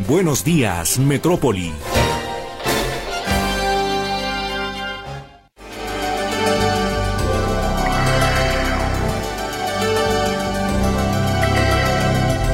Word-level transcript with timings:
Buenos 0.00 0.44
días, 0.44 0.98
Metrópoli. 0.98 1.72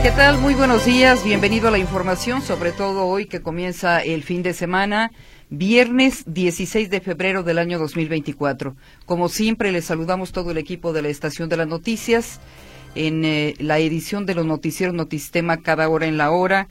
¿Qué 0.03 0.11
tal? 0.11 0.37
Muy 0.39 0.53
buenos 0.53 0.84
días, 0.84 1.25
bienvenido 1.25 1.69
a 1.69 1.71
la 1.71 1.79
información, 1.79 2.43
sobre 2.43 2.73
todo 2.73 3.07
hoy 3.07 3.25
que 3.25 3.41
comienza 3.41 4.03
el 4.03 4.23
fin 4.23 4.43
de 4.43 4.53
semana, 4.53 5.11
viernes 5.48 6.25
16 6.27 6.91
de 6.91 7.01
febrero 7.01 7.43
del 7.43 7.59
año 7.59 7.79
2024. 7.79 8.77
Como 9.07 9.31
siempre, 9.31 9.73
les 9.73 9.87
saludamos 9.87 10.33
todo 10.33 10.51
el 10.51 10.59
equipo 10.59 10.93
de 10.93 11.01
la 11.01 11.09
Estación 11.09 11.48
de 11.48 11.57
las 11.57 11.69
Noticias 11.69 12.39
en 12.95 13.25
eh, 13.25 13.55
la 13.59 13.79
edición 13.79 14.27
de 14.27 14.34
los 14.34 14.45
noticieros 14.45 14.95
Notistema 14.95 15.59
cada 15.59 15.89
hora 15.89 16.07
en 16.07 16.19
la 16.19 16.31
hora. 16.31 16.69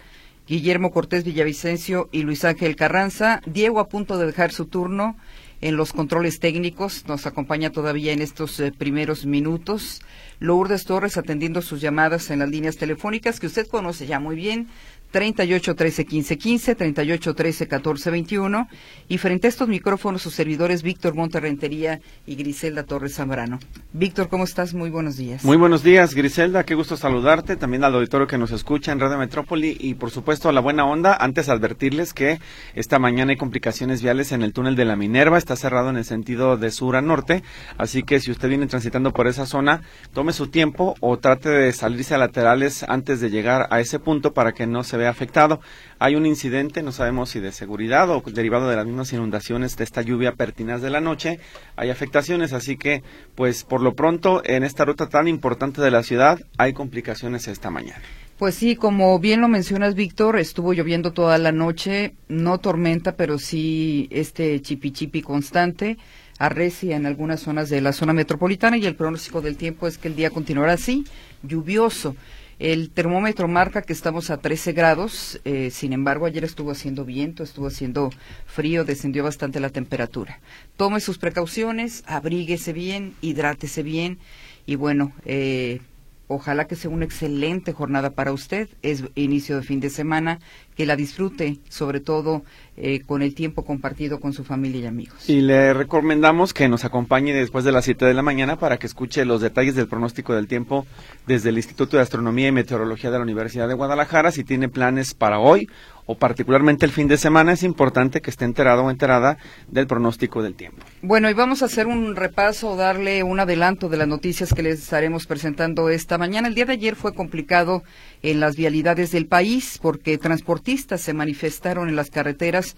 Guillermo 0.50 0.90
Cortés 0.90 1.24
Villavicencio 1.26 2.10
y 2.12 2.24
Luis 2.24 2.44
Ángel 2.44 2.76
Carranza. 2.76 3.40
Diego 3.46 3.80
a 3.80 3.88
punto 3.88 4.18
de 4.18 4.26
dejar 4.26 4.52
su 4.52 4.66
turno 4.66 5.16
en 5.62 5.78
los 5.78 5.94
controles 5.94 6.40
técnicos, 6.40 7.04
nos 7.08 7.28
acompaña 7.28 7.70
todavía 7.70 8.14
en 8.14 8.22
estos 8.22 8.60
eh, 8.60 8.72
primeros 8.76 9.28
minutos. 9.28 10.02
Lourdes 10.40 10.86
Torres 10.86 11.18
atendiendo 11.18 11.62
sus 11.62 11.82
llamadas 11.82 12.32
en 12.32 12.40
las 12.40 12.50
líneas 12.50 12.78
telefónicas 12.78 13.40
que 13.40 13.46
usted 13.48 13.68
conoce 13.68 14.08
ya 14.08 14.20
muy 14.20 14.36
bien, 14.36 14.70
38 15.12 15.76
13 15.76 16.06
15 16.06 16.38
15, 16.38 16.76
38 16.76 17.34
13 17.34 17.68
14 17.68 18.12
21 18.12 18.68
y 19.08 19.18
frente 19.18 19.48
a 19.48 19.50
estos 19.50 19.68
micrófonos 19.68 20.22
sus 20.22 20.34
servidores 20.34 20.84
Víctor 20.84 21.16
Monterrentería 21.16 22.00
y 22.28 22.36
Griselda 22.36 22.84
Torres 22.84 23.16
Zambrano. 23.16 23.60
Víctor, 23.92 24.30
¿cómo 24.30 24.44
estás? 24.44 24.74
Muy 24.74 24.90
buenos 24.90 25.18
días. 25.18 25.44
Muy 25.44 25.58
buenos 25.58 25.84
días, 25.84 26.14
Griselda, 26.14 26.64
qué 26.64 26.76
gusto 26.76 26.96
saludarte, 26.96 27.56
también 27.56 27.84
al 27.84 27.96
auditorio 27.96 28.28
que 28.28 28.38
nos 28.38 28.52
escucha 28.52 28.92
en 28.92 29.00
Radio 29.00 29.18
Metrópoli 29.18 29.76
y 29.80 29.96
por 29.96 30.12
supuesto 30.12 30.48
a 30.48 30.54
la 30.54 30.62
buena 30.62 30.86
onda, 30.86 31.18
antes 31.20 31.50
advertirles 31.50 32.14
que 32.14 32.40
esta 32.76 33.00
mañana 33.00 33.32
hay 33.32 33.38
complicaciones 33.38 34.04
viales 34.04 34.32
en 34.32 34.44
el 34.44 34.54
túnel 34.54 34.76
de 34.76 34.86
la 34.86 34.96
Minerva, 34.96 35.38
está 35.40 35.56
cerrado 35.56 35.90
en 35.90 35.98
el 35.98 36.06
sentido 36.06 36.58
de 36.58 36.70
sur 36.70 36.96
a 36.96 37.02
norte, 37.02 37.44
así 37.78 38.04
que 38.04 38.20
si 38.20 38.30
usted 38.30 38.50
viene 38.50 38.68
transitando 38.68 39.12
por 39.12 39.28
esa 39.28 39.48
zona, 39.48 39.82
tome 40.14 40.34
su 40.34 40.48
tiempo 40.48 40.96
o 41.00 41.18
trate 41.18 41.50
de 41.50 41.74
salirse 41.74 42.14
a 42.14 42.20
laterales 42.20 42.84
antes 42.88 43.22
de 43.22 43.32
llegar 43.32 43.68
a 43.72 43.80
ese 43.80 43.98
punto 43.98 44.34
para 44.34 44.52
que 44.52 44.68
no 44.68 44.84
se 44.84 44.99
afectado. 45.08 45.62
Hay 46.00 46.16
un 46.16 46.26
incidente, 46.26 46.84
no 46.84 46.92
sabemos 46.92 47.30
si 47.30 47.40
de 47.40 47.52
seguridad 47.52 48.10
o 48.10 48.22
derivado 48.22 48.70
de 48.70 48.76
las 48.76 48.86
mismas 48.86 49.12
inundaciones 49.14 49.76
de 49.78 49.84
esta 49.84 50.02
lluvia 50.02 50.34
pertinaz 50.34 50.82
de 50.82 50.90
la 50.90 51.02
noche. 51.02 51.40
Hay 51.76 51.90
afectaciones, 51.90 52.54
así 52.54 52.78
que, 52.78 53.04
pues 53.36 53.64
por 53.64 53.82
lo 53.82 53.94
pronto, 53.96 54.42
en 54.46 54.64
esta 54.64 54.86
ruta 54.86 55.10
tan 55.10 55.28
importante 55.28 55.82
de 55.82 55.92
la 55.92 56.04
ciudad, 56.04 56.40
hay 56.58 56.74
complicaciones 56.74 57.48
esta 57.48 57.70
mañana. 57.70 58.02
Pues 58.40 58.56
sí, 58.56 58.78
como 58.78 59.20
bien 59.20 59.42
lo 59.42 59.50
mencionas, 59.50 59.96
Víctor, 59.96 60.40
estuvo 60.40 60.72
lloviendo 60.72 61.12
toda 61.12 61.38
la 61.38 61.52
noche, 61.52 62.14
no 62.30 62.58
tormenta, 62.60 63.18
pero 63.18 63.38
sí 63.38 64.08
este 64.12 64.62
chipi 64.62 64.92
chipi 64.92 65.22
constante, 65.22 65.98
arrecia 66.38 66.96
en 66.96 67.06
algunas 67.06 67.42
zonas 67.42 67.70
de 67.70 67.82
la 67.82 67.92
zona 67.92 68.14
metropolitana 68.14 68.78
y 68.78 68.86
el 68.86 68.96
pronóstico 68.96 69.42
del 69.42 69.58
tiempo 69.58 69.88
es 69.88 69.98
que 69.98 70.08
el 70.08 70.16
día 70.16 70.30
continuará 70.30 70.72
así, 70.72 71.04
lluvioso. 71.44 72.16
El 72.60 72.90
termómetro 72.90 73.48
marca 73.48 73.82
que 73.82 73.94
estamos 73.94 74.30
a 74.30 74.42
13 74.42 74.74
grados, 74.74 75.40
eh, 75.46 75.70
sin 75.72 75.94
embargo 75.94 76.26
ayer 76.26 76.44
estuvo 76.44 76.72
haciendo 76.72 77.06
viento, 77.06 77.42
estuvo 77.42 77.68
haciendo 77.68 78.10
frío, 78.46 78.84
descendió 78.84 79.24
bastante 79.24 79.62
la 79.62 79.70
temperatura. 79.70 80.42
Tome 80.76 81.00
sus 81.00 81.18
precauciones, 81.20 82.04
abríguese 82.06 82.74
bien, 82.74 83.16
hidrátese 83.22 83.82
bien 83.82 84.20
y 84.66 84.76
bueno, 84.76 85.14
eh, 85.24 85.80
ojalá 86.28 86.68
que 86.68 86.76
sea 86.76 86.92
una 86.92 87.06
excelente 87.06 87.72
jornada 87.72 88.10
para 88.10 88.34
usted. 88.34 88.68
Es 88.82 89.06
inicio 89.16 89.56
de 89.56 89.64
fin 89.64 89.80
de 89.80 89.90
semana, 89.90 90.40
que 90.80 90.86
la 90.86 90.96
disfrute, 90.96 91.58
sobre 91.68 92.00
todo 92.00 92.46
eh, 92.78 93.02
con 93.02 93.22
el 93.22 93.36
tiempo 93.36 93.66
compartido 93.66 94.22
con 94.22 94.32
su 94.32 94.46
familia 94.46 94.80
y 94.80 94.86
amigos. 94.86 95.30
Y 95.30 95.42
le 95.42 95.74
recomendamos 95.74 96.54
que 96.54 96.70
nos 96.70 96.86
acompañe 96.86 97.34
después 97.34 97.66
de 97.66 97.74
las 97.74 97.84
7 97.84 98.06
de 98.06 98.14
la 98.14 98.22
mañana 98.22 98.58
para 98.58 98.78
que 98.78 98.88
escuche 98.88 99.26
los 99.26 99.42
detalles 99.42 99.76
del 99.76 99.90
pronóstico 99.90 100.34
del 100.34 100.48
tiempo 100.48 100.88
desde 101.28 101.50
el 101.50 101.58
Instituto 101.58 101.98
de 101.98 102.04
Astronomía 102.04 102.48
y 102.48 102.54
Meteorología 102.54 103.12
de 103.12 103.18
la 103.18 103.24
Universidad 103.24 103.68
de 103.68 103.74
Guadalajara. 103.74 104.32
Si 104.32 104.46
tiene 104.46 104.70
planes 104.70 105.14
para 105.14 105.40
hoy 105.40 105.68
o 106.06 106.16
particularmente 106.16 106.86
el 106.86 106.92
fin 106.92 107.10
de 107.10 107.18
semana, 107.18 107.52
es 107.52 107.62
importante 107.62 108.22
que 108.22 108.32
esté 108.32 108.46
enterado 108.46 108.86
o 108.86 108.90
enterada 108.90 109.38
del 109.68 109.86
pronóstico 109.86 110.42
del 110.42 110.56
tiempo. 110.56 110.84
Bueno, 111.02 111.30
y 111.30 111.34
vamos 111.34 111.62
a 111.62 111.66
hacer 111.66 111.88
un 111.88 112.16
repaso, 112.16 112.78
darle 112.78 113.22
un 113.22 113.42
adelanto 113.42 113.90
de 113.90 113.98
las 113.98 114.08
noticias 114.08 114.54
que 114.54 114.64
les 114.64 114.80
estaremos 114.80 115.28
presentando 115.28 115.90
esta 115.90 116.18
mañana. 116.18 116.48
El 116.48 116.56
día 116.56 116.66
de 116.66 116.74
ayer 116.74 116.96
fue 116.96 117.14
complicado 117.14 117.84
en 118.22 118.40
las 118.40 118.56
vialidades 118.56 119.12
del 119.12 119.28
país 119.28 119.80
porque 119.82 120.18
transportistas 120.18 121.02
se 121.02 121.14
manifestaron 121.14 121.90
en 121.90 121.96
las 121.96 122.10
carreteras. 122.10 122.76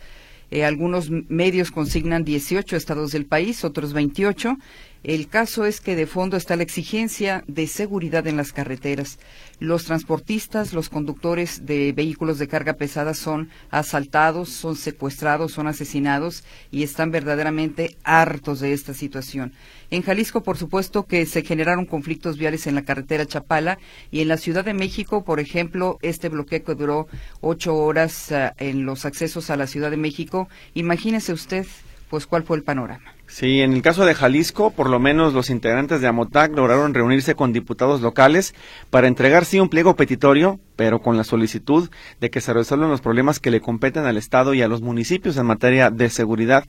Eh, 0.52 0.66
algunos 0.66 1.10
medios 1.10 1.72
consignan 1.72 2.24
18 2.24 2.76
estados 2.76 3.12
del 3.12 3.26
país, 3.26 3.64
otros 3.64 3.94
28. 3.94 4.58
El 5.04 5.30
caso 5.30 5.66
es 5.66 5.82
que 5.82 5.96
de 5.96 6.06
fondo 6.06 6.38
está 6.38 6.56
la 6.56 6.62
exigencia 6.62 7.44
de 7.48 7.66
seguridad 7.66 8.28
en 8.28 8.38
las 8.38 8.54
carreteras. 8.54 9.18
Los 9.60 9.86
transportistas, 9.86 10.74
los 10.74 10.90
conductores 10.90 11.66
de 11.66 11.92
vehículos 11.92 12.38
de 12.38 12.48
carga 12.48 12.74
pesada 12.74 13.16
son 13.16 13.50
asaltados, 13.72 14.50
son 14.50 14.76
secuestrados, 14.76 15.54
son 15.54 15.66
asesinados 15.66 16.44
y 16.70 16.84
están 16.84 17.10
verdaderamente 17.10 17.98
hartos 18.04 18.60
de 18.60 18.74
esta 18.74 18.94
situación. 18.94 19.54
En 19.90 20.04
Jalisco, 20.04 20.44
por 20.44 20.58
supuesto, 20.58 21.08
que 21.08 21.26
se 21.26 21.42
generaron 21.42 21.88
conflictos 21.88 22.38
viales 22.38 22.68
en 22.68 22.76
la 22.76 22.84
carretera 22.84 23.26
Chapala 23.26 23.80
y 24.12 24.22
en 24.22 24.28
la 24.28 24.38
Ciudad 24.38 24.64
de 24.64 24.76
México, 24.76 25.24
por 25.24 25.40
ejemplo, 25.40 25.98
este 26.04 26.30
bloqueo 26.30 26.64
que 26.64 26.76
duró 26.76 27.08
ocho 27.40 27.76
horas 27.76 28.32
uh, 28.32 28.54
en 28.58 28.86
los 28.86 29.06
accesos 29.06 29.50
a 29.50 29.58
la 29.58 29.66
Ciudad 29.66 29.90
de 29.90 29.98
México. 29.98 30.48
Imagínese 30.76 31.34
usted, 31.34 31.66
pues, 32.10 32.28
cuál 32.28 32.44
fue 32.44 32.58
el 32.58 32.64
panorama. 32.64 33.16
Sí, 33.32 33.62
en 33.62 33.72
el 33.72 33.82
caso 33.82 34.04
de 34.04 34.14
Jalisco, 34.14 34.72
por 34.72 34.90
lo 34.90 35.00
menos 35.00 35.34
los 35.34 35.50
integrantes 35.50 36.02
de 36.02 36.08
Amotac 36.08 36.54
lograron 36.54 36.94
reunirse 36.94 37.34
con 37.34 37.54
diputados 37.54 38.02
locales 38.02 38.54
para 38.90 39.08
entregar 39.08 39.46
sí 39.46 39.58
un 39.58 39.70
pliego 39.70 39.96
petitorio, 39.96 40.60
pero 40.76 41.02
con 41.02 41.16
la 41.16 41.24
solicitud 41.24 41.90
de 42.20 42.30
que 42.30 42.42
se 42.42 42.52
resuelvan 42.52 42.90
los 42.90 43.00
problemas 43.00 43.40
que 43.40 43.50
le 43.50 43.62
competen 43.62 44.06
al 44.06 44.18
Estado 44.18 44.54
y 44.54 44.62
a 44.62 44.68
los 44.68 44.82
municipios 44.82 45.38
en 45.38 45.46
materia 45.46 45.90
de 45.90 46.10
seguridad. 46.10 46.66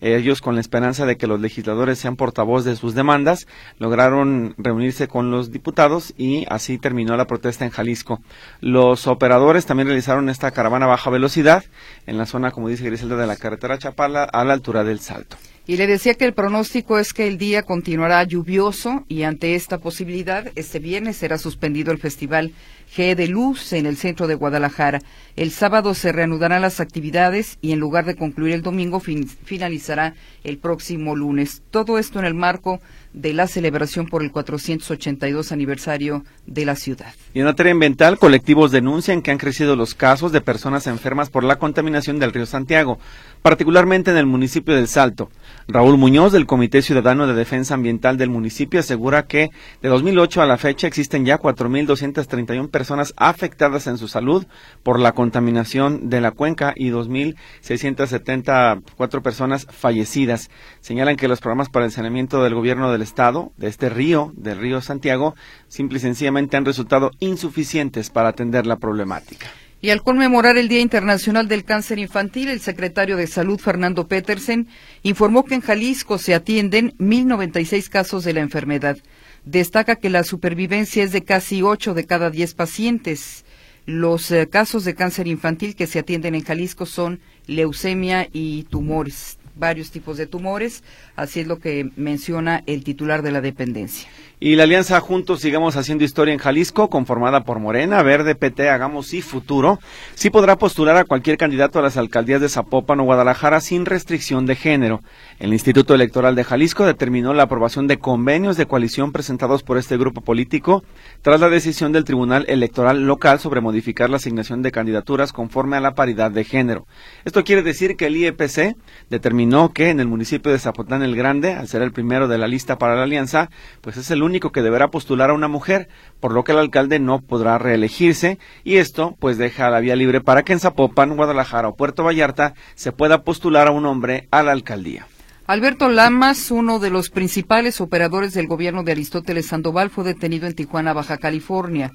Ellos, 0.00 0.40
con 0.40 0.54
la 0.54 0.62
esperanza 0.62 1.04
de 1.04 1.18
que 1.18 1.26
los 1.26 1.38
legisladores 1.38 1.98
sean 1.98 2.16
portavoz 2.16 2.64
de 2.64 2.76
sus 2.76 2.94
demandas, 2.94 3.46
lograron 3.78 4.54
reunirse 4.56 5.08
con 5.08 5.30
los 5.30 5.52
diputados 5.52 6.14
y 6.16 6.46
así 6.48 6.78
terminó 6.78 7.14
la 7.18 7.26
protesta 7.26 7.66
en 7.66 7.70
Jalisco. 7.72 8.22
Los 8.62 9.06
operadores 9.06 9.66
también 9.66 9.88
realizaron 9.88 10.30
esta 10.30 10.50
caravana 10.50 10.86
a 10.86 10.88
baja 10.88 11.10
velocidad 11.10 11.62
en 12.06 12.16
la 12.16 12.24
zona, 12.24 12.52
como 12.52 12.70
dice 12.70 12.86
Griselda, 12.86 13.16
de 13.16 13.26
la 13.26 13.36
carretera 13.36 13.76
Chapala 13.76 14.24
a 14.24 14.44
la 14.44 14.54
altura 14.54 14.82
del 14.82 15.00
Salto. 15.00 15.36
Y 15.68 15.76
le 15.78 15.88
decía 15.88 16.14
que 16.14 16.24
el 16.24 16.32
pronóstico 16.32 16.96
es 17.00 17.12
que 17.12 17.26
el 17.26 17.38
día 17.38 17.64
continuará 17.64 18.22
lluvioso 18.22 19.04
y 19.08 19.24
ante 19.24 19.56
esta 19.56 19.78
posibilidad, 19.78 20.46
este 20.54 20.78
viernes 20.78 21.16
será 21.16 21.38
suspendido 21.38 21.90
el 21.90 21.98
Festival 21.98 22.52
G 22.94 23.16
de 23.16 23.26
Luz 23.26 23.72
en 23.72 23.84
el 23.86 23.96
centro 23.96 24.28
de 24.28 24.36
Guadalajara. 24.36 25.00
El 25.34 25.50
sábado 25.50 25.94
se 25.94 26.12
reanudarán 26.12 26.62
las 26.62 26.78
actividades 26.78 27.58
y 27.60 27.72
en 27.72 27.80
lugar 27.80 28.04
de 28.04 28.14
concluir 28.14 28.54
el 28.54 28.62
domingo 28.62 29.00
fin 29.00 29.26
finalizará 29.26 30.14
el 30.44 30.58
próximo 30.58 31.16
lunes. 31.16 31.62
Todo 31.72 31.98
esto 31.98 32.20
en 32.20 32.26
el 32.26 32.34
marco 32.34 32.80
de 33.12 33.32
la 33.32 33.48
celebración 33.48 34.06
por 34.06 34.22
el 34.22 34.30
482 34.30 35.50
aniversario 35.50 36.24
de 36.46 36.64
la 36.64 36.76
ciudad. 36.76 37.12
Y 37.34 37.40
en 37.40 37.46
materia 37.46 37.72
ambiental, 37.72 38.18
colectivos 38.18 38.70
denuncian 38.70 39.20
que 39.20 39.30
han 39.30 39.38
crecido 39.38 39.74
los 39.74 39.94
casos 39.94 40.32
de 40.32 40.42
personas 40.42 40.86
enfermas 40.86 41.30
por 41.30 41.42
la 41.42 41.58
contaminación 41.58 42.18
del 42.18 42.32
río 42.32 42.46
Santiago, 42.46 42.98
particularmente 43.42 44.10
en 44.10 44.18
el 44.18 44.26
municipio 44.26 44.74
del 44.74 44.86
Salto. 44.86 45.30
Raúl 45.68 45.98
Muñoz, 45.98 46.30
del 46.30 46.46
Comité 46.46 46.80
Ciudadano 46.80 47.26
de 47.26 47.34
Defensa 47.34 47.74
Ambiental 47.74 48.16
del 48.16 48.30
municipio, 48.30 48.78
asegura 48.78 49.26
que 49.26 49.50
de 49.82 49.88
2008 49.88 50.40
a 50.40 50.46
la 50.46 50.58
fecha 50.58 50.86
existen 50.86 51.24
ya 51.24 51.40
4.231 51.40 52.70
personas 52.70 53.12
afectadas 53.16 53.88
en 53.88 53.98
su 53.98 54.06
salud 54.06 54.46
por 54.84 55.00
la 55.00 55.10
contaminación 55.10 56.08
de 56.08 56.20
la 56.20 56.30
cuenca 56.30 56.72
y 56.76 56.90
2.674 56.90 59.22
personas 59.22 59.66
fallecidas. 59.68 60.50
Señalan 60.80 61.16
que 61.16 61.26
los 61.26 61.40
programas 61.40 61.68
para 61.68 61.86
el 61.86 61.90
saneamiento 61.90 62.44
del 62.44 62.54
gobierno 62.54 62.92
del 62.92 63.02
estado, 63.02 63.50
de 63.56 63.66
este 63.66 63.88
río, 63.88 64.32
del 64.36 64.58
río 64.58 64.80
Santiago, 64.80 65.34
simple 65.66 65.98
y 65.98 66.00
sencillamente 66.00 66.56
han 66.56 66.64
resultado 66.64 67.10
insuficientes 67.18 68.10
para 68.10 68.28
atender 68.28 68.66
la 68.66 68.76
problemática. 68.76 69.48
Y 69.80 69.90
al 69.90 70.02
conmemorar 70.02 70.56
el 70.56 70.68
Día 70.68 70.80
Internacional 70.80 71.48
del 71.48 71.64
Cáncer 71.64 71.98
Infantil, 71.98 72.48
el 72.48 72.60
secretario 72.60 73.16
de 73.16 73.26
Salud, 73.26 73.60
Fernando 73.60 74.08
Petersen, 74.08 74.68
informó 75.02 75.44
que 75.44 75.54
en 75.54 75.60
Jalisco 75.60 76.16
se 76.16 76.34
atienden 76.34 76.96
1.096 76.98 77.88
casos 77.90 78.24
de 78.24 78.32
la 78.32 78.40
enfermedad. 78.40 78.96
Destaca 79.44 79.96
que 79.96 80.08
la 80.08 80.24
supervivencia 80.24 81.04
es 81.04 81.12
de 81.12 81.22
casi 81.22 81.62
8 81.62 81.92
de 81.92 82.06
cada 82.06 82.30
10 82.30 82.54
pacientes. 82.54 83.44
Los 83.84 84.30
eh, 84.32 84.48
casos 84.48 84.84
de 84.84 84.94
cáncer 84.94 85.28
infantil 85.28 85.76
que 85.76 85.86
se 85.86 85.98
atienden 85.98 86.34
en 86.34 86.42
Jalisco 86.42 86.86
son 86.86 87.20
leucemia 87.46 88.28
y 88.32 88.64
tumores, 88.64 89.38
varios 89.54 89.90
tipos 89.90 90.16
de 90.16 90.26
tumores, 90.26 90.82
así 91.14 91.40
es 91.40 91.46
lo 91.46 91.60
que 91.60 91.90
menciona 91.96 92.64
el 92.66 92.82
titular 92.82 93.22
de 93.22 93.30
la 93.30 93.40
dependencia. 93.40 94.08
Y 94.38 94.56
la 94.56 94.64
alianza 94.64 95.00
Juntos 95.00 95.40
Sigamos 95.40 95.76
Haciendo 95.76 96.04
Historia 96.04 96.34
en 96.34 96.38
Jalisco, 96.38 96.90
conformada 96.90 97.44
por 97.44 97.58
Morena, 97.58 98.02
Verde, 98.02 98.34
PT, 98.34 98.68
Hagamos 98.68 99.14
y 99.14 99.22
Futuro, 99.22 99.78
sí 100.14 100.28
podrá 100.28 100.56
postular 100.56 100.94
a 100.98 101.04
cualquier 101.04 101.38
candidato 101.38 101.78
a 101.78 101.82
las 101.82 101.96
alcaldías 101.96 102.42
de 102.42 102.50
Zapopan 102.50 103.00
o 103.00 103.04
Guadalajara 103.04 103.60
sin 103.62 103.86
restricción 103.86 104.44
de 104.44 104.54
género. 104.54 105.00
El 105.38 105.54
Instituto 105.54 105.94
Electoral 105.94 106.34
de 106.34 106.44
Jalisco 106.44 106.84
determinó 106.84 107.32
la 107.32 107.44
aprobación 107.44 107.86
de 107.86 107.98
convenios 107.98 108.58
de 108.58 108.66
coalición 108.66 109.10
presentados 109.10 109.62
por 109.62 109.78
este 109.78 109.96
grupo 109.96 110.20
político 110.20 110.84
tras 111.22 111.40
la 111.40 111.48
decisión 111.48 111.92
del 111.92 112.04
Tribunal 112.04 112.44
Electoral 112.46 113.06
local 113.06 113.40
sobre 113.40 113.62
modificar 113.62 114.10
la 114.10 114.16
asignación 114.16 114.60
de 114.60 114.70
candidaturas 114.70 115.32
conforme 115.32 115.78
a 115.78 115.80
la 115.80 115.94
paridad 115.94 116.30
de 116.30 116.44
género. 116.44 116.86
Esto 117.24 117.42
quiere 117.42 117.62
decir 117.62 117.96
que 117.96 118.08
el 118.08 118.16
IEPC 118.18 118.76
determinó 119.08 119.72
que 119.72 119.88
en 119.88 119.98
el 119.98 120.08
municipio 120.08 120.52
de 120.52 120.58
Zapotlán 120.58 121.02
el 121.02 121.16
Grande, 121.16 121.54
al 121.54 121.68
ser 121.68 121.80
el 121.80 121.92
primero 121.92 122.28
de 122.28 122.36
la 122.36 122.48
lista 122.48 122.76
para 122.76 122.96
la 122.96 123.04
alianza, 123.04 123.48
pues 123.80 123.96
es 123.96 124.10
el 124.10 124.25
único 124.26 124.52
que 124.52 124.62
deberá 124.62 124.88
postular 124.88 125.30
a 125.30 125.34
una 125.34 125.48
mujer, 125.48 125.88
por 126.20 126.32
lo 126.32 126.44
que 126.44 126.52
el 126.52 126.58
alcalde 126.58 126.98
no 126.98 127.22
podrá 127.22 127.56
reelegirse 127.56 128.38
y 128.64 128.76
esto 128.76 129.16
pues 129.18 129.38
deja 129.38 129.70
la 129.70 129.80
vía 129.80 129.96
libre 129.96 130.20
para 130.20 130.42
que 130.42 130.52
en 130.52 130.60
Zapopan, 130.60 131.16
Guadalajara 131.16 131.68
o 131.68 131.76
Puerto 131.76 132.04
Vallarta 132.04 132.54
se 132.74 132.92
pueda 132.92 133.22
postular 133.22 133.68
a 133.68 133.70
un 133.72 133.86
hombre 133.86 134.28
a 134.30 134.42
la 134.42 134.52
alcaldía. 134.52 135.06
Alberto 135.46 135.88
Lamas, 135.88 136.50
uno 136.50 136.80
de 136.80 136.90
los 136.90 137.08
principales 137.08 137.80
operadores 137.80 138.34
del 138.34 138.48
gobierno 138.48 138.82
de 138.82 138.92
Aristóteles 138.92 139.46
Sandoval, 139.46 139.90
fue 139.90 140.02
detenido 140.02 140.48
en 140.48 140.54
Tijuana, 140.54 140.92
Baja 140.92 141.18
California. 141.18 141.92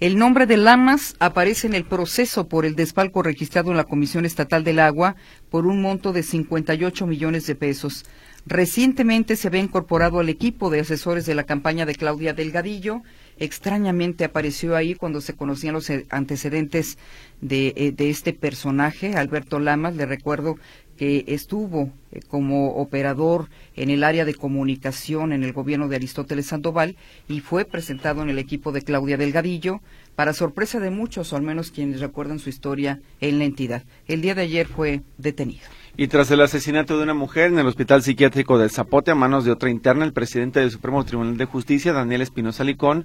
El 0.00 0.18
nombre 0.18 0.46
de 0.46 0.56
Lamas 0.56 1.14
aparece 1.20 1.68
en 1.68 1.74
el 1.74 1.84
proceso 1.84 2.48
por 2.48 2.66
el 2.66 2.74
desfalco 2.74 3.22
registrado 3.22 3.70
en 3.70 3.76
la 3.76 3.84
Comisión 3.84 4.24
Estatal 4.24 4.64
del 4.64 4.80
Agua 4.80 5.14
por 5.48 5.64
un 5.64 5.80
monto 5.80 6.12
de 6.12 6.24
58 6.24 7.06
millones 7.06 7.46
de 7.46 7.54
pesos. 7.54 8.04
Recientemente 8.44 9.36
se 9.36 9.48
había 9.48 9.60
incorporado 9.60 10.18
al 10.18 10.28
equipo 10.28 10.68
de 10.68 10.80
asesores 10.80 11.26
de 11.26 11.34
la 11.36 11.44
campaña 11.44 11.86
de 11.86 11.94
Claudia 11.94 12.34
Delgadillo. 12.34 13.02
Extrañamente 13.38 14.24
apareció 14.24 14.74
ahí 14.74 14.94
cuando 14.96 15.20
se 15.20 15.34
conocían 15.34 15.74
los 15.74 15.90
antecedentes 16.10 16.98
de, 17.40 17.72
eh, 17.76 17.92
de 17.92 18.10
este 18.10 18.32
personaje, 18.32 19.14
Alberto 19.14 19.60
Lamas. 19.60 19.94
Le 19.94 20.06
recuerdo 20.06 20.56
que 20.96 21.24
estuvo 21.28 21.90
eh, 22.10 22.20
como 22.28 22.74
operador 22.74 23.48
en 23.76 23.90
el 23.90 24.02
área 24.02 24.24
de 24.24 24.34
comunicación 24.34 25.32
en 25.32 25.44
el 25.44 25.52
gobierno 25.52 25.88
de 25.88 25.96
Aristóteles 25.96 26.46
Sandoval 26.46 26.96
y 27.28 27.40
fue 27.40 27.64
presentado 27.64 28.22
en 28.22 28.28
el 28.28 28.38
equipo 28.38 28.72
de 28.72 28.82
Claudia 28.82 29.16
Delgadillo, 29.16 29.80
para 30.16 30.34
sorpresa 30.34 30.78
de 30.78 30.90
muchos, 30.90 31.32
o 31.32 31.36
al 31.36 31.42
menos 31.42 31.70
quienes 31.70 32.00
recuerdan 32.00 32.38
su 32.38 32.50
historia 32.50 33.00
en 33.20 33.38
la 33.38 33.44
entidad. 33.44 33.84
El 34.06 34.20
día 34.20 34.34
de 34.34 34.42
ayer 34.42 34.66
fue 34.66 35.02
detenido. 35.16 35.62
Y 35.94 36.08
tras 36.08 36.30
el 36.30 36.40
asesinato 36.40 36.96
de 36.96 37.02
una 37.02 37.12
mujer 37.12 37.52
en 37.52 37.58
el 37.58 37.66
Hospital 37.66 38.02
Psiquiátrico 38.02 38.58
del 38.58 38.70
Zapote 38.70 39.10
a 39.10 39.14
manos 39.14 39.44
de 39.44 39.50
otra 39.50 39.68
interna, 39.68 40.06
el 40.06 40.14
presidente 40.14 40.58
del 40.58 40.70
Supremo 40.70 41.04
Tribunal 41.04 41.36
de 41.36 41.44
Justicia, 41.44 41.92
Daniel 41.92 42.22
Espinosa 42.22 42.64
Licón, 42.64 43.04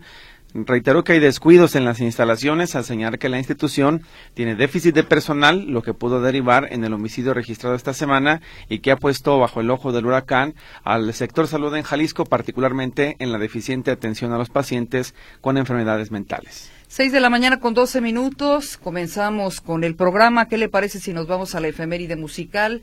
reiteró 0.53 1.03
que 1.03 1.11
hay 1.11 1.19
descuidos 1.19 1.75
en 1.75 1.83
las 1.83 1.99
instalaciones 1.99 2.75
al 2.75 2.85
señalar 2.85 3.19
que 3.19 3.27
la 3.27 3.39
institución 3.39 4.03
tiene 4.33 4.55
déficit 4.55 4.95
de 4.95 5.03
personal, 5.03 5.65
lo 5.67 5.81
que 5.81 5.93
pudo 5.93 6.21
derivar 6.21 6.69
en 6.71 6.85
el 6.85 6.93
homicidio 6.93 7.33
registrado 7.33 7.75
esta 7.75 7.93
semana 7.93 8.41
y 8.69 8.79
que 8.79 8.91
ha 8.91 8.95
puesto 8.95 9.37
bajo 9.37 9.59
el 9.59 9.69
ojo 9.69 9.91
del 9.91 10.05
huracán 10.05 10.55
al 10.85 11.13
sector 11.13 11.47
salud 11.47 11.75
en 11.75 11.83
Jalisco, 11.83 12.23
particularmente 12.23 13.17
en 13.19 13.33
la 13.33 13.37
deficiente 13.37 13.91
atención 13.91 14.31
a 14.31 14.37
los 14.37 14.49
pacientes 14.49 15.13
con 15.41 15.57
enfermedades 15.57 16.09
mentales. 16.09 16.71
Seis 16.89 17.11
de 17.11 17.19
la 17.19 17.29
mañana 17.29 17.59
con 17.59 17.73
doce 17.73 17.99
minutos. 17.99 18.77
Comenzamos 18.77 19.59
con 19.59 19.83
el 19.83 19.95
programa. 19.95 20.47
¿Qué 20.47 20.57
le 20.57 20.69
parece 20.69 20.99
si 20.99 21.11
nos 21.11 21.27
vamos 21.27 21.53
a 21.53 21.59
la 21.59 21.67
efeméride 21.67 22.15
musical? 22.15 22.81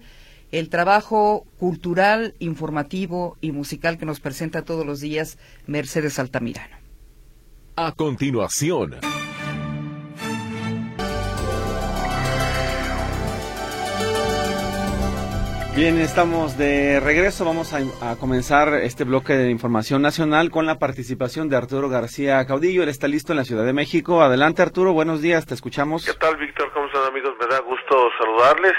El 0.52 0.68
trabajo 0.68 1.46
cultural, 1.58 2.34
informativo 2.38 3.38
y 3.40 3.50
musical 3.50 3.96
que 3.96 4.04
nos 4.04 4.20
presenta 4.20 4.62
todos 4.62 4.84
los 4.84 5.00
días 5.00 5.38
Mercedes 5.66 6.18
Altamirano. 6.18 6.76
A 7.76 7.92
continuación. 7.92 8.96
Bien, 15.76 15.98
estamos 15.98 16.56
de 16.56 17.00
regreso. 17.00 17.44
Vamos 17.44 17.74
a, 17.74 18.14
comenzar 18.20 18.68
este 18.74 19.02
bloque 19.02 19.32
de 19.32 19.50
información 19.50 20.02
nacional 20.02 20.48
con 20.52 20.66
la 20.66 20.78
participación 20.78 21.48
de 21.48 21.56
Arturo 21.56 21.88
García 21.88 22.46
Caudillo. 22.46 22.84
Él 22.84 22.88
está 22.88 23.08
listo 23.08 23.32
en 23.32 23.38
la 23.38 23.44
Ciudad 23.44 23.64
de 23.64 23.72
México. 23.72 24.22
Adelante, 24.22 24.62
Arturo. 24.62 24.92
Buenos 24.92 25.20
días. 25.20 25.46
Te 25.46 25.54
escuchamos. 25.54 26.06
¿Qué 26.06 26.14
tal, 26.14 26.36
Víctor? 26.36 26.70
¿Cómo 26.72 26.86
están, 26.86 27.02
amigos? 27.06 27.34
Me 27.40 27.46
da 27.48 27.58
gusto 27.58 28.08
saludarles. 28.18 28.74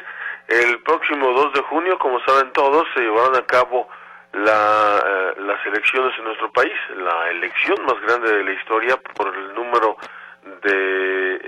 El 0.48 0.80
próximo 0.84 1.32
2 1.32 1.54
de 1.56 1.62
junio, 1.64 2.00
como 2.00 2.18
saben 2.22 2.54
todos, 2.54 2.86
se 2.94 3.02
llevarán 3.02 3.36
a 3.36 3.46
cabo 3.46 3.90
la, 4.32 5.04
eh, 5.06 5.42
las 5.42 5.66
elecciones 5.66 6.18
en 6.18 6.24
nuestro 6.24 6.50
país, 6.54 6.72
la 6.96 7.30
elección 7.32 7.76
más 7.84 8.00
grande 8.08 8.38
de 8.38 8.44
la 8.46 8.54
historia 8.54 8.96
por 8.96 9.36
el 9.36 9.54
número 9.54 9.98
de, 10.64 11.40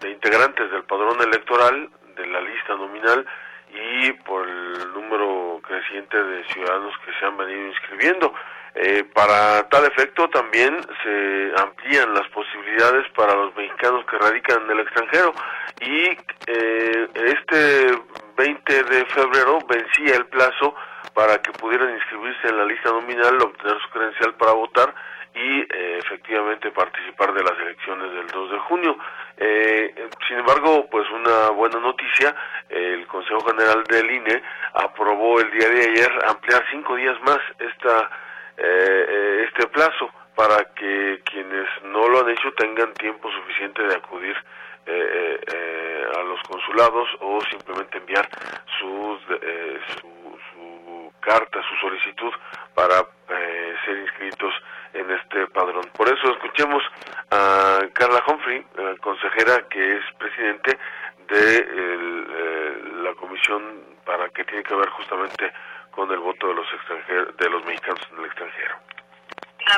de 0.00 0.10
integrantes 0.10 0.70
del 0.70 0.84
padrón 0.84 1.20
electoral, 1.20 1.90
de 2.16 2.26
la 2.28 2.40
lista 2.40 2.76
nominal 2.76 3.26
y 3.76 4.12
por 4.12 4.48
el 4.48 4.92
número 4.92 5.60
creciente 5.62 6.22
de 6.22 6.44
ciudadanos 6.44 6.94
que 7.04 7.12
se 7.18 7.24
han 7.24 7.36
venido 7.36 7.66
inscribiendo. 7.68 8.32
Eh, 8.74 9.04
para 9.14 9.66
tal 9.70 9.86
efecto 9.86 10.28
también 10.28 10.76
se 11.02 11.52
amplían 11.62 12.12
las 12.12 12.28
posibilidades 12.28 13.06
para 13.14 13.34
los 13.34 13.56
mexicanos 13.56 14.04
que 14.04 14.18
radican 14.18 14.64
en 14.64 14.70
el 14.70 14.80
extranjero 14.80 15.32
y 15.80 16.08
eh, 16.46 17.08
este 17.14 17.98
20 18.36 18.82
de 18.82 19.06
febrero 19.06 19.60
vencía 19.66 20.16
el 20.16 20.26
plazo 20.26 20.74
para 21.14 21.40
que 21.40 21.52
pudieran 21.52 21.94
inscribirse 21.94 22.48
en 22.48 22.58
la 22.58 22.66
lista 22.66 22.90
nominal, 22.90 23.40
obtener 23.40 23.78
su 23.80 23.88
credencial 23.88 24.34
para 24.34 24.52
votar 24.52 24.94
y 25.36 25.60
eh, 25.60 25.98
efectivamente 25.98 26.70
participar 26.70 27.34
de 27.34 27.42
las 27.42 27.52
elecciones 27.60 28.10
del 28.10 28.26
2 28.26 28.50
de 28.52 28.58
junio. 28.60 28.96
Eh, 29.36 30.08
sin 30.26 30.38
embargo, 30.38 30.88
pues 30.90 31.08
una 31.10 31.50
buena 31.50 31.78
noticia, 31.78 32.34
el 32.70 33.06
Consejo 33.06 33.40
General 33.50 33.84
del 33.84 34.10
INE 34.10 34.42
aprobó 34.72 35.38
el 35.38 35.50
día 35.50 35.68
de 35.68 35.90
ayer 35.90 36.10
ampliar 36.26 36.64
cinco 36.70 36.96
días 36.96 37.20
más 37.20 37.38
esta 37.58 38.10
eh, 38.56 39.46
este 39.46 39.66
plazo 39.68 40.10
para 40.34 40.72
que 40.74 41.20
quienes 41.24 41.68
no 41.82 42.08
lo 42.08 42.20
han 42.20 42.30
hecho 42.30 42.50
tengan 42.54 42.94
tiempo 42.94 43.30
suficiente 43.30 43.82
de 43.82 43.94
acudir 43.94 44.36
a 44.86 46.22
los 46.22 46.40
consulados 46.42 47.08
o 47.20 47.40
simplemente 47.50 47.98
enviar 47.98 48.28
sus, 48.78 49.20
su, 50.00 50.38
su 50.52 51.12
carta, 51.20 51.60
su 51.68 51.74
solicitud 51.76 52.32
para 52.72 53.04
ser 53.84 53.98
inscritos 53.98 54.54
en 54.98 55.10
este 55.10 55.46
padrón. 55.48 55.88
Por 55.96 56.08
eso 56.08 56.32
escuchemos 56.32 56.82
a 57.30 57.80
Carla 57.92 58.22
Humphrey, 58.26 58.64
consejera 59.00 59.66
que 59.68 59.96
es 59.96 60.02
presidente 60.18 60.78
de 61.28 61.58
eh, 61.58 62.82
la 63.02 63.14
comisión 63.14 63.96
para 64.04 64.28
que 64.30 64.44
tiene 64.44 64.62
que 64.62 64.74
ver 64.74 64.88
justamente 64.90 65.52
con 65.90 66.10
el 66.10 66.18
voto 66.18 66.48
de 66.48 66.54
los 66.54 66.66
extranjeros, 66.72 67.36
de 67.36 67.50
los 67.50 67.64
mexicanos 67.64 68.00
en 68.12 68.18
el 68.20 68.26
extranjero. 68.26 68.76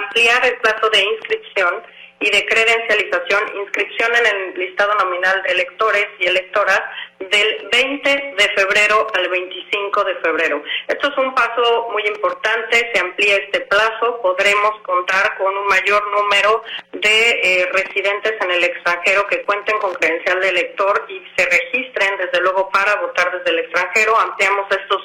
Ampliar 0.01 0.45
el 0.45 0.57
plazo 0.59 0.91
de 0.91 1.03
inscripción 1.03 1.83
y 2.21 2.31
de 2.31 2.45
credencialización, 2.47 3.57
inscripción 3.57 4.11
en 4.17 4.27
el 4.27 4.59
listado 4.59 4.93
nominal 4.97 5.43
de 5.45 5.53
electores 5.53 6.07
y 6.19 6.27
electoras 6.27 6.83
del 7.19 7.69
20 7.71 8.35
de 8.39 8.49
febrero 8.55 9.07
al 9.15 9.29
25 9.29 10.05
de 10.05 10.15
febrero. 10.17 10.63
Esto 10.87 11.09
es 11.09 11.19
un 11.19 11.35
paso 11.35 11.89
muy 11.91 12.07
importante, 12.07 12.91
se 12.93 13.01
amplía 13.01 13.37
este 13.37 13.61
plazo, 13.63 14.21
podremos 14.23 14.81
contar 14.83 15.37
con 15.37 15.57
un 15.57 15.67
mayor 15.67 16.03
número 16.11 16.63
de 16.93 17.31
eh, 17.31 17.69
residentes 17.73 18.35
en 18.41 18.51
el 18.53 18.65
extranjero 18.65 19.27
que 19.27 19.43
cuenten 19.43 19.79
con 19.79 19.95
credencial 19.95 20.41
de 20.41 20.49
elector 20.49 21.05
y 21.09 21.23
se 21.37 21.49
registren 21.49 22.17
desde 22.19 22.41
luego 22.41 22.69
para 22.71 22.97
votar 22.97 23.37
desde 23.37 23.51
el 23.51 23.59
extranjero. 23.61 24.17
Ampliamos 24.19 24.67
estos 24.71 25.05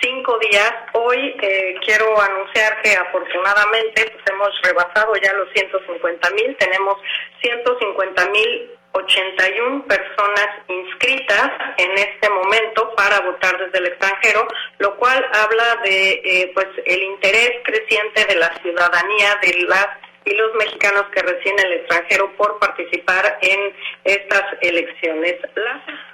cinco 0.00 0.38
días. 0.38 0.72
Hoy 0.92 1.34
eh, 1.40 1.76
quiero 1.84 2.20
anunciar 2.20 2.82
que 2.82 2.94
afortunadamente 2.94 4.10
pues, 4.10 4.24
hemos 4.26 4.50
rebasado 4.62 5.14
ya 5.16 5.32
los 5.32 5.48
150 5.52 6.30
mil, 6.30 6.56
tenemos 6.56 6.96
150 7.40 8.30
mil 8.30 8.73
81 8.94 9.84
personas 9.86 10.48
inscritas 10.68 11.50
en 11.78 11.92
este 11.98 12.30
momento 12.30 12.94
para 12.96 13.20
votar 13.20 13.58
desde 13.58 13.78
el 13.78 13.86
extranjero, 13.86 14.46
lo 14.78 14.96
cual 14.96 15.24
habla 15.32 15.76
de 15.84 16.12
eh, 16.24 16.50
pues 16.54 16.68
el 16.84 17.02
interés 17.02 17.52
creciente 17.64 18.24
de 18.26 18.36
la 18.36 18.54
ciudadanía 18.62 19.34
de 19.42 19.66
las 19.68 19.88
y 20.24 20.34
los 20.34 20.54
mexicanos 20.54 21.04
que 21.14 21.20
residen 21.22 21.58
en 21.58 21.66
el 21.66 21.72
extranjero 21.80 22.32
por 22.36 22.58
participar 22.58 23.38
en 23.42 23.74
estas 24.04 24.42
elecciones. 24.62 25.34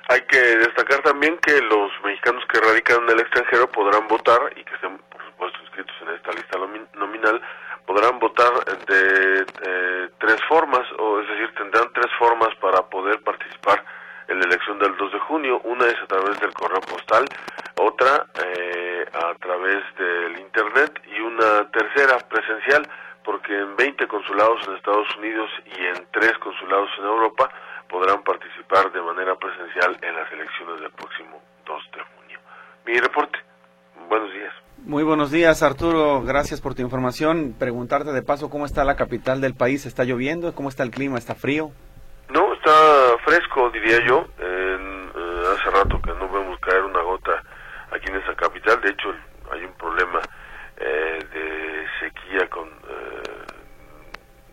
Hay 0.08 0.20
que 0.22 0.38
destacar 0.38 1.00
también 1.02 1.38
que 1.38 1.60
los 1.62 1.92
mexicanos 2.04 2.44
que 2.52 2.60
radican 2.60 3.04
en 3.04 3.10
el 3.10 3.20
extranjero 3.20 3.70
podrán 3.70 4.08
votar 4.08 4.52
y 4.56 4.64
que 4.64 4.74
estén, 4.74 4.98
por 4.98 5.24
supuesto, 5.24 5.58
inscritos 5.62 5.94
en 6.02 6.08
esta 6.16 6.32
lista 6.32 6.58
nominal, 6.94 7.40
podrán 7.86 8.18
votar 8.18 8.52
de 8.86 9.46
eh, 9.62 10.08
tres 10.18 10.36
formas, 10.48 10.86
o 10.98 11.20
es 11.20 11.28
decir, 11.28 11.54
tendrán 11.56 11.92
tres 11.92 12.10
formas 12.18 12.54
para 12.60 12.82
poder 12.88 13.20
participar 13.22 13.84
en 14.28 14.38
la 14.38 14.46
elección 14.46 14.78
del 14.78 14.96
2 14.96 15.12
de 15.12 15.18
junio. 15.20 15.60
Una 15.64 15.86
es 15.86 15.98
a 16.00 16.06
través 16.06 16.38
del 16.40 16.52
postal, 16.80 17.24
otra 17.76 18.26
eh, 18.44 19.04
a 19.12 19.34
través 19.34 19.82
del 19.96 20.40
Internet 20.40 21.00
y 21.06 21.20
una 21.20 21.70
tercera 21.70 22.18
presencial, 22.28 22.88
porque 23.24 23.56
en 23.56 23.76
20 23.76 24.06
consulados 24.08 24.66
en 24.66 24.76
Estados 24.76 25.08
Unidos 25.16 25.50
y 25.66 25.86
en 25.86 26.06
tres 26.12 26.36
consulados 26.38 26.90
en 26.98 27.04
Europa 27.04 27.50
podrán 27.88 28.22
participar 28.22 28.92
de 28.92 29.02
manera 29.02 29.34
presencial 29.36 29.98
en 30.02 30.14
las 30.14 30.32
elecciones 30.32 30.80
del 30.80 30.90
próximo 30.92 31.42
2 31.66 31.82
de 31.92 32.02
junio. 32.02 32.38
Mi 32.86 32.98
reporte. 32.98 33.38
Buenos 34.08 34.32
días. 34.32 34.52
Muy 34.84 35.04
buenos 35.04 35.30
días, 35.30 35.62
Arturo. 35.62 36.22
Gracias 36.22 36.60
por 36.60 36.74
tu 36.74 36.82
información. 36.82 37.54
Preguntarte 37.58 38.12
de 38.12 38.22
paso 38.22 38.48
cómo 38.48 38.64
está 38.64 38.82
la 38.84 38.96
capital 38.96 39.40
del 39.40 39.54
país. 39.54 39.84
¿Está 39.84 40.04
lloviendo? 40.04 40.54
¿Cómo 40.54 40.68
está 40.68 40.82
el 40.82 40.90
clima? 40.90 41.18
¿Está 41.18 41.34
frío? 41.34 41.70
No, 42.30 42.54
está 42.54 42.72
fresco, 43.24 43.70
diría 43.70 43.98
yo. 44.06 44.24
En, 44.38 45.10
eh, 45.14 45.42
hace 45.54 45.70
rato 45.70 46.00
que 46.00 46.12
no 46.14 46.28
vemos 46.28 46.58
caer 46.60 46.82
una 46.82 47.02
gota 47.02 47.42
aquí 47.90 48.08
en 48.08 48.16
esa 48.16 48.34
capital. 48.34 48.80
De 48.80 48.90
hecho, 48.90 49.14
hay 49.52 49.64
un 49.64 49.72
problema 49.74 50.20
eh, 50.78 51.18
de 51.32 51.86
sequía 52.00 52.48
con 52.48 52.68
eh, 52.68 53.46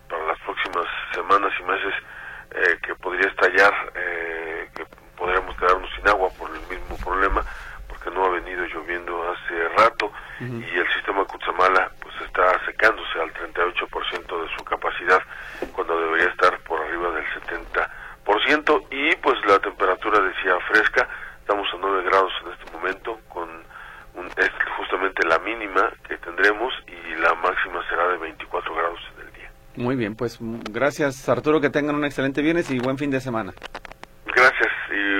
para 0.09 0.25
las 0.25 0.39
próximas 0.39 0.85
semanas 1.13 1.53
y 1.59 1.63
meses 1.63 1.93
que 2.81 2.95
podría 2.95 3.27
estallar, 3.29 3.73
que 3.93 4.85
podríamos 5.17 5.55
quedarnos 5.57 5.89
sin 5.95 6.07
agua 6.07 6.29
por 6.39 6.49
el 6.49 6.61
mismo 6.67 6.97
problema, 7.03 7.43
porque 7.87 8.09
no 8.09 8.25
ha 8.25 8.29
venido 8.29 8.65
lloviendo 8.65 9.21
hace 9.29 9.67
rato 9.69 10.11
y 10.39 10.77
el 10.77 10.93
sistema 10.93 11.25
Cutzamala 11.25 11.91
pues 11.99 12.13
está 12.21 12.63
secándose 12.65 13.19
al 13.19 13.33
38% 13.33 14.43
de 14.43 14.55
su 14.55 14.63
capacidad 14.63 15.19
cuando 15.73 15.99
debería 15.99 16.27
estar 16.29 16.59
por 16.59 16.79
arriba 16.81 17.11
del 17.11 17.25
70% 17.25 18.87
y 18.91 19.15
pues 19.17 19.35
la 19.45 19.59
temperatura 19.59 20.19
decía 20.19 20.59
fresca, 20.67 21.07
estamos 21.39 21.67
a 21.73 21.77
9 21.79 22.03
grados 22.03 22.33
en 22.45 22.51
este 22.53 22.71
momento 22.71 23.19
con 23.29 23.65
es 24.35 24.51
justamente 24.75 25.25
la 25.27 25.39
mínima 25.39 25.91
que 26.07 26.17
tendremos 26.17 26.73
y 26.87 27.15
la 27.21 27.33
máxima 27.35 27.81
será 27.89 28.07
de 28.09 28.17
24 28.17 28.75
grados 28.75 28.99
en 29.15 29.27
el 29.27 29.33
día. 29.33 29.51
Muy 29.75 29.95
bien, 29.95 30.15
pues 30.35 30.61
gracias 30.71 31.29
Arturo, 31.29 31.61
que 31.61 31.69
tengan 31.69 31.95
un 31.95 32.03
excelente 32.03 32.41
viernes 32.41 32.69
y 32.71 32.79
buen 32.79 32.97
fin 32.97 33.09
de 33.09 33.21
semana. 33.21 33.53
Gracias, 34.25 34.67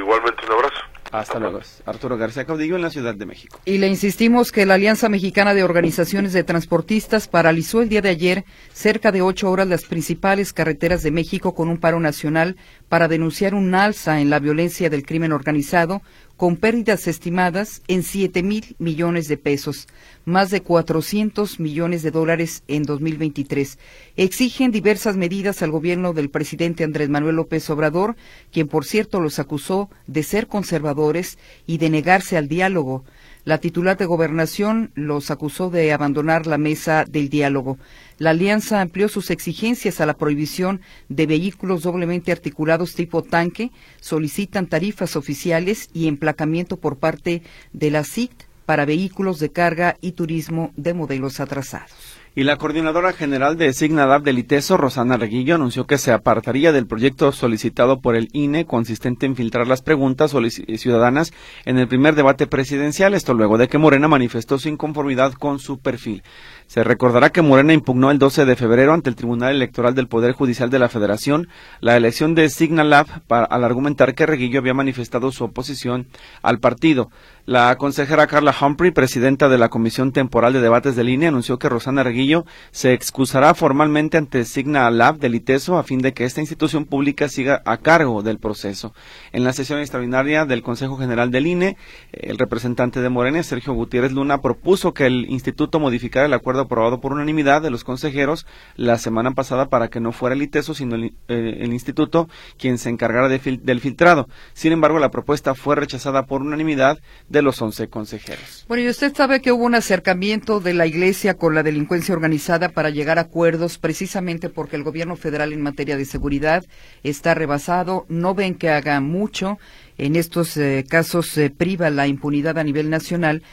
igualmente 0.01 0.45
un 0.45 0.51
abrazo. 0.53 0.81
Hasta 1.11 1.39
luego. 1.39 1.61
Arturo 1.85 2.17
García 2.17 2.43
Caudillo 2.43 2.75
en 2.75 2.81
la 2.81 2.89
Ciudad 2.89 3.15
de 3.15 3.25
México. 3.25 3.61
Y 3.63 3.77
le 3.77 3.87
insistimos 3.87 4.51
que 4.51 4.65
la 4.65 4.73
Alianza 4.73 5.07
Mexicana 5.07 5.53
de 5.53 5.63
Organizaciones 5.63 6.33
de 6.33 6.43
Transportistas 6.43 7.29
paralizó 7.29 7.81
el 7.81 7.87
día 7.87 8.01
de 8.01 8.09
ayer 8.09 8.43
cerca 8.73 9.13
de 9.13 9.21
ocho 9.21 9.49
horas 9.49 9.67
las 9.67 9.85
principales 9.85 10.51
carreteras 10.51 11.03
de 11.03 11.11
México 11.11 11.55
con 11.55 11.69
un 11.69 11.77
paro 11.77 12.01
nacional 12.01 12.57
para 12.89 13.07
denunciar 13.07 13.53
un 13.53 13.73
alza 13.73 14.19
en 14.19 14.29
la 14.29 14.39
violencia 14.39 14.89
del 14.89 15.05
crimen 15.05 15.31
organizado 15.31 16.01
con 16.37 16.55
pérdidas 16.55 17.07
estimadas 17.07 17.81
en 17.87 18.03
7 18.03 18.43
mil 18.43 18.75
millones 18.77 19.27
de 19.27 19.37
pesos, 19.37 19.87
más 20.23 20.51
de 20.51 20.61
400 20.61 21.59
millones 21.59 22.03
de 22.03 22.11
dólares 22.11 22.63
en 22.67 22.83
2023. 22.83 23.79
Exigen 24.15 24.71
diversas 24.71 25.17
medidas 25.17 25.63
al 25.63 25.71
gobierno 25.71 26.13
del 26.13 26.29
presidente 26.29 26.83
Andrés 26.83 27.09
Manuel 27.09 27.37
López 27.37 27.67
Obrador, 27.71 28.15
quien 28.51 28.67
por 28.67 28.85
cierto 28.85 29.19
los 29.19 29.39
acusó 29.39 29.89
de 30.05 30.21
ser 30.21 30.47
conservadores 30.47 31.39
y 31.65 31.79
de 31.79 31.89
negarse 31.89 32.37
al 32.37 32.47
diálogo. 32.47 33.03
La 33.47 33.59
titular 33.59 33.95
de 33.95 34.05
Gobernación 34.05 34.91
los 34.93 35.31
acusó 35.31 35.69
de 35.69 35.93
abandonar 35.93 36.47
la 36.47 36.57
mesa 36.57 37.05
del 37.05 37.29
diálogo. 37.29 37.77
La 38.17 38.31
alianza 38.31 38.81
amplió 38.81 39.07
sus 39.07 39.29
exigencias 39.29 40.01
a 40.01 40.05
la 40.05 40.17
prohibición 40.17 40.81
de 41.07 41.27
vehículos 41.27 41.83
doblemente 41.83 42.33
articulados 42.33 42.93
tipo 42.93 43.23
tanque, 43.23 43.71
solicitan 44.01 44.67
tarifas 44.67 45.15
oficiales 45.15 45.89
y 45.93 46.09
emplacamiento 46.09 46.75
por 46.75 46.97
parte 46.97 47.41
de 47.71 47.89
la 47.89 48.03
CIT 48.03 48.33
para 48.65 48.83
vehículos 48.83 49.39
de 49.39 49.49
carga 49.49 49.95
y 50.01 50.11
turismo 50.11 50.73
de 50.75 50.93
modelos 50.93 51.39
atrasados. 51.39 52.16
Y 52.37 52.43
la 52.43 52.57
coordinadora 52.57 53.13
general 53.13 53.57
de 53.57 53.73
Signadab 53.73 54.21
del 54.21 54.37
ITESO, 54.37 54.77
Rosana 54.77 55.17
Reguillo, 55.17 55.55
anunció 55.55 55.87
que 55.87 55.97
se 55.97 56.11
apartaría 56.11 56.71
del 56.71 56.85
proyecto 56.85 57.31
solicitado 57.31 57.99
por 57.99 58.15
el 58.15 58.27
INE 58.31 58.67
consistente 58.67 59.25
en 59.25 59.35
filtrar 59.35 59.65
las 59.65 59.81
preguntas 59.81 60.35
ciudadanas 60.75 61.33
en 61.65 61.79
el 61.79 61.87
primer 61.87 62.13
debate 62.13 62.45
presidencial, 62.45 63.15
esto 63.15 63.33
luego 63.33 63.57
de 63.57 63.67
que 63.67 63.79
Morena 63.79 64.07
manifestó 64.07 64.59
su 64.59 64.69
inconformidad 64.69 65.33
con 65.33 65.57
su 65.57 65.79
perfil. 65.79 66.21
Se 66.67 66.83
recordará 66.83 67.29
que 67.29 67.41
Morena 67.41 67.71
impugnó 67.71 68.11
el 68.11 68.19
12 68.19 68.43
de 68.45 68.57
febrero 68.57 68.93
ante 68.93 69.09
el 69.09 69.15
Tribunal 69.15 69.55
Electoral 69.55 69.95
del 69.95 70.09
Poder 70.09 70.33
Judicial 70.33 70.69
de 70.69 70.79
la 70.79 70.89
Federación 70.89 71.47
la 71.79 71.95
elección 71.95 72.35
de 72.35 72.49
Signalab 72.49 73.21
para, 73.25 73.45
al 73.45 73.63
argumentar 73.63 74.15
que 74.15 74.25
Reguillo 74.25 74.59
había 74.59 74.73
manifestado 74.73 75.31
su 75.31 75.45
oposición 75.45 76.07
al 76.41 76.59
partido. 76.59 77.09
La 77.45 77.73
consejera 77.77 78.27
Carla 78.27 78.53
Humphrey, 78.61 78.91
presidenta 78.91 79.47
de 79.47 79.57
la 79.57 79.69
Comisión 79.69 80.11
Temporal 80.11 80.51
de 80.51 80.59
Debates 80.59 80.97
de 80.97 81.05
Línea, 81.05 81.29
anunció 81.29 81.57
que 81.57 81.69
Rosana 81.69 82.03
Reguillo 82.03 82.45
se 82.71 82.91
excusará 82.91 83.53
formalmente 83.53 84.17
ante 84.17 84.43
Signalab 84.43 85.19
del 85.19 85.35
ITESO 85.35 85.77
a 85.77 85.83
fin 85.83 85.99
de 85.99 86.13
que 86.13 86.25
esta 86.25 86.41
institución 86.41 86.83
pública 86.83 87.29
siga 87.29 87.61
a 87.63 87.77
cargo 87.77 88.21
del 88.21 88.39
proceso. 88.39 88.93
En 89.31 89.45
la 89.45 89.53
sesión 89.53 89.79
extraordinaria 89.79 90.43
del 90.43 90.61
Consejo 90.61 90.97
General 90.97 91.31
del 91.31 91.47
INE, 91.47 91.77
el 92.11 92.37
representante 92.37 92.99
de 92.99 93.07
Morena, 93.07 93.41
Sergio 93.43 93.71
Gutiérrez 93.71 94.11
Luna, 94.11 94.41
propuso 94.41 94.93
que 94.93 95.05
el 95.05 95.29
instituto 95.29 95.79
modificara 95.79 96.25
el 96.25 96.33
acuerdo 96.33 96.56
aprobado 96.61 96.99
por 96.99 97.13
unanimidad 97.13 97.61
de 97.61 97.69
los 97.69 97.83
consejeros 97.83 98.45
la 98.75 98.97
semana 98.97 99.31
pasada 99.31 99.67
para 99.67 99.87
que 99.87 99.99
no 99.99 100.11
fuera 100.11 100.35
el 100.35 100.41
ITESO, 100.41 100.73
sino 100.73 100.95
el, 100.95 101.13
eh, 101.27 101.65
instituto 101.65 102.29
quien 102.57 102.77
se 102.77 102.89
encargara 102.89 103.29
del 103.29 103.81
filtrado. 103.81 104.27
Sin 104.53 104.71
embargo, 104.71 104.99
la 104.99 105.11
propuesta 105.11 105.55
fue 105.55 105.75
rechazada 105.75 106.25
por 106.25 106.41
unanimidad 106.41 106.99
de 107.29 107.41
los 107.41 107.61
once 107.61 107.87
consejeros. 107.87 108.65
Bueno, 108.67 108.83
y 108.83 108.89
usted 108.89 109.15
sabe 109.15 109.41
que 109.41 109.51
hubo 109.51 109.65
un 109.65 109.75
acercamiento 109.75 110.59
de 110.59 110.73
la 110.73 110.85
Iglesia 110.85 111.35
con 111.35 111.55
la 111.55 111.63
delincuencia 111.63 112.13
organizada 112.13 112.69
para 112.69 112.89
llegar 112.89 113.17
a 113.17 113.21
acuerdos 113.21 113.77
precisamente 113.77 114.49
porque 114.49 114.75
el 114.75 114.83
gobierno 114.83 115.15
federal 115.15 115.53
en 115.53 115.61
materia 115.61 115.97
de 115.97 116.05
seguridad 116.05 116.65
está 117.03 117.33
rebasado, 117.33 118.05
no 118.09 118.33
ven 118.33 118.55
que 118.55 118.69
haga 118.69 118.99
mucho, 119.01 119.57
en 119.97 120.15
estos 120.15 120.55
eh, 120.57 120.85
casos 120.87 121.27
se 121.27 121.49
priva 121.49 121.89
la 121.89 122.07
impunidad 122.07 122.57
a 122.57 122.63
nivel 122.63 122.89
nacional 122.89 123.43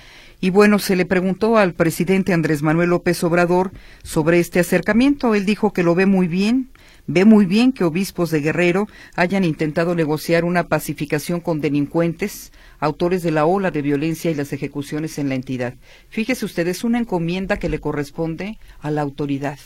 y 0.44 0.50
bueno, 0.50 0.78
se 0.78 0.94
le 0.94 1.06
preguntó 1.06 1.56
al 1.56 1.72
presidente 1.72 2.34
Andrés 2.34 2.60
Manuel 2.60 2.90
López 2.90 3.24
Obrador 3.24 3.72
sobre 4.02 4.40
este 4.40 4.60
acercamiento. 4.60 5.34
Él 5.34 5.46
dijo 5.46 5.72
que 5.72 5.82
lo 5.82 5.94
ve 5.94 6.04
muy 6.04 6.28
bien, 6.28 6.68
ve 7.06 7.24
muy 7.24 7.46
bien 7.46 7.72
que 7.72 7.84
obispos 7.84 8.30
de 8.30 8.42
Guerrero 8.42 8.86
hayan 9.16 9.42
intentado 9.42 9.94
negociar 9.94 10.44
una 10.44 10.68
pacificación 10.68 11.40
con 11.40 11.62
delincuentes, 11.62 12.52
autores 12.78 13.22
de 13.22 13.30
la 13.30 13.46
ola 13.46 13.70
de 13.70 13.80
violencia 13.80 14.30
y 14.30 14.34
las 14.34 14.52
ejecuciones 14.52 15.16
en 15.16 15.30
la 15.30 15.34
entidad. 15.34 15.76
Fíjese 16.10 16.44
usted, 16.44 16.68
es 16.68 16.84
una 16.84 16.98
encomienda 16.98 17.58
que 17.58 17.70
le 17.70 17.80
corresponde 17.80 18.58
a 18.80 18.90
la 18.90 19.00
autoridad. 19.00 19.58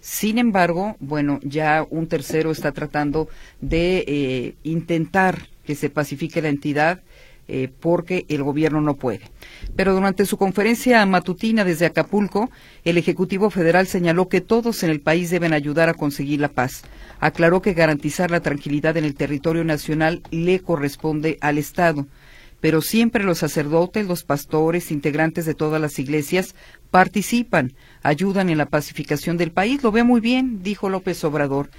Sin 0.00 0.38
embargo, 0.38 0.96
bueno, 0.98 1.40
ya 1.42 1.86
un 1.90 2.06
tercero 2.06 2.52
está 2.52 2.72
tratando 2.72 3.28
de 3.60 4.02
eh, 4.08 4.54
intentar 4.62 5.50
que 5.66 5.74
se 5.74 5.90
pacifique 5.90 6.40
la 6.40 6.48
entidad 6.48 7.02
eh, 7.48 7.68
porque 7.80 8.24
el 8.30 8.42
gobierno 8.42 8.80
no 8.80 8.96
puede. 8.96 9.31
Pero 9.76 9.94
durante 9.94 10.26
su 10.26 10.36
conferencia 10.36 11.04
matutina 11.06 11.64
desde 11.64 11.86
Acapulco, 11.86 12.50
el 12.84 12.98
Ejecutivo 12.98 13.50
Federal 13.50 13.86
señaló 13.86 14.28
que 14.28 14.40
todos 14.40 14.82
en 14.82 14.90
el 14.90 15.00
país 15.00 15.30
deben 15.30 15.52
ayudar 15.52 15.88
a 15.88 15.94
conseguir 15.94 16.40
la 16.40 16.48
paz. 16.48 16.82
Aclaró 17.20 17.62
que 17.62 17.74
garantizar 17.74 18.30
la 18.30 18.40
tranquilidad 18.40 18.96
en 18.96 19.04
el 19.04 19.14
territorio 19.14 19.64
nacional 19.64 20.22
le 20.30 20.60
corresponde 20.60 21.38
al 21.40 21.58
Estado. 21.58 22.06
Pero 22.60 22.80
siempre 22.80 23.24
los 23.24 23.38
sacerdotes, 23.38 24.06
los 24.06 24.22
pastores, 24.22 24.92
integrantes 24.92 25.46
de 25.46 25.54
todas 25.54 25.80
las 25.80 25.98
iglesias 25.98 26.54
participan, 26.90 27.72
ayudan 28.02 28.50
en 28.50 28.58
la 28.58 28.66
pacificación 28.66 29.36
del 29.36 29.50
país. 29.50 29.82
Lo 29.82 29.90
ve 29.90 30.04
muy 30.04 30.20
bien, 30.20 30.62
dijo 30.62 30.88
López 30.88 31.24
Obrador. 31.24 31.70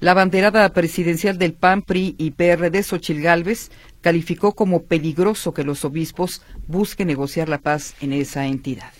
La 0.00 0.12
banderada 0.12 0.68
presidencial 0.72 1.38
del 1.38 1.54
PAN, 1.54 1.82
PRI 1.82 2.16
y 2.18 2.32
PRD, 2.32 2.82
Xochil 2.82 3.22
Gálvez, 3.22 3.70
calificó 4.04 4.54
como 4.54 4.82
peligroso 4.82 5.54
que 5.54 5.64
los 5.64 5.82
obispos 5.86 6.42
busquen 6.66 7.06
negociar 7.06 7.48
la 7.48 7.62
paz 7.62 7.94
en 8.02 8.12
esa 8.12 8.46
entidad. 8.46 8.92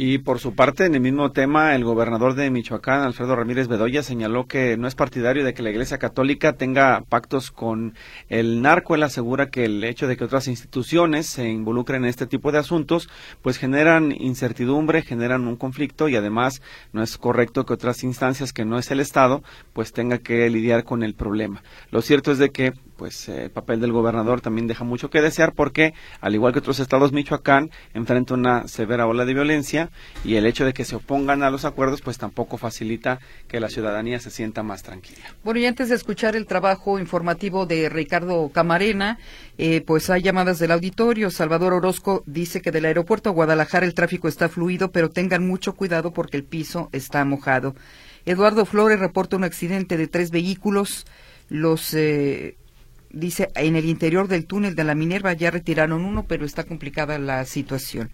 Y 0.00 0.18
por 0.18 0.38
su 0.38 0.54
parte, 0.54 0.84
en 0.84 0.94
el 0.94 1.00
mismo 1.00 1.32
tema, 1.32 1.74
el 1.74 1.82
gobernador 1.82 2.36
de 2.36 2.52
Michoacán, 2.52 3.02
Alfredo 3.02 3.34
Ramírez 3.34 3.66
Bedoya, 3.66 4.04
señaló 4.04 4.46
que 4.46 4.76
no 4.76 4.86
es 4.86 4.94
partidario 4.94 5.44
de 5.44 5.54
que 5.54 5.62
la 5.64 5.70
Iglesia 5.70 5.98
Católica 5.98 6.52
tenga 6.52 7.02
pactos 7.08 7.50
con 7.50 7.94
el 8.28 8.62
narco. 8.62 8.94
Él 8.94 9.02
asegura 9.02 9.50
que 9.50 9.64
el 9.64 9.82
hecho 9.82 10.06
de 10.06 10.16
que 10.16 10.22
otras 10.22 10.46
instituciones 10.46 11.26
se 11.26 11.48
involucren 11.48 12.04
en 12.04 12.10
este 12.10 12.28
tipo 12.28 12.52
de 12.52 12.58
asuntos, 12.58 13.10
pues 13.42 13.58
generan 13.58 14.12
incertidumbre, 14.12 15.02
generan 15.02 15.48
un 15.48 15.56
conflicto 15.56 16.08
y 16.08 16.14
además 16.14 16.62
no 16.92 17.02
es 17.02 17.18
correcto 17.18 17.66
que 17.66 17.74
otras 17.74 18.04
instancias 18.04 18.52
que 18.52 18.64
no 18.64 18.78
es 18.78 18.92
el 18.92 19.00
Estado, 19.00 19.42
pues 19.72 19.92
tenga 19.92 20.18
que 20.18 20.48
lidiar 20.48 20.84
con 20.84 21.02
el 21.02 21.14
problema. 21.14 21.64
Lo 21.90 22.02
cierto 22.02 22.30
es 22.30 22.38
de 22.38 22.50
que 22.50 22.72
pues 22.98 23.28
el 23.28 23.50
papel 23.50 23.80
del 23.80 23.92
gobernador 23.92 24.40
también 24.40 24.66
deja 24.66 24.82
mucho 24.84 25.08
que 25.08 25.22
desear 25.22 25.54
porque, 25.54 25.94
al 26.20 26.34
igual 26.34 26.52
que 26.52 26.58
otros 26.58 26.80
estados, 26.80 27.12
Michoacán 27.12 27.70
enfrenta 27.94 28.34
una 28.34 28.66
severa 28.66 29.06
ola 29.06 29.24
de 29.24 29.34
violencia 29.34 29.87
y 30.24 30.36
el 30.36 30.46
hecho 30.46 30.64
de 30.64 30.72
que 30.72 30.84
se 30.84 30.96
opongan 30.96 31.42
a 31.42 31.50
los 31.50 31.64
acuerdos, 31.64 32.00
pues 32.00 32.18
tampoco 32.18 32.58
facilita 32.58 33.20
que 33.46 33.60
la 33.60 33.68
ciudadanía 33.68 34.20
se 34.20 34.30
sienta 34.30 34.62
más 34.62 34.82
tranquila. 34.82 35.34
Bueno, 35.44 35.60
y 35.60 35.66
antes 35.66 35.88
de 35.88 35.94
escuchar 35.94 36.36
el 36.36 36.46
trabajo 36.46 36.98
informativo 36.98 37.66
de 37.66 37.88
Ricardo 37.88 38.48
Camarena, 38.50 39.18
eh, 39.58 39.82
pues 39.86 40.10
hay 40.10 40.22
llamadas 40.22 40.58
del 40.58 40.72
auditorio. 40.72 41.30
Salvador 41.30 41.72
Orozco 41.72 42.22
dice 42.26 42.60
que 42.60 42.70
del 42.70 42.84
aeropuerto 42.84 43.30
a 43.30 43.32
Guadalajara 43.32 43.86
el 43.86 43.94
tráfico 43.94 44.28
está 44.28 44.48
fluido, 44.48 44.90
pero 44.90 45.10
tengan 45.10 45.46
mucho 45.46 45.74
cuidado 45.74 46.12
porque 46.12 46.36
el 46.36 46.44
piso 46.44 46.88
está 46.92 47.24
mojado. 47.24 47.74
Eduardo 48.26 48.66
Flores 48.66 49.00
reporta 49.00 49.36
un 49.36 49.44
accidente 49.44 49.96
de 49.96 50.06
tres 50.06 50.30
vehículos. 50.30 51.06
Los 51.48 51.94
eh, 51.94 52.56
dice, 53.10 53.50
en 53.54 53.76
el 53.76 53.86
interior 53.86 54.28
del 54.28 54.46
túnel 54.46 54.74
de 54.74 54.84
la 54.84 54.94
Minerva 54.94 55.32
ya 55.32 55.50
retiraron 55.50 56.04
uno, 56.04 56.24
pero 56.26 56.44
está 56.44 56.64
complicada 56.64 57.18
la 57.18 57.44
situación. 57.44 58.10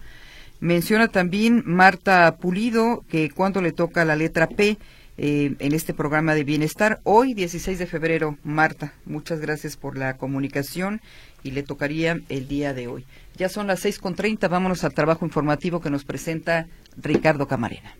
Menciona 0.59 1.07
también 1.07 1.63
Marta 1.65 2.37
Pulido 2.37 3.03
que 3.09 3.29
cuando 3.29 3.61
le 3.61 3.71
toca 3.71 4.05
la 4.05 4.15
letra 4.15 4.47
P 4.47 4.77
eh, 5.17 5.55
en 5.59 5.73
este 5.73 5.93
programa 5.93 6.35
de 6.35 6.43
bienestar, 6.43 6.99
hoy 7.03 7.33
16 7.33 7.79
de 7.79 7.85
febrero, 7.85 8.37
Marta, 8.43 8.93
muchas 9.05 9.39
gracias 9.39 9.77
por 9.77 9.97
la 9.97 10.17
comunicación 10.17 11.01
y 11.43 11.51
le 11.51 11.63
tocaría 11.63 12.19
el 12.29 12.47
día 12.47 12.73
de 12.73 12.87
hoy. 12.87 13.05
Ya 13.37 13.49
son 13.49 13.67
las 13.67 13.85
6.30, 13.85 14.49
vámonos 14.49 14.83
al 14.83 14.93
trabajo 14.93 15.25
informativo 15.25 15.79
que 15.79 15.89
nos 15.89 16.03
presenta 16.03 16.67
Ricardo 16.97 17.47
Camarena. 17.47 17.95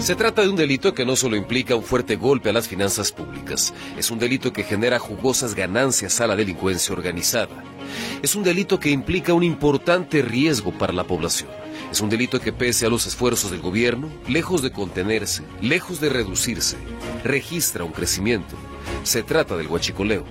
Se 0.00 0.16
trata 0.16 0.40
de 0.40 0.48
un 0.48 0.56
delito 0.56 0.94
que 0.94 1.04
no 1.04 1.14
solo 1.14 1.36
implica 1.36 1.76
un 1.76 1.82
fuerte 1.82 2.16
golpe 2.16 2.48
a 2.48 2.54
las 2.54 2.66
finanzas 2.66 3.12
públicas, 3.12 3.74
es 3.98 4.10
un 4.10 4.18
delito 4.18 4.50
que 4.50 4.64
genera 4.64 4.98
jugosas 4.98 5.54
ganancias 5.54 6.22
a 6.22 6.26
la 6.26 6.36
delincuencia 6.36 6.94
organizada. 6.94 7.62
Es 8.22 8.34
un 8.34 8.42
delito 8.42 8.80
que 8.80 8.90
implica 8.90 9.34
un 9.34 9.42
importante 9.42 10.22
riesgo 10.22 10.72
para 10.72 10.94
la 10.94 11.04
población. 11.04 11.50
Es 11.92 12.00
un 12.00 12.08
delito 12.08 12.40
que 12.40 12.52
pese 12.52 12.86
a 12.86 12.88
los 12.88 13.06
esfuerzos 13.06 13.50
del 13.50 13.60
gobierno, 13.60 14.08
lejos 14.26 14.62
de 14.62 14.72
contenerse, 14.72 15.42
lejos 15.60 16.00
de 16.00 16.08
reducirse, 16.08 16.78
registra 17.22 17.84
un 17.84 17.92
crecimiento. 17.92 18.56
Se 19.02 19.22
trata 19.22 19.54
del 19.58 19.66
huachicoleo. 19.66 20.24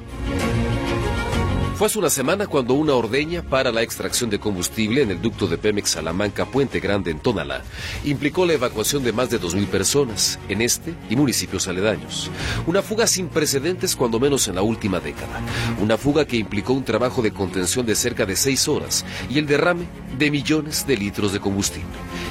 Fue 1.79 1.87
hace 1.87 1.97
una 1.97 2.09
semana 2.09 2.45
cuando 2.45 2.73
una 2.73 2.93
ordeña 2.93 3.41
para 3.41 3.71
la 3.71 3.81
extracción 3.81 4.29
de 4.29 4.37
combustible 4.37 5.01
en 5.01 5.11
el 5.11 5.21
ducto 5.21 5.47
de 5.47 5.57
Pemex 5.57 5.91
Salamanca 5.91 6.43
Puente 6.43 6.81
Grande 6.81 7.09
en 7.09 7.19
Tonalá 7.19 7.63
implicó 8.03 8.45
la 8.45 8.51
evacuación 8.51 9.01
de 9.01 9.13
más 9.13 9.29
de 9.29 9.39
2.000 9.39 9.65
personas 9.67 10.37
en 10.49 10.61
este 10.61 10.93
y 11.09 11.15
municipios 11.15 11.69
aledaños. 11.69 12.29
Una 12.67 12.81
fuga 12.81 13.07
sin 13.07 13.29
precedentes 13.29 13.95
cuando 13.95 14.19
menos 14.19 14.49
en 14.49 14.55
la 14.55 14.61
última 14.61 14.99
década. 14.99 15.39
Una 15.81 15.97
fuga 15.97 16.25
que 16.25 16.35
implicó 16.35 16.73
un 16.73 16.83
trabajo 16.83 17.21
de 17.21 17.31
contención 17.31 17.85
de 17.85 17.95
cerca 17.95 18.25
de 18.25 18.35
seis 18.35 18.67
horas 18.67 19.05
y 19.29 19.39
el 19.39 19.47
derrame 19.47 19.85
de 20.17 20.31
millones 20.31 20.85
de 20.85 20.97
litros 20.97 21.31
de 21.31 21.39
combustible. 21.39 21.87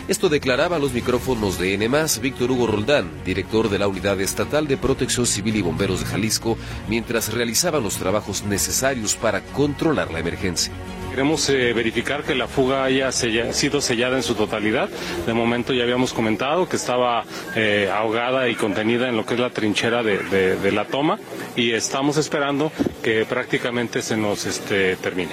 Esto 0.08 0.28
declaraba 0.28 0.76
a 0.76 0.78
los 0.78 0.92
micrófonos 0.92 1.58
de 1.58 1.74
N+, 1.74 1.88
Víctor 2.22 2.50
Hugo 2.50 2.66
Roldán, 2.66 3.10
director 3.24 3.68
de 3.68 3.78
la 3.78 3.88
Unidad 3.88 4.20
Estatal 4.20 4.66
de 4.66 4.76
Protección 4.76 5.26
Civil 5.26 5.56
y 5.56 5.62
Bomberos 5.62 6.00
de 6.00 6.06
Jalisco, 6.06 6.56
mientras 6.88 7.32
realizaban 7.32 7.82
los 7.82 7.96
trabajos 7.96 8.42
necesarios 8.44 9.14
para 9.16 9.37
controlar 9.40 10.10
la 10.10 10.20
emergencia. 10.20 10.72
Queremos 11.10 11.48
eh, 11.48 11.72
verificar 11.72 12.22
que 12.22 12.34
la 12.34 12.46
fuga 12.46 12.84
haya 12.84 13.10
sido 13.10 13.80
sellada 13.80 14.16
en 14.16 14.22
su 14.22 14.34
totalidad. 14.34 14.88
De 15.26 15.32
momento 15.32 15.72
ya 15.72 15.82
habíamos 15.82 16.12
comentado 16.12 16.68
que 16.68 16.76
estaba 16.76 17.24
eh, 17.56 17.90
ahogada 17.92 18.48
y 18.48 18.54
contenida 18.54 19.08
en 19.08 19.16
lo 19.16 19.26
que 19.26 19.34
es 19.34 19.40
la 19.40 19.50
trinchera 19.50 20.02
de, 20.02 20.70
la 20.70 20.84
toma 20.84 21.18
y 21.56 21.72
estamos 21.72 22.18
esperando 22.18 22.70
que 23.02 23.24
prácticamente 23.24 24.02
se 24.02 24.16
nos 24.16 24.46
este, 24.46 24.96
termine. 24.96 25.32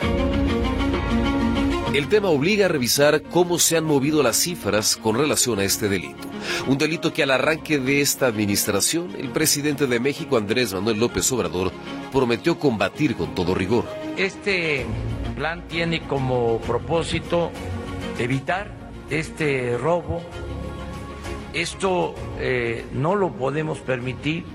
El 1.96 2.10
tema 2.10 2.28
obliga 2.28 2.66
a 2.66 2.68
revisar 2.68 3.22
cómo 3.22 3.58
se 3.58 3.78
han 3.78 3.86
movido 3.86 4.22
las 4.22 4.36
cifras 4.36 4.98
con 4.98 5.18
relación 5.18 5.60
a 5.60 5.64
este 5.64 5.88
delito. 5.88 6.28
Un 6.68 6.78
delito 6.78 7.14
que 7.14 7.24
al 7.24 7.32
arranque 7.32 7.80
de 7.80 8.02
esta 8.02 8.28
administración, 8.28 9.16
el 9.18 9.30
presidente 9.30 9.88
de 9.88 10.02
México, 10.02 10.36
Andrés 10.36 10.74
Manuel 10.74 11.00
López 11.00 11.32
Obrador, 11.32 11.72
prometió 12.16 12.58
combatir 12.58 13.18
con 13.18 13.36
todo 13.36 13.54
rigor. 13.54 13.84
Este 14.16 14.86
plan 15.36 15.68
tiene 15.68 16.08
como 16.08 16.60
propósito 16.60 17.52
evitar 18.18 18.72
este 19.10 19.78
robo. 19.78 20.22
Esto 21.54 22.16
eh, 22.40 22.86
no 22.94 23.16
lo 23.16 23.34
podemos 23.34 23.80
permitir. 23.80 24.46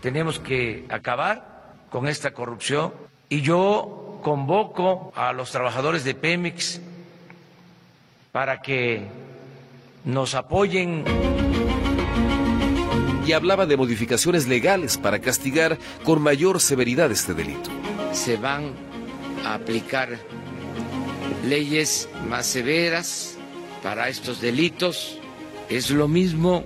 Tenemos 0.00 0.38
que 0.38 0.86
acabar 0.88 1.74
con 1.90 2.08
esta 2.08 2.32
corrupción. 2.32 2.94
Y 3.28 3.42
yo 3.42 4.20
convoco 4.22 5.12
a 5.14 5.34
los 5.34 5.50
trabajadores 5.50 6.02
de 6.02 6.14
Pemex 6.14 6.80
para 8.32 8.62
que 8.62 9.06
nos 10.06 10.34
apoyen. 10.34 11.04
Y 13.26 13.32
hablaba 13.32 13.66
de 13.66 13.76
modificaciones 13.76 14.46
legales 14.46 14.98
para 14.98 15.18
castigar 15.18 15.78
con 16.04 16.20
mayor 16.20 16.60
severidad 16.60 17.10
este 17.10 17.32
delito. 17.32 17.70
Se 18.12 18.36
van 18.36 18.72
a 19.44 19.54
aplicar 19.54 20.18
leyes 21.46 22.08
más 22.28 22.46
severas 22.46 23.36
para 23.82 24.08
estos 24.08 24.40
delitos. 24.40 25.18
Es 25.68 25.90
lo 25.90 26.06
mismo 26.06 26.64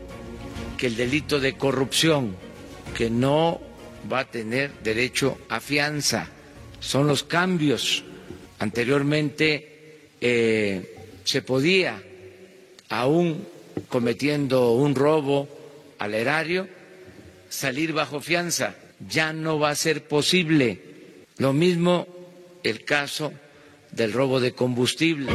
que 0.76 0.88
el 0.88 0.96
delito 0.96 1.38
de 1.40 1.56
corrupción, 1.56 2.36
que 2.96 3.08
no 3.10 3.60
va 4.10 4.20
a 4.20 4.24
tener 4.24 4.72
derecho 4.82 5.38
a 5.48 5.60
fianza 5.60 6.28
son 6.80 7.06
los 7.06 7.24
cambios. 7.24 8.04
Anteriormente 8.58 10.10
eh, 10.20 10.96
se 11.24 11.42
podía, 11.42 12.02
aún 12.88 13.46
cometiendo 13.88 14.72
un 14.72 14.94
robo 14.94 15.48
al 15.98 16.14
erario, 16.14 16.68
salir 17.48 17.92
bajo 17.92 18.20
fianza. 18.20 18.74
Ya 19.08 19.32
no 19.32 19.58
va 19.58 19.70
a 19.70 19.74
ser 19.74 20.08
posible. 20.08 20.82
Lo 21.36 21.52
mismo 21.52 22.06
el 22.64 22.84
caso 22.84 23.32
del 23.92 24.12
robo 24.12 24.40
de 24.40 24.52
combustible. 24.52 25.32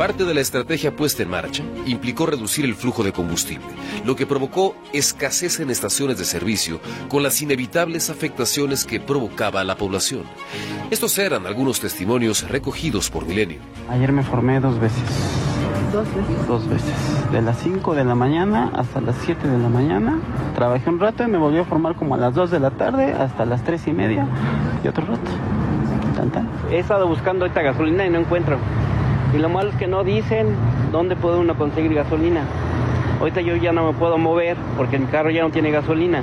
Parte 0.00 0.24
de 0.24 0.32
la 0.32 0.40
estrategia 0.40 0.96
puesta 0.96 1.22
en 1.22 1.28
marcha 1.28 1.62
implicó 1.84 2.24
reducir 2.24 2.64
el 2.64 2.74
flujo 2.74 3.04
de 3.04 3.12
combustible, 3.12 3.66
lo 4.06 4.16
que 4.16 4.26
provocó 4.26 4.74
escasez 4.94 5.60
en 5.60 5.68
estaciones 5.68 6.16
de 6.18 6.24
servicio 6.24 6.80
con 7.10 7.22
las 7.22 7.42
inevitables 7.42 8.08
afectaciones 8.08 8.86
que 8.86 8.98
provocaba 8.98 9.60
a 9.60 9.64
la 9.64 9.76
población. 9.76 10.22
Estos 10.90 11.18
eran 11.18 11.46
algunos 11.46 11.80
testimonios 11.80 12.48
recogidos 12.48 13.10
por 13.10 13.26
Milenio. 13.26 13.60
Ayer 13.90 14.10
me 14.10 14.22
formé 14.22 14.58
dos 14.58 14.80
veces. 14.80 15.02
¿Dos 15.92 16.06
veces? 16.14 16.46
Dos 16.46 16.68
veces. 16.68 17.32
De 17.32 17.42
las 17.42 17.58
5 17.58 17.94
de 17.94 18.04
la 18.04 18.14
mañana 18.14 18.70
hasta 18.74 19.00
las 19.00 19.16
7 19.16 19.48
de 19.48 19.58
la 19.58 19.68
mañana. 19.68 20.20
Trabajé 20.54 20.88
un 20.88 21.00
rato 21.00 21.24
y 21.24 21.26
me 21.26 21.38
volví 21.38 21.58
a 21.58 21.64
formar 21.64 21.96
como 21.96 22.14
a 22.14 22.18
las 22.18 22.32
2 22.34 22.50
de 22.50 22.60
la 22.60 22.70
tarde 22.70 23.12
hasta 23.12 23.44
las 23.44 23.64
3 23.64 23.88
y 23.88 23.92
media 23.92 24.26
y 24.84 24.88
otro 24.88 25.04
rato. 25.06 25.30
He 26.70 26.78
estado 26.78 27.08
buscando 27.08 27.44
esta 27.44 27.62
gasolina 27.62 28.06
y 28.06 28.10
no 28.10 28.18
encuentro. 28.18 28.58
Y 29.34 29.38
lo 29.38 29.48
malo 29.48 29.70
es 29.70 29.76
que 29.76 29.88
no 29.88 30.04
dicen 30.04 30.54
dónde 30.92 31.16
puede 31.16 31.38
uno 31.38 31.56
conseguir 31.56 31.94
gasolina. 31.94 32.42
Ahorita 33.18 33.40
yo 33.40 33.56
ya 33.56 33.72
no 33.72 33.86
me 33.86 33.98
puedo 33.98 34.16
mover 34.16 34.56
porque 34.76 34.98
mi 34.98 35.06
carro 35.06 35.30
ya 35.30 35.42
no 35.42 35.50
tiene 35.50 35.70
gasolina. 35.70 36.22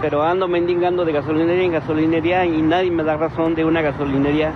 Pero 0.00 0.22
ando 0.22 0.48
mendigando 0.48 1.04
de 1.04 1.12
gasolinería 1.12 1.64
en 1.64 1.72
gasolinería 1.72 2.44
y 2.44 2.60
nadie 2.60 2.90
me 2.90 3.04
da 3.04 3.16
razón 3.16 3.54
de 3.54 3.64
una 3.64 3.82
gasolinería 3.82 4.52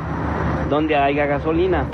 donde 0.69 0.97
haya 0.97 1.27
gasolina. 1.27 1.87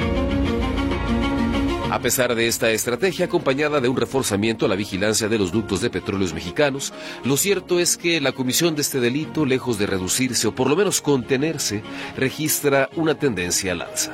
A 1.90 2.01
pesar 2.01 2.35
de 2.35 2.49
esta 2.49 2.70
estrategia 2.72 3.27
acompañada 3.27 3.81
de 3.81 3.88
un 3.88 3.96
reforzamiento 3.96 4.66
a 4.66 4.68
la 4.68 4.75
vigilancia 4.75 5.29
de 5.29 5.38
los 5.38 5.53
ductos 5.53 5.81
de 5.81 5.88
petróleos 5.88 6.35
mexicanos, 6.35 6.92
lo 7.25 7.37
cierto 7.37 7.79
es 7.79 7.96
que 7.96 8.20
la 8.20 8.33
comisión 8.33 8.75
de 8.75 8.83
este 8.83 8.99
delito, 8.99 9.46
lejos 9.46 9.79
de 9.79 9.87
reducirse 9.87 10.49
o 10.49 10.55
por 10.55 10.68
lo 10.68 10.75
menos 10.75 11.01
contenerse, 11.01 11.83
registra 12.16 12.90
una 12.96 13.14
tendencia 13.14 13.70
al 13.72 13.83
alza. 13.83 14.12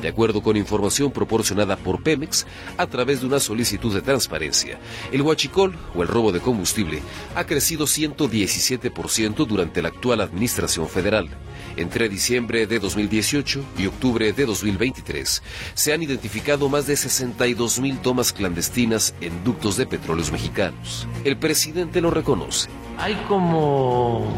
De 0.00 0.08
acuerdo 0.08 0.42
con 0.42 0.56
información 0.56 1.10
proporcionada 1.12 1.76
por 1.76 2.02
Pemex 2.02 2.46
a 2.76 2.86
través 2.86 3.20
de 3.20 3.26
una 3.26 3.40
solicitud 3.40 3.94
de 3.94 4.02
transparencia, 4.02 4.78
el 5.12 5.22
huachicol 5.22 5.76
o 5.94 6.02
el 6.02 6.08
robo 6.08 6.32
de 6.32 6.40
combustible 6.40 7.02
ha 7.34 7.44
crecido 7.44 7.86
117% 7.86 9.46
durante 9.46 9.82
la 9.82 9.88
actual 9.88 10.20
administración 10.20 10.88
federal. 10.88 11.28
Entre 11.76 12.08
diciembre 12.08 12.66
de 12.66 12.78
2018 12.78 13.64
y 13.78 13.86
octubre 13.86 14.32
de 14.32 14.46
2023 14.46 15.42
se 15.74 15.92
han 15.92 16.02
identificado 16.02 16.68
más 16.68 16.86
de 16.86 16.96
62 16.96 17.80
mil 17.80 17.98
tomas 17.98 18.32
clandestinas 18.32 19.14
en 19.20 19.42
ductos 19.44 19.76
de 19.76 19.86
petróleos 19.86 20.32
mexicanos. 20.32 21.06
El 21.24 21.36
presidente 21.36 22.00
lo 22.00 22.10
reconoce. 22.10 22.68
Hay 22.98 23.14
como 23.26 24.36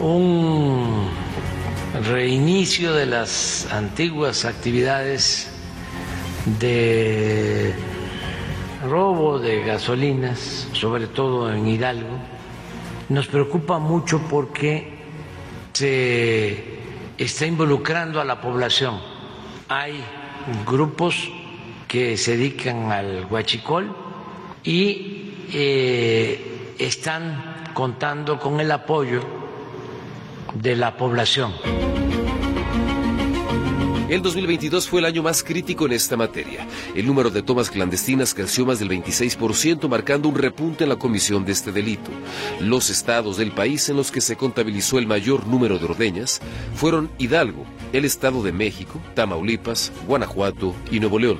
un 0.00 1.08
reinicio 1.94 2.94
de 2.94 3.06
las 3.06 3.66
antiguas 3.72 4.44
actividades 4.44 5.50
de 6.60 7.74
robo 8.88 9.38
de 9.38 9.62
gasolinas, 9.64 10.68
sobre 10.72 11.08
todo 11.08 11.52
en 11.52 11.66
Hidalgo. 11.66 12.16
Nos 13.08 13.26
preocupa 13.26 13.78
mucho 13.78 14.20
porque 14.30 15.00
se 15.72 16.64
está 17.18 17.46
involucrando 17.46 18.20
a 18.20 18.24
la 18.24 18.40
población. 18.40 19.00
Hay 19.68 20.00
grupos 20.66 21.30
que 21.88 22.16
se 22.16 22.36
dedican 22.36 22.92
al 22.92 23.26
huachicol 23.28 23.94
y 24.62 25.32
eh, 25.52 26.74
están 26.78 27.64
contando 27.74 28.38
con 28.38 28.60
el 28.60 28.70
apoyo 28.70 29.39
de 30.54 30.76
la 30.76 30.96
población. 30.96 31.52
El 34.10 34.22
2022 34.22 34.88
fue 34.88 34.98
el 34.98 35.06
año 35.06 35.22
más 35.22 35.44
crítico 35.44 35.86
en 35.86 35.92
esta 35.92 36.16
materia. 36.16 36.66
El 36.96 37.06
número 37.06 37.30
de 37.30 37.44
tomas 37.44 37.70
clandestinas 37.70 38.34
creció 38.34 38.66
más 38.66 38.80
del 38.80 38.88
26%, 38.88 39.88
marcando 39.88 40.28
un 40.28 40.34
repunte 40.34 40.82
en 40.82 40.90
la 40.90 40.96
comisión 40.96 41.44
de 41.44 41.52
este 41.52 41.70
delito. 41.70 42.10
Los 42.58 42.90
estados 42.90 43.36
del 43.36 43.52
país 43.52 43.88
en 43.88 43.96
los 43.96 44.10
que 44.10 44.20
se 44.20 44.34
contabilizó 44.34 44.98
el 44.98 45.06
mayor 45.06 45.46
número 45.46 45.78
de 45.78 45.84
ordeñas 45.84 46.40
fueron 46.74 47.08
Hidalgo, 47.18 47.64
el 47.92 48.04
Estado 48.04 48.42
de 48.42 48.50
México, 48.50 49.00
Tamaulipas, 49.14 49.92
Guanajuato 50.08 50.74
y 50.90 50.98
Nuevo 50.98 51.20
León. 51.20 51.38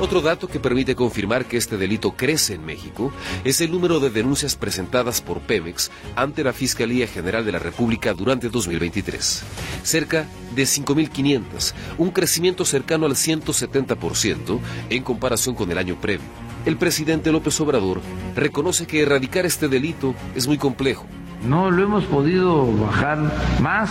Otro 0.00 0.22
dato 0.22 0.48
que 0.48 0.58
permite 0.58 0.94
confirmar 0.94 1.44
que 1.44 1.58
este 1.58 1.76
delito 1.76 2.12
crece 2.12 2.54
en 2.54 2.64
México 2.64 3.12
es 3.44 3.60
el 3.60 3.70
número 3.70 4.00
de 4.00 4.08
denuncias 4.08 4.56
presentadas 4.56 5.20
por 5.20 5.40
Pemex 5.40 5.90
ante 6.16 6.42
la 6.42 6.54
Fiscalía 6.54 7.06
General 7.06 7.44
de 7.44 7.52
la 7.52 7.58
República 7.58 8.14
durante 8.14 8.48
2023. 8.48 9.44
Cerca 9.82 10.26
de 10.54 10.62
5.500, 10.62 11.74
un 11.98 12.10
crecimiento 12.12 12.64
cercano 12.64 13.04
al 13.04 13.12
170% 13.12 14.58
en 14.88 15.02
comparación 15.02 15.54
con 15.54 15.70
el 15.70 15.76
año 15.76 16.00
previo. 16.00 16.26
El 16.64 16.78
presidente 16.78 17.30
López 17.30 17.60
Obrador 17.60 18.00
reconoce 18.34 18.86
que 18.86 19.02
erradicar 19.02 19.44
este 19.44 19.68
delito 19.68 20.14
es 20.34 20.46
muy 20.46 20.56
complejo. 20.56 21.04
No 21.46 21.70
lo 21.70 21.82
hemos 21.82 22.04
podido 22.04 22.74
bajar 22.78 23.18
más 23.60 23.90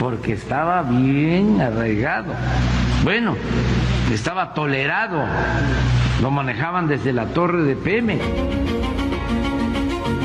porque 0.00 0.32
estaba 0.32 0.82
bien 0.82 1.60
arraigado. 1.60 2.34
Bueno, 3.04 3.36
estaba 4.10 4.54
tolerado, 4.54 5.24
lo 6.20 6.30
manejaban 6.30 6.88
desde 6.88 7.12
la 7.12 7.26
torre 7.26 7.62
de 7.62 7.76
PM. 7.76 8.18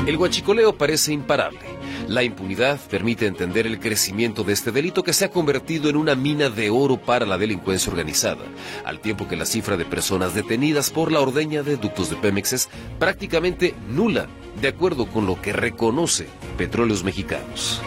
El 0.06 0.16
huachicoleo 0.16 0.76
parece 0.76 1.12
imparable. 1.12 1.60
La 2.08 2.22
impunidad 2.22 2.80
permite 2.88 3.26
entender 3.26 3.66
el 3.66 3.78
crecimiento 3.78 4.42
de 4.42 4.54
este 4.54 4.72
delito 4.72 5.02
que 5.02 5.12
se 5.12 5.26
ha 5.26 5.30
convertido 5.30 5.90
en 5.90 5.96
una 5.96 6.14
mina 6.14 6.48
de 6.48 6.70
oro 6.70 6.96
para 6.96 7.26
la 7.26 7.36
delincuencia 7.36 7.90
organizada, 7.92 8.44
al 8.86 9.00
tiempo 9.00 9.28
que 9.28 9.36
la 9.36 9.44
cifra 9.44 9.76
de 9.76 9.84
personas 9.84 10.34
detenidas 10.34 10.88
por 10.88 11.12
la 11.12 11.20
ordeña 11.20 11.62
de 11.62 11.76
ductos 11.76 12.08
de 12.08 12.16
Pemex 12.16 12.54
es 12.54 12.68
prácticamente 12.98 13.74
nula, 13.90 14.26
de 14.60 14.68
acuerdo 14.68 15.06
con 15.06 15.26
lo 15.26 15.40
que 15.42 15.52
reconoce 15.52 16.28
Petróleos 16.56 17.04
Mexicanos. 17.04 17.82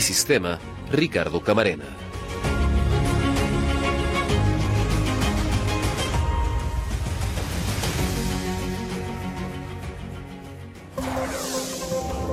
Sistema, 0.00 0.58
Ricardo 0.90 1.40
Camarena. 1.42 2.01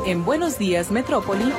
En 0.05 0.23
Buenos 0.25 0.57
Días 0.57 0.91
Metrópoli. 0.91 1.51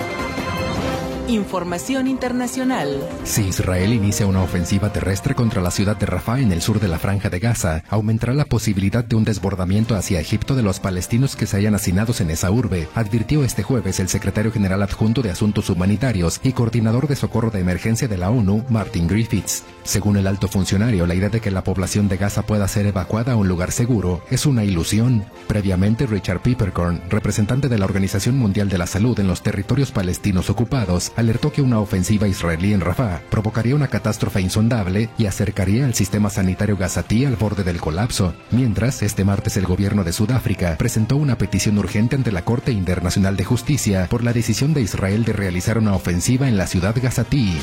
Información 1.31 2.09
internacional. 2.09 3.09
Si 3.23 3.43
Israel 3.43 3.93
inicia 3.93 4.27
una 4.27 4.43
ofensiva 4.43 4.93
terrestre 4.93 5.37
contra 5.37 5.62
la 5.62 5.71
ciudad 5.71 5.97
de 5.97 6.05
Rafah 6.05 6.40
en 6.40 6.51
el 6.51 6.61
sur 6.61 6.81
de 6.81 6.88
la 6.88 6.99
franja 6.99 7.31
de 7.31 7.38
Gaza, 7.38 7.85
aumentará 7.88 8.35
la 8.35 8.45
posibilidad 8.45 9.05
de 9.05 9.14
un 9.14 9.23
desbordamiento 9.23 9.95
hacia 9.95 10.19
Egipto 10.19 10.57
de 10.57 10.64
los 10.64 10.81
palestinos 10.81 11.37
que 11.37 11.47
se 11.47 11.57
hayan 11.57 11.77
hacinados 11.77 12.21
en 12.21 12.33
esa 12.33 12.51
urbe, 12.51 12.88
advirtió 12.97 13.45
este 13.45 13.62
jueves 13.62 14.01
el 14.01 14.09
secretario 14.09 14.51
general 14.51 14.83
adjunto 14.83 15.23
de 15.23 15.31
Asuntos 15.31 15.71
Humanitarios 15.71 16.40
y 16.43 16.51
coordinador 16.51 17.07
de 17.07 17.14
socorro 17.14 17.53
de 17.53 17.61
emergencia 17.61 18.09
de 18.09 18.19
la 18.19 18.31
ONU, 18.31 18.64
Martin 18.69 19.07
Griffiths. 19.07 19.62
Según 19.85 20.16
el 20.16 20.27
alto 20.27 20.49
funcionario, 20.49 21.07
la 21.07 21.14
idea 21.14 21.29
de 21.29 21.40
que 21.40 21.53
la 21.53 21.62
población 21.62 22.09
de 22.09 22.16
Gaza 22.16 22.43
pueda 22.43 22.66
ser 22.66 22.87
evacuada 22.87 23.35
a 23.35 23.37
un 23.37 23.47
lugar 23.47 23.71
seguro 23.71 24.21
es 24.33 24.47
una 24.47 24.64
ilusión. 24.64 25.25
Previamente, 25.47 26.07
Richard 26.07 26.43
Peppercorn, 26.43 27.01
representante 27.09 27.69
de 27.69 27.79
la 27.79 27.85
Organización 27.85 28.37
Mundial 28.37 28.69
de 28.69 28.79
la 28.79 28.88
Salud 28.88 29.19
en 29.21 29.29
los 29.29 29.43
territorios 29.43 29.93
palestinos 29.93 30.51
ocupados, 30.51 31.12
alertó 31.20 31.52
que 31.52 31.62
una 31.62 31.78
ofensiva 31.78 32.26
israelí 32.26 32.72
en 32.72 32.80
Rafah 32.80 33.20
provocaría 33.30 33.74
una 33.74 33.88
catástrofe 33.88 34.40
insondable 34.40 35.11
y 35.18 35.26
acercaría 35.26 35.85
al 35.85 35.94
sistema 35.94 36.30
sanitario 36.30 36.76
gazatí 36.76 37.24
al 37.24 37.37
borde 37.37 37.62
del 37.62 37.80
colapso. 37.80 38.35
Mientras, 38.50 39.02
este 39.02 39.24
martes 39.24 39.56
el 39.56 39.66
gobierno 39.66 40.04
de 40.04 40.12
Sudáfrica 40.12 40.76
presentó 40.76 41.16
una 41.16 41.38
petición 41.38 41.78
urgente 41.78 42.16
ante 42.16 42.33
la 42.33 42.44
Corte 42.44 42.72
Internacional 42.72 43.37
de 43.37 43.44
Justicia 43.44 44.06
por 44.11 44.24
la 44.24 44.33
decisión 44.33 44.74
de 44.74 44.83
Israel 44.83 45.24
de 45.24 45.33
realizar 45.33 45.78
una 45.78 45.94
ofensiva 45.94 46.48
en 46.48 46.56
la 46.56 46.66
ciudad 46.66 46.94
gazatí. 47.00 47.56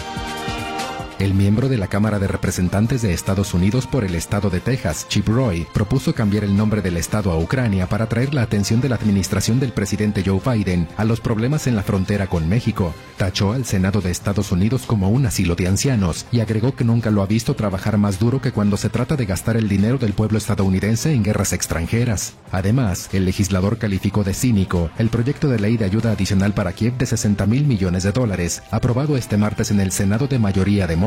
El 1.19 1.33
miembro 1.33 1.67
de 1.67 1.79
la 1.79 1.87
Cámara 1.87 2.19
de 2.19 2.27
Representantes 2.27 3.01
de 3.01 3.11
Estados 3.11 3.55
Unidos 3.55 3.87
por 3.87 4.03
el 4.03 4.13
estado 4.13 4.51
de 4.51 4.59
Texas, 4.59 5.07
Chip 5.09 5.27
Roy, 5.27 5.65
propuso 5.73 6.13
cambiar 6.13 6.43
el 6.43 6.55
nombre 6.55 6.83
del 6.83 6.95
estado 6.95 7.31
a 7.31 7.39
Ucrania 7.39 7.89
para 7.89 8.03
atraer 8.03 8.35
la 8.35 8.43
atención 8.43 8.81
de 8.81 8.89
la 8.89 8.97
administración 8.97 9.59
del 9.59 9.73
presidente 9.73 10.21
Joe 10.23 10.39
Biden 10.45 10.87
a 10.95 11.05
los 11.05 11.19
problemas 11.19 11.65
en 11.65 11.75
la 11.75 11.81
frontera 11.81 12.27
con 12.27 12.47
México. 12.47 12.93
Tachó 13.17 13.53
al 13.53 13.65
Senado 13.65 13.99
de 13.99 14.11
Estados 14.11 14.51
Unidos 14.51 14.83
como 14.85 15.09
un 15.09 15.25
asilo 15.25 15.55
de 15.55 15.67
ancianos 15.67 16.27
y 16.31 16.39
agregó 16.39 16.75
que 16.75 16.83
nunca 16.83 17.09
lo 17.09 17.23
ha 17.23 17.25
visto 17.25 17.55
trabajar 17.55 17.97
más 17.97 18.19
duro 18.19 18.39
que 18.39 18.51
cuando 18.51 18.77
se 18.77 18.89
trata 18.89 19.15
de 19.15 19.25
gastar 19.25 19.57
el 19.57 19.67
dinero 19.67 19.97
del 19.97 20.13
pueblo 20.13 20.37
estadounidense 20.37 21.13
en 21.13 21.23
guerras 21.23 21.51
extranjeras. 21.51 22.33
Además, 22.51 23.09
el 23.11 23.25
legislador 23.25 23.79
calificó 23.79 24.23
de 24.23 24.35
cínico 24.35 24.91
el 24.99 25.09
proyecto 25.09 25.49
de 25.49 25.59
ley 25.59 25.77
de 25.77 25.85
ayuda 25.85 26.11
adicional 26.11 26.53
para 26.53 26.73
Kiev 26.73 26.95
de 26.99 27.07
60 27.07 27.47
mil 27.47 27.65
millones 27.65 28.03
de 28.03 28.11
dólares, 28.11 28.61
aprobado 28.69 29.17
este 29.17 29.37
martes 29.37 29.71
en 29.71 29.79
el 29.79 29.91
Senado 29.91 30.27
de 30.27 30.37
mayoría 30.37 30.85
demócrata 30.85 31.06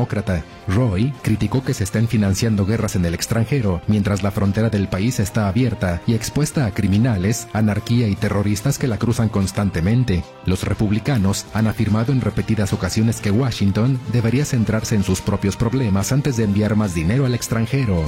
Roy 0.67 1.13
criticó 1.21 1.63
que 1.63 1.73
se 1.73 1.83
estén 1.83 2.07
financiando 2.07 2.65
guerras 2.65 2.95
en 2.95 3.05
el 3.05 3.13
extranjero 3.13 3.81
mientras 3.87 4.23
la 4.23 4.31
frontera 4.31 4.69
del 4.69 4.87
país 4.87 5.19
está 5.19 5.47
abierta 5.47 6.01
y 6.07 6.13
expuesta 6.13 6.65
a 6.65 6.71
criminales, 6.71 7.47
anarquía 7.53 8.07
y 8.07 8.15
terroristas 8.15 8.77
que 8.77 8.87
la 8.87 8.97
cruzan 8.97 9.29
constantemente. 9.29 10.23
Los 10.45 10.63
republicanos 10.63 11.45
han 11.53 11.67
afirmado 11.67 12.11
en 12.11 12.21
repetidas 12.21 12.73
ocasiones 12.73 13.21
que 13.21 13.31
Washington 13.31 13.99
debería 14.11 14.45
centrarse 14.45 14.95
en 14.95 15.03
sus 15.03 15.21
propios 15.21 15.55
problemas 15.55 16.11
antes 16.11 16.37
de 16.37 16.43
enviar 16.43 16.75
más 16.75 16.93
dinero 16.93 17.25
al 17.25 17.35
extranjero. 17.35 18.03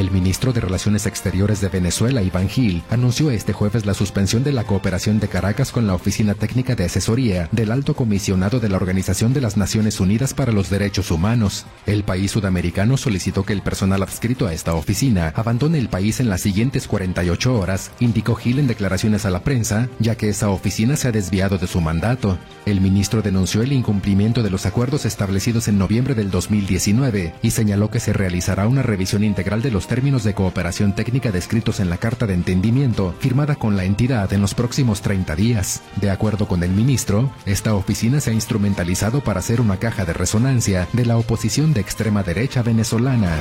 El 0.00 0.10
ministro 0.10 0.54
de 0.54 0.62
Relaciones 0.62 1.04
Exteriores 1.04 1.60
de 1.60 1.68
Venezuela, 1.68 2.22
Iván 2.22 2.48
Gil, 2.48 2.82
anunció 2.88 3.30
este 3.30 3.52
jueves 3.52 3.84
la 3.84 3.92
suspensión 3.92 4.42
de 4.42 4.50
la 4.50 4.64
cooperación 4.64 5.20
de 5.20 5.28
Caracas 5.28 5.72
con 5.72 5.86
la 5.86 5.92
Oficina 5.92 6.32
Técnica 6.32 6.74
de 6.74 6.86
Asesoría 6.86 7.50
del 7.52 7.70
Alto 7.70 7.94
Comisionado 7.94 8.60
de 8.60 8.70
la 8.70 8.78
Organización 8.78 9.34
de 9.34 9.42
las 9.42 9.58
Naciones 9.58 10.00
Unidas 10.00 10.32
para 10.32 10.52
los 10.52 10.70
Derechos 10.70 11.10
Humanos. 11.10 11.66
El 11.84 12.02
país 12.02 12.30
sudamericano 12.30 12.96
solicitó 12.96 13.44
que 13.44 13.52
el 13.52 13.60
personal 13.60 14.02
adscrito 14.02 14.46
a 14.46 14.54
esta 14.54 14.72
oficina 14.72 15.34
abandone 15.36 15.76
el 15.76 15.90
país 15.90 16.18
en 16.20 16.30
las 16.30 16.40
siguientes 16.40 16.88
48 16.88 17.54
horas, 17.54 17.90
indicó 18.00 18.36
Gil 18.36 18.58
en 18.58 18.68
declaraciones 18.68 19.26
a 19.26 19.30
la 19.30 19.44
prensa, 19.44 19.90
ya 19.98 20.14
que 20.14 20.30
esa 20.30 20.48
oficina 20.48 20.96
se 20.96 21.08
ha 21.08 21.12
desviado 21.12 21.58
de 21.58 21.66
su 21.66 21.82
mandato. 21.82 22.38
El 22.64 22.80
ministro 22.80 23.20
denunció 23.20 23.60
el 23.60 23.74
incumplimiento 23.74 24.42
de 24.42 24.48
los 24.48 24.64
acuerdos 24.64 25.04
establecidos 25.04 25.68
en 25.68 25.76
noviembre 25.76 26.14
del 26.14 26.30
2019 26.30 27.34
y 27.42 27.50
señaló 27.50 27.90
que 27.90 28.00
se 28.00 28.14
realizará 28.14 28.66
una 28.66 28.80
revisión 28.80 29.24
integral 29.24 29.60
de 29.60 29.70
los 29.70 29.89
términos 29.90 30.22
de 30.22 30.34
cooperación 30.34 30.94
técnica 30.94 31.32
descritos 31.32 31.80
en 31.80 31.90
la 31.90 31.96
Carta 31.96 32.28
de 32.28 32.34
Entendimiento 32.34 33.12
firmada 33.18 33.56
con 33.56 33.76
la 33.76 33.82
entidad 33.82 34.32
en 34.32 34.40
los 34.40 34.54
próximos 34.54 35.02
30 35.02 35.34
días. 35.34 35.82
De 35.96 36.10
acuerdo 36.10 36.46
con 36.46 36.62
el 36.62 36.70
ministro, 36.70 37.32
esta 37.44 37.74
oficina 37.74 38.20
se 38.20 38.30
ha 38.30 38.32
instrumentalizado 38.32 39.20
para 39.20 39.42
ser 39.42 39.60
una 39.60 39.78
caja 39.78 40.04
de 40.04 40.12
resonancia 40.12 40.86
de 40.92 41.06
la 41.06 41.16
oposición 41.16 41.72
de 41.72 41.80
extrema 41.80 42.22
derecha 42.22 42.62
venezolana. 42.62 43.36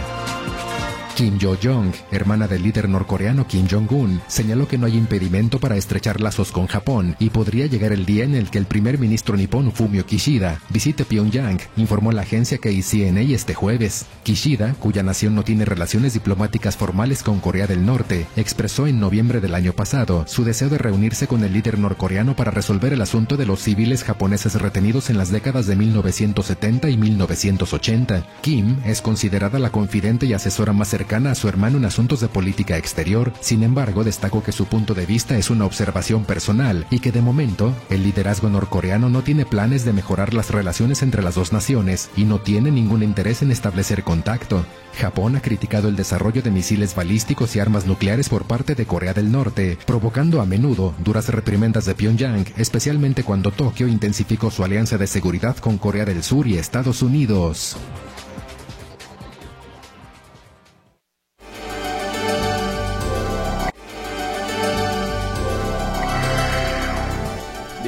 Kim 1.19 1.37
Yo-jong, 1.37 1.91
hermana 2.11 2.47
del 2.47 2.63
líder 2.63 2.87
norcoreano 2.87 3.45
Kim 3.45 3.67
Jong-un, 3.69 4.21
señaló 4.27 4.69
que 4.69 4.77
no 4.77 4.85
hay 4.85 4.95
impedimento 4.95 5.59
para 5.59 5.75
estrechar 5.75 6.21
lazos 6.21 6.53
con 6.53 6.67
Japón 6.67 7.17
y 7.19 7.29
podría 7.29 7.65
llegar 7.65 7.91
el 7.91 8.05
día 8.05 8.23
en 8.23 8.35
el 8.35 8.49
que 8.49 8.57
el 8.57 8.65
primer 8.65 8.97
ministro 8.99 9.35
nipón 9.35 9.73
Fumio 9.73 10.05
Kishida 10.05 10.61
visite 10.69 11.03
Pyongyang, 11.03 11.59
informó 11.75 12.13
la 12.13 12.21
agencia 12.21 12.57
KCNA 12.57 13.19
este 13.35 13.53
jueves. 13.53 14.05
Kishida, 14.23 14.75
cuya 14.75 15.03
nación 15.03 15.35
no 15.35 15.43
tiene 15.43 15.65
relaciones 15.65 16.13
diplomáticas 16.13 16.77
formales 16.77 17.21
con 17.21 17.41
Corea 17.41 17.67
del 17.67 17.85
Norte, 17.85 18.25
expresó 18.37 18.87
en 18.87 19.01
noviembre 19.01 19.41
del 19.41 19.55
año 19.55 19.73
pasado 19.73 20.23
su 20.25 20.45
deseo 20.45 20.69
de 20.69 20.77
reunirse 20.77 21.27
con 21.27 21.43
el 21.43 21.51
líder 21.51 21.79
norcoreano 21.79 22.37
para 22.37 22.51
resolver 22.51 22.93
el 22.93 23.01
asunto 23.01 23.35
de 23.35 23.45
los 23.45 23.59
civiles 23.59 24.05
japoneses 24.05 24.55
retenidos 24.55 25.09
en 25.09 25.17
las 25.17 25.31
décadas 25.31 25.67
de 25.67 25.75
1970 25.75 26.89
y 26.89 26.95
1980. 26.95 28.25
Kim 28.39 28.77
es 28.85 29.01
considerada 29.01 29.59
la 29.59 29.69
confidente 29.69 30.25
y 30.25 30.31
asesora 30.31 30.71
más 30.71 30.87
cercana 30.87 31.08
a 31.09 31.33
su 31.33 31.47
hermano 31.47 31.79
en 31.79 31.85
asuntos 31.85 32.19
de 32.19 32.27
política 32.27 32.77
exterior, 32.77 33.33
sin 33.39 33.63
embargo 33.63 34.03
destacó 34.03 34.43
que 34.43 34.51
su 34.51 34.67
punto 34.67 34.93
de 34.93 35.07
vista 35.07 35.37
es 35.37 35.49
una 35.49 35.65
observación 35.65 36.23
personal 36.23 36.85
y 36.91 36.99
que 36.99 37.11
de 37.11 37.23
momento 37.23 37.73
el 37.89 38.03
liderazgo 38.03 38.47
norcoreano 38.47 39.09
no 39.09 39.23
tiene 39.23 39.43
planes 39.43 39.85
de 39.85 39.93
mejorar 39.93 40.35
las 40.35 40.51
relaciones 40.51 41.01
entre 41.01 41.23
las 41.23 41.33
dos 41.33 41.51
naciones 41.51 42.11
y 42.15 42.25
no 42.25 42.39
tiene 42.39 42.69
ningún 42.69 43.01
interés 43.01 43.41
en 43.41 43.49
establecer 43.49 44.03
contacto. 44.03 44.63
Japón 44.99 45.35
ha 45.35 45.41
criticado 45.41 45.89
el 45.89 45.95
desarrollo 45.95 46.43
de 46.43 46.51
misiles 46.51 46.93
balísticos 46.93 47.55
y 47.55 47.59
armas 47.59 47.87
nucleares 47.87 48.29
por 48.29 48.45
parte 48.45 48.75
de 48.75 48.85
Corea 48.85 49.15
del 49.15 49.31
Norte, 49.31 49.79
provocando 49.87 50.41
a 50.41 50.45
menudo 50.45 50.93
duras 50.99 51.27
reprimendas 51.29 51.85
de 51.85 51.95
Pyongyang, 51.95 52.45
especialmente 52.55 53.23
cuando 53.23 53.49
Tokio 53.49 53.87
intensificó 53.87 54.51
su 54.51 54.63
alianza 54.63 54.99
de 54.99 55.07
seguridad 55.07 55.57
con 55.57 55.79
Corea 55.79 56.05
del 56.05 56.21
Sur 56.21 56.47
y 56.47 56.57
Estados 56.57 57.01
Unidos. 57.01 57.77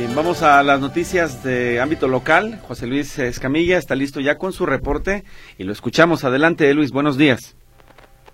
Vamos 0.09 0.43
a 0.43 0.61
las 0.63 0.79
noticias 0.79 1.43
de 1.43 1.79
ámbito 1.79 2.07
local. 2.07 2.59
José 2.67 2.85
Luis 2.87 3.17
Escamilla 3.17 3.77
está 3.77 3.95
listo 3.95 4.19
ya 4.19 4.37
con 4.37 4.51
su 4.51 4.65
reporte 4.65 5.23
y 5.57 5.63
lo 5.63 5.71
escuchamos. 5.71 6.23
Adelante, 6.23 6.73
Luis, 6.73 6.91
buenos 6.91 7.17
días. 7.17 7.55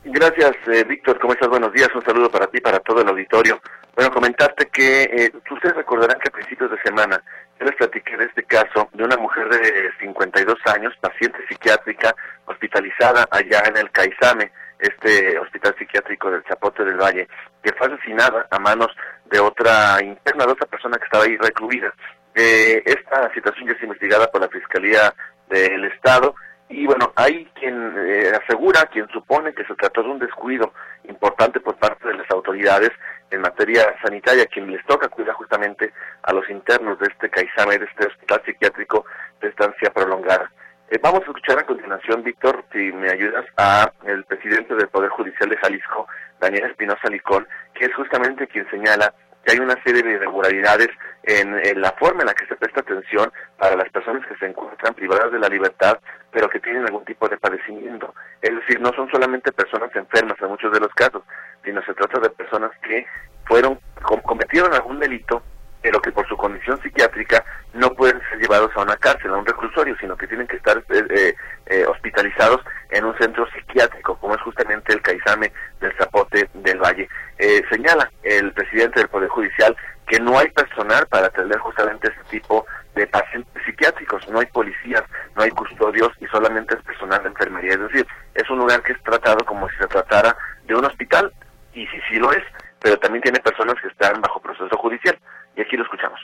Gracias, 0.03 0.51
eh, 0.67 0.83
Víctor. 0.83 1.19
¿Cómo 1.19 1.33
estás? 1.33 1.49
Buenos 1.49 1.71
días. 1.73 1.89
Un 1.93 2.03
saludo 2.03 2.31
para 2.31 2.47
ti, 2.47 2.59
para 2.61 2.79
todo 2.79 3.01
el 3.01 3.07
auditorio. 3.09 3.59
Bueno, 3.95 4.11
comentarte 4.11 4.67
que 4.67 5.03
eh, 5.03 5.31
ustedes 5.51 5.75
recordarán 5.75 6.19
que 6.19 6.29
a 6.29 6.31
principios 6.31 6.71
de 6.71 6.81
semana 6.81 7.21
yo 7.59 7.65
les 7.65 7.75
platiqué 7.75 8.17
de 8.17 8.25
este 8.25 8.43
caso 8.43 8.89
de 8.93 9.03
una 9.03 9.17
mujer 9.17 9.49
de 9.49 9.91
52 9.99 10.55
años, 10.65 10.93
paciente 11.01 11.39
psiquiátrica, 11.47 12.15
hospitalizada 12.45 13.27
allá 13.31 13.63
en 13.67 13.77
el 13.77 13.91
Caizame, 13.91 14.51
este 14.79 15.37
hospital 15.39 15.75
psiquiátrico 15.77 16.29
del 16.29 16.43
Chapote 16.43 16.83
del 16.83 16.97
Valle, 16.97 17.27
que 17.63 17.73
fue 17.73 17.87
asesinada 17.87 18.47
a 18.49 18.59
manos 18.59 18.89
de 19.25 19.39
otra 19.39 19.97
interna, 20.01 20.45
de 20.45 20.51
otra 20.51 20.67
persona 20.67 20.97
que 20.97 21.05
estaba 21.05 21.23
ahí 21.23 21.37
recluida. 21.37 21.93
Eh, 22.35 22.83
esta 22.85 23.33
situación 23.33 23.67
ya 23.67 23.73
es 23.73 23.83
investigada 23.83 24.27
por 24.27 24.41
la 24.41 24.49
Fiscalía 24.49 25.13
del 25.49 25.85
Estado 25.85 26.35
y 26.69 26.85
bueno, 26.85 27.13
hay 27.15 27.45
quien 27.55 27.93
eh, 27.97 28.31
asegura, 28.43 28.85
quien 28.87 29.07
supone 29.09 29.53
que 29.53 29.63
se 29.63 29.75
trató 29.75 30.03
de 30.03 30.09
un 30.09 30.19
descuido 30.19 30.73
importante 31.07 31.59
por 31.61 31.77
parte 31.77 32.07
de 32.07 32.15
las 32.15 32.29
autoridades 32.29 32.91
en 33.31 33.41
materia 33.41 33.95
sanitaria, 34.01 34.45
quien 34.47 34.69
les 34.69 34.85
toca 34.85 35.07
cuidar 35.07 35.35
justamente 35.35 35.93
a 36.23 36.33
los 36.33 36.49
internos 36.49 36.99
de 36.99 37.07
este 37.07 37.29
CAISAME, 37.29 37.79
de 37.79 37.85
este 37.85 38.07
hospital 38.07 38.41
psiquiátrico 38.45 39.05
de 39.41 39.47
estancia 39.47 39.91
prolongada. 39.91 40.51
Eh, 40.89 40.99
vamos 41.03 41.19
a 41.19 41.25
escuchar 41.25 41.59
a 41.59 41.65
continuación, 41.65 42.23
Víctor, 42.23 42.63
si 42.71 42.93
me 42.93 43.09
ayudas, 43.09 43.45
a 43.57 43.91
el 44.05 44.23
presidente 44.23 44.73
del 44.73 44.87
Poder 44.87 45.09
Judicial 45.09 45.49
de 45.49 45.57
Jalisco, 45.57 46.07
Daniel 46.39 46.71
Espinosa 46.71 47.09
Licón, 47.09 47.45
que 47.73 47.85
es 47.85 47.93
justamente 47.93 48.47
quien 48.47 48.69
señala 48.69 49.13
que 49.43 49.51
hay 49.51 49.59
una 49.59 49.75
serie 49.83 50.01
de 50.01 50.11
irregularidades 50.11 50.87
en, 51.23 51.81
la 51.81 51.91
forma 51.99 52.21
en 52.21 52.27
la 52.27 52.33
que 52.33 52.45
se 52.45 52.55
presta 52.55 52.79
atención 52.79 53.29
para 53.57 53.75
las 53.75 53.89
personas 53.89 54.25
que 54.27 54.37
se 54.37 54.45
encuentran 54.45 54.93
privadas 54.93 55.29
de 55.33 55.39
la 55.39 55.49
libertad, 55.49 55.99
pero 56.31 56.49
que 56.49 56.61
tienen 56.61 56.85
algún 56.85 57.03
tipo 57.03 57.27
de 57.27 57.37
padecimiento. 57.37 58.15
Es 58.41 58.55
decir, 58.55 58.79
no 58.79 58.93
son 58.93 59.09
solamente 59.11 59.51
personas 59.51 59.93
enfermas 59.93 60.37
en 60.41 60.47
muchos 60.47 60.71
de 60.71 60.79
los 60.79 60.93
casos, 60.93 61.23
sino 61.65 61.83
se 61.83 61.93
trata 61.95 62.21
de 62.21 62.29
personas 62.29 62.71
que 62.81 63.05
fueron 63.45 63.77
cometieron 64.23 64.73
algún 64.73 64.99
delito 64.99 65.43
pero 65.87 66.01
que 66.01 66.11
por 66.11 66.27
su 66.27 66.35
condición 66.35 66.77
psiquiátrica 66.81 67.45
no 67.73 67.89
pueden 67.91 68.19
ser 68.29 68.39
llevados 68.39 68.69
a 68.75 68.81
una 68.81 68.97
cárcel, 68.97 69.31
a 69.31 69.37
un 69.37 69.45
reclusorio, 69.45 69.95
sino 70.01 70.17
que 70.17 70.27
tienen 70.27 70.45
que 70.45 70.57
estar 70.57 70.77
eh, 70.89 71.05
eh, 71.09 71.35
eh, 71.67 71.85
hospitalizados 71.85 72.59
en 72.89 73.05
un 73.05 73.17
centro 73.17 73.47
psiquiátrico, 73.51 74.17
como 74.19 74.35
es 74.35 74.41
justamente 74.41 74.91
el 74.91 75.01
Caizame 75.01 75.49
del 75.79 75.95
Zapote 75.97 76.49
del 76.55 76.79
Valle. 76.79 77.07
señala 77.69 78.11
el 78.23 78.51
presidente 78.51 78.99
del 78.99 79.07
Poder 79.07 79.29
Judicial 79.29 79.77
que 80.05 80.19
no 80.19 80.37
hay 80.37 80.49
personal 80.49 81.07
para 81.07 81.27
atender 81.27 81.57
justamente 81.59 82.09
ese 82.09 82.23
tipo 82.31 82.65
de 82.93 83.07
pacientes 83.07 83.63
psiquiátricos, 83.65 84.27
no 84.27 84.41
hay 84.41 84.47
policías, 84.47 85.03
no 85.37 85.43
hay 85.43 85.51
custodios 85.51 86.11
y 86.19 86.25
solamente 86.25 86.75
es 86.75 86.83
personal 86.83 87.23
de 87.23 87.29
enfermería. 87.29 87.75
Es 87.75 87.79
decir, 87.79 88.05
es 88.33 88.49
un 88.49 88.57
lugar 88.57 88.83
que 88.83 88.91
es 88.91 89.01
tratado 89.03 89.45
como 89.45 89.69
si 89.69 89.77
se 89.77 89.87
tratara 89.87 90.35
de 90.65 90.75
un 90.75 90.83
hospital, 90.83 91.31
y 91.71 91.87
sí, 91.87 91.97
sí 92.09 92.17
lo 92.17 92.33
es, 92.33 92.43
pero 92.81 92.97
también 92.99 93.21
tiene 93.21 93.39
personas 93.39 93.75
que 93.81 93.87
están 93.87 94.19
bajo 94.21 94.41
proceso 94.41 94.75
judicial 94.77 95.17
y 95.57 95.61
aquí 95.61 95.75
lo 95.75 95.83
escuchamos. 95.83 96.19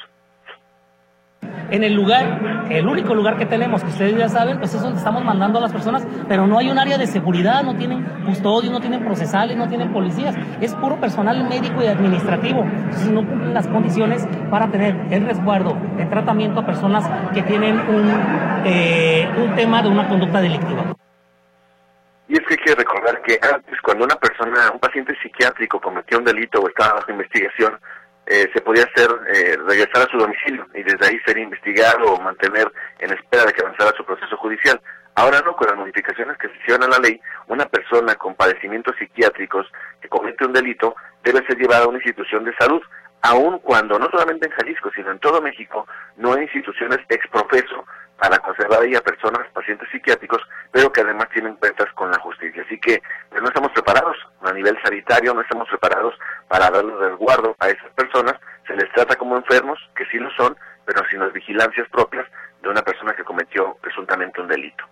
En 1.69 1.83
el 1.83 1.93
lugar, 1.93 2.67
el 2.69 2.87
único 2.87 3.15
lugar 3.15 3.37
que 3.37 3.45
tenemos, 3.45 3.83
que 3.83 3.89
ustedes 3.89 4.15
ya 4.15 4.29
saben, 4.29 4.59
pues 4.59 4.75
es 4.75 4.81
donde 4.81 4.99
estamos 4.99 5.23
mandando 5.23 5.57
a 5.57 5.61
las 5.61 5.71
personas, 5.71 6.05
pero 6.27 6.45
no 6.45 6.59
hay 6.59 6.69
un 6.69 6.77
área 6.77 6.97
de 6.97 7.07
seguridad, 7.07 7.63
no 7.63 7.75
tienen 7.75 8.03
custodios, 8.25 8.71
no 8.71 8.79
tienen 8.79 9.03
procesales, 9.03 9.57
no 9.57 9.67
tienen 9.67 9.91
policías, 9.91 10.35
es 10.61 10.75
puro 10.75 10.97
personal 10.97 11.49
médico 11.49 11.81
y 11.81 11.87
administrativo. 11.87 12.61
Entonces 12.61 13.09
no 13.09 13.27
cumplen 13.27 13.53
las 13.53 13.67
condiciones 13.67 14.27
para 14.51 14.69
tener 14.69 14.95
el 15.09 15.25
resguardo, 15.25 15.75
el 15.97 16.09
tratamiento 16.09 16.59
a 16.59 16.65
personas 16.65 17.09
que 17.33 17.41
tienen 17.41 17.79
un, 17.79 18.63
eh, 18.65 19.27
un 19.37 19.55
tema 19.55 19.81
de 19.81 19.89
una 19.89 20.07
conducta 20.07 20.41
delictiva. 20.41 20.95
Y 22.27 22.33
es 22.33 22.41
que 22.47 22.53
hay 22.53 22.65
que 22.65 22.75
recordar 22.75 23.21
que 23.23 23.39
antes, 23.41 23.81
cuando 23.81 24.05
una 24.05 24.15
persona, 24.15 24.71
un 24.71 24.79
paciente 24.79 25.15
psiquiátrico 25.21 25.79
cometió 25.81 26.19
un 26.19 26.23
delito 26.23 26.61
o 26.61 26.67
estaba 26.67 26.93
bajo 26.95 27.11
investigación, 27.11 27.79
eh, 28.25 28.49
se 28.53 28.61
podía 28.61 28.83
hacer 28.83 29.09
eh, 29.33 29.57
regresar 29.67 30.07
a 30.07 30.11
su 30.11 30.17
domicilio 30.17 30.65
y 30.73 30.83
desde 30.83 31.05
ahí 31.05 31.19
ser 31.25 31.37
investigado 31.37 32.13
o 32.13 32.21
mantener 32.21 32.71
en 32.99 33.11
espera 33.11 33.45
de 33.45 33.53
que 33.53 33.61
avanzara 33.61 33.95
su 33.97 34.05
proceso 34.05 34.37
judicial. 34.37 34.79
Ahora 35.15 35.41
no, 35.45 35.55
con 35.55 35.67
las 35.67 35.77
modificaciones 35.77 36.37
que 36.37 36.47
se 36.47 36.55
hicieron 36.57 36.83
a 36.83 36.87
la 36.87 36.99
ley, 36.99 37.19
una 37.47 37.65
persona 37.65 38.15
con 38.15 38.33
padecimientos 38.35 38.95
psiquiátricos 38.97 39.71
que 40.01 40.09
comete 40.09 40.45
un 40.45 40.53
delito 40.53 40.95
debe 41.23 41.45
ser 41.45 41.57
llevada 41.57 41.83
a 41.83 41.87
una 41.87 41.97
institución 41.97 42.43
de 42.43 42.55
salud, 42.55 42.81
aun 43.23 43.59
cuando 43.59 43.97
no 43.97 44.09
solamente 44.11 44.47
en 44.47 44.51
Jalisco, 44.51 44.91
sino 44.93 45.11
en 45.11 45.19
todo 45.19 45.41
México 45.41 45.87
no 46.17 46.33
hay 46.33 46.43
instituciones 46.43 46.99
exprofeso 47.09 47.85
para 48.17 48.37
conservar 48.39 48.81
ahí 48.81 48.95
a 48.95 49.01
personas, 49.01 49.47
pacientes 49.53 49.89
psiquiátricos, 49.91 50.41
pero 50.71 50.91
que 50.91 51.01
además 51.01 51.29
tienen 51.33 51.55
cuentas 51.55 51.91
con 51.93 52.11
la 52.11 52.19
justicia. 52.19 52.63
Así 52.65 52.79
que 52.79 53.01
pues, 53.29 53.41
no 53.41 53.47
estamos 53.47 53.71
preparados 53.71 54.15
a 54.41 54.53
nivel 54.53 54.77
sanitario, 54.83 55.33
no 55.33 55.41
estamos 55.41 55.67
preparados 55.69 56.13
para 56.47 56.69
darle 56.69 56.95
resguardo 56.95 57.55
a 57.59 57.69
esas 57.69 57.91
personas. 57.93 58.35
Se 58.67 58.75
les 58.75 58.91
trata 58.91 59.15
como 59.15 59.37
enfermos, 59.37 59.79
que 59.95 60.05
sí 60.05 60.19
lo 60.19 60.29
son, 60.31 60.55
pero 60.85 61.01
sin 61.09 61.19
las 61.19 61.33
vigilancias 61.33 61.87
propias 61.89 62.25
de 62.61 62.69
una 62.69 62.81
persona 62.81 63.13
que 63.13 63.23
cometió 63.23 63.77
presuntamente 63.81 64.41
un 64.41 64.47
delito. 64.47 64.85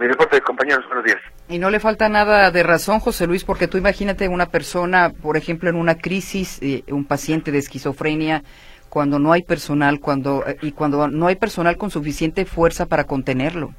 Mi 0.00 0.08
reporte, 0.08 0.40
compañeros, 0.40 0.86
buenos 0.86 1.04
días. 1.04 1.18
Y 1.46 1.58
no 1.58 1.68
le 1.68 1.78
falta 1.78 2.08
nada 2.08 2.50
de 2.50 2.62
razón, 2.62 3.00
José 3.00 3.26
Luis, 3.26 3.44
porque 3.44 3.68
tú 3.68 3.76
imagínate 3.76 4.28
una 4.28 4.46
persona, 4.46 5.10
por 5.10 5.36
ejemplo, 5.36 5.68
en 5.68 5.76
una 5.76 5.96
crisis, 5.96 6.58
eh, 6.62 6.84
un 6.88 7.04
paciente 7.04 7.52
de 7.52 7.58
esquizofrenia, 7.58 8.42
cuando 8.88 9.18
no 9.18 9.30
hay 9.30 9.42
personal, 9.42 10.00
cuando 10.00 10.42
eh, 10.46 10.56
y 10.62 10.72
cuando 10.72 11.06
no 11.08 11.26
hay 11.26 11.36
personal 11.36 11.76
con 11.76 11.90
suficiente 11.90 12.46
fuerza 12.46 12.86
para 12.86 13.04
contenerlo. 13.04 13.74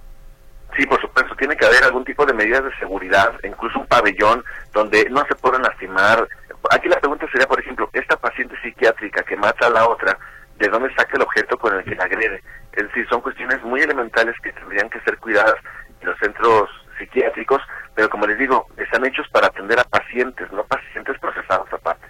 Sí, 0.77 0.85
por 0.85 1.01
supuesto, 1.01 1.33
tiene 1.37 1.57
que 1.57 1.65
haber 1.65 1.83
algún 1.85 2.05
tipo 2.05 2.23
de 2.23 2.33
medidas 2.33 2.65
de 2.65 2.75
seguridad, 2.77 3.33
incluso 3.43 3.79
un 3.79 3.87
pabellón 3.87 4.43
donde 4.73 5.09
no 5.09 5.25
se 5.25 5.33
puedan 5.33 5.63
lastimar. 5.63 6.27
Aquí 6.69 6.87
la 6.87 6.99
pregunta 6.99 7.25
sería, 7.31 7.47
por 7.47 7.59
ejemplo, 7.59 7.89
esta 7.93 8.15
paciente 8.15 8.55
psiquiátrica 8.61 9.23
que 9.23 9.37
mata 9.37 9.65
a 9.65 9.71
la 9.71 9.87
otra, 9.87 10.19
¿de 10.59 10.69
dónde 10.69 10.93
saca 10.93 11.15
el 11.15 11.23
objeto 11.23 11.57
con 11.57 11.75
el 11.75 11.83
que 11.83 11.95
la 11.95 12.03
agrede? 12.03 12.43
Es 12.73 12.83
decir, 12.83 13.07
son 13.09 13.21
cuestiones 13.21 13.63
muy 13.63 13.81
elementales 13.81 14.35
que 14.43 14.53
tendrían 14.53 14.87
que 14.87 15.01
ser 15.01 15.17
cuidadas 15.17 15.55
los 16.03 16.17
centros 16.19 16.69
psiquiátricos, 16.97 17.61
pero 17.95 18.09
como 18.09 18.27
les 18.27 18.37
digo, 18.37 18.67
están 18.77 19.05
hechos 19.05 19.27
para 19.31 19.47
atender 19.47 19.79
a 19.79 19.83
pacientes, 19.83 20.51
no 20.51 20.63
pacientes 20.63 21.17
procesados 21.19 21.67
aparte. 21.73 22.07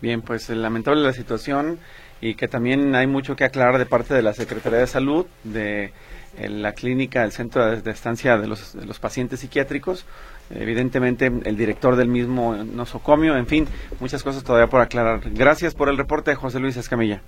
Bien, 0.00 0.22
pues 0.22 0.48
lamentable 0.50 1.02
la 1.02 1.12
situación 1.12 1.78
y 2.20 2.34
que 2.34 2.48
también 2.48 2.94
hay 2.94 3.06
mucho 3.06 3.36
que 3.36 3.44
aclarar 3.44 3.78
de 3.78 3.86
parte 3.86 4.14
de 4.14 4.22
la 4.22 4.32
Secretaría 4.32 4.78
de 4.78 4.86
Salud, 4.86 5.26
de 5.44 5.92
eh, 6.38 6.48
la 6.48 6.72
clínica, 6.72 7.24
el 7.24 7.32
centro 7.32 7.66
de, 7.66 7.90
estancia 7.90 8.38
de 8.38 8.46
los, 8.46 8.74
de 8.74 8.86
los, 8.86 8.98
pacientes 8.98 9.40
psiquiátricos, 9.40 10.06
evidentemente 10.50 11.26
el 11.26 11.56
director 11.56 11.96
del 11.96 12.08
mismo 12.08 12.54
nosocomio, 12.54 13.36
en 13.36 13.46
fin, 13.46 13.68
muchas 14.00 14.22
cosas 14.22 14.44
todavía 14.44 14.68
por 14.68 14.80
aclarar. 14.80 15.20
Gracias 15.32 15.74
por 15.74 15.88
el 15.88 15.96
reporte, 15.96 16.34
José 16.34 16.60
Luis 16.60 16.76
Escamilla. 16.76 17.20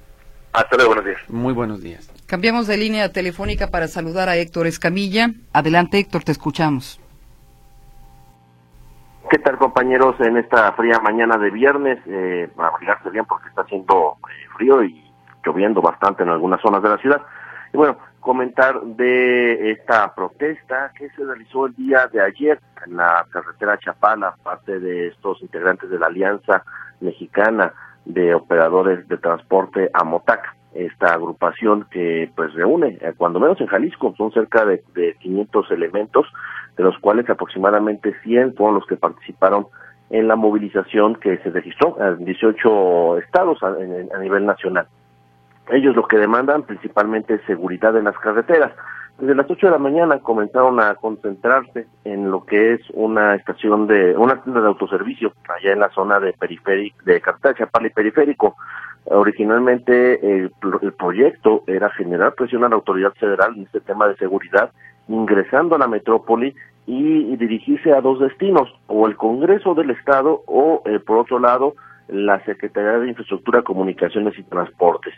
Hasta 0.54 0.76
luego, 0.76 0.94
buenos 0.94 1.04
días. 1.04 1.30
Muy 1.30 1.52
buenos 1.52 1.82
días. 1.82 2.08
Cambiamos 2.28 2.68
de 2.68 2.76
línea 2.76 3.12
telefónica 3.12 3.72
para 3.72 3.88
saludar 3.88 4.28
a 4.28 4.36
Héctor 4.36 4.68
Escamilla. 4.68 5.30
Adelante, 5.52 5.98
Héctor, 5.98 6.22
te 6.22 6.30
escuchamos. 6.30 7.00
¿Qué 9.28 9.38
tal 9.40 9.58
compañeros 9.58 10.14
en 10.20 10.36
esta 10.36 10.70
fría 10.74 11.00
mañana 11.00 11.38
de 11.38 11.50
viernes? 11.50 11.98
Eh, 12.06 12.48
para 12.54 12.68
abrigarse 12.68 13.10
bien 13.10 13.24
porque 13.24 13.48
está 13.48 13.62
haciendo 13.62 14.16
eh, 14.30 14.48
frío 14.56 14.84
y 14.84 15.04
lloviendo 15.44 15.82
bastante 15.82 16.22
en 16.22 16.28
algunas 16.28 16.60
zonas 16.60 16.84
de 16.84 16.88
la 16.88 16.98
ciudad. 16.98 17.20
Y 17.72 17.76
bueno, 17.76 17.98
comentar 18.20 18.80
de 18.80 19.72
esta 19.72 20.14
protesta 20.14 20.92
que 20.96 21.10
se 21.10 21.24
realizó 21.24 21.66
el 21.66 21.74
día 21.74 22.06
de 22.06 22.22
ayer 22.22 22.60
en 22.86 22.96
la 22.96 23.26
carretera 23.28 23.76
Chapala, 23.78 24.36
parte 24.44 24.78
de 24.78 25.08
estos 25.08 25.42
integrantes 25.42 25.90
de 25.90 25.98
la 25.98 26.06
Alianza 26.06 26.62
Mexicana 27.00 27.72
de 28.04 28.34
Operadores 28.34 29.06
de 29.08 29.16
Transporte 29.18 29.90
AMOTAC 29.92 30.54
esta 30.74 31.14
agrupación 31.14 31.86
que 31.90 32.30
pues 32.34 32.52
reúne, 32.54 32.98
eh, 33.00 33.12
cuando 33.16 33.40
menos 33.40 33.60
en 33.60 33.68
Jalisco, 33.68 34.12
son 34.16 34.32
cerca 34.32 34.64
de, 34.64 34.82
de 34.94 35.14
500 35.20 35.70
elementos, 35.70 36.26
de 36.76 36.82
los 36.82 36.98
cuales 36.98 37.30
aproximadamente 37.30 38.12
100 38.24 38.54
fueron 38.56 38.76
los 38.76 38.86
que 38.86 38.96
participaron 38.96 39.66
en 40.10 40.28
la 40.28 40.36
movilización 40.36 41.14
que 41.16 41.38
se 41.38 41.50
registró 41.50 41.96
en 42.00 42.24
18 42.24 43.18
estados 43.18 43.62
a, 43.62 43.68
a 43.68 44.18
nivel 44.18 44.44
nacional. 44.44 44.86
Ellos 45.70 45.96
lo 45.96 46.06
que 46.06 46.18
demandan 46.18 46.64
principalmente 46.64 47.34
es 47.34 47.40
seguridad 47.46 47.96
en 47.96 48.04
las 48.04 48.18
carreteras. 48.18 48.72
Desde 49.18 49.36
las 49.36 49.48
8 49.48 49.66
de 49.66 49.72
la 49.72 49.78
mañana 49.78 50.18
comenzaron 50.18 50.80
a 50.80 50.96
concentrarse 50.96 51.86
en 52.04 52.32
lo 52.32 52.44
que 52.44 52.74
es 52.74 52.80
una 52.94 53.36
estación 53.36 53.86
de, 53.86 54.16
una 54.16 54.42
tienda 54.42 54.60
de 54.60 54.66
autoservicio 54.66 55.32
allá 55.48 55.72
en 55.72 55.78
la 55.78 55.90
zona 55.90 56.18
de 56.18 56.32
periférico, 56.32 56.96
de 57.04 57.20
Cartagena, 57.20 57.58
Chapala 57.58 57.86
y 57.86 57.90
Periférico. 57.90 58.56
Originalmente 59.04 60.14
el, 60.14 60.52
el, 60.82 60.92
proyecto 60.94 61.62
era 61.68 61.90
generar 61.90 62.34
presión 62.34 62.64
a 62.64 62.68
la 62.68 62.74
autoridad 62.74 63.12
federal 63.14 63.54
en 63.56 63.62
este 63.62 63.80
tema 63.80 64.08
de 64.08 64.16
seguridad, 64.16 64.72
ingresando 65.06 65.76
a 65.76 65.78
la 65.78 65.86
metrópoli 65.86 66.52
y, 66.86 67.32
y 67.32 67.36
dirigirse 67.36 67.92
a 67.92 68.00
dos 68.00 68.18
destinos, 68.18 68.68
o 68.88 69.06
el 69.06 69.16
Congreso 69.16 69.74
del 69.74 69.90
Estado 69.90 70.42
o, 70.46 70.82
eh, 70.86 70.98
por 70.98 71.18
otro 71.18 71.38
lado, 71.38 71.74
la 72.08 72.44
Secretaría 72.44 72.98
de 72.98 73.08
Infraestructura, 73.08 73.62
Comunicaciones 73.62 74.36
y 74.38 74.42
Transportes. 74.42 75.14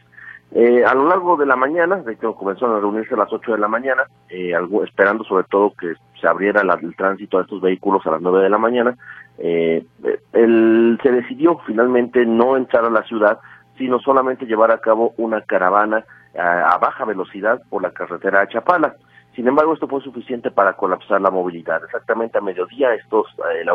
Eh, 0.52 0.84
a 0.84 0.94
lo 0.94 1.08
largo 1.08 1.36
de 1.36 1.44
la 1.44 1.56
mañana, 1.56 1.96
de 1.96 2.12
hecho 2.12 2.34
comenzaron 2.34 2.76
a 2.76 2.80
reunirse 2.80 3.14
a 3.14 3.18
las 3.18 3.32
8 3.32 3.52
de 3.52 3.58
la 3.58 3.68
mañana, 3.68 4.04
eh, 4.28 4.52
esperando 4.84 5.24
sobre 5.24 5.44
todo 5.44 5.74
que 5.78 5.94
se 6.20 6.28
abriera 6.28 6.62
la, 6.62 6.74
el 6.74 6.94
tránsito 6.94 7.36
de 7.36 7.42
estos 7.42 7.60
vehículos 7.60 8.06
a 8.06 8.12
las 8.12 8.22
9 8.22 8.42
de 8.42 8.48
la 8.48 8.58
mañana, 8.58 8.96
eh, 9.38 9.84
el, 10.32 10.98
se 11.02 11.10
decidió 11.10 11.58
finalmente 11.66 12.24
no 12.24 12.56
entrar 12.56 12.84
a 12.84 12.90
la 12.90 13.02
ciudad, 13.02 13.38
sino 13.76 13.98
solamente 13.98 14.46
llevar 14.46 14.70
a 14.70 14.78
cabo 14.78 15.12
una 15.18 15.42
caravana 15.42 16.04
a, 16.38 16.72
a 16.72 16.78
baja 16.78 17.04
velocidad 17.04 17.60
por 17.68 17.82
la 17.82 17.90
carretera 17.90 18.40
a 18.40 18.48
Chapala. 18.48 18.94
Sin 19.36 19.46
embargo, 19.46 19.74
esto 19.74 19.86
fue 19.86 20.00
suficiente 20.00 20.50
para 20.50 20.72
colapsar 20.72 21.20
la 21.20 21.30
movilidad. 21.30 21.84
Exactamente 21.84 22.38
a 22.38 22.40
mediodía, 22.40 22.94
estos, 22.94 23.26
eh, 23.52 23.66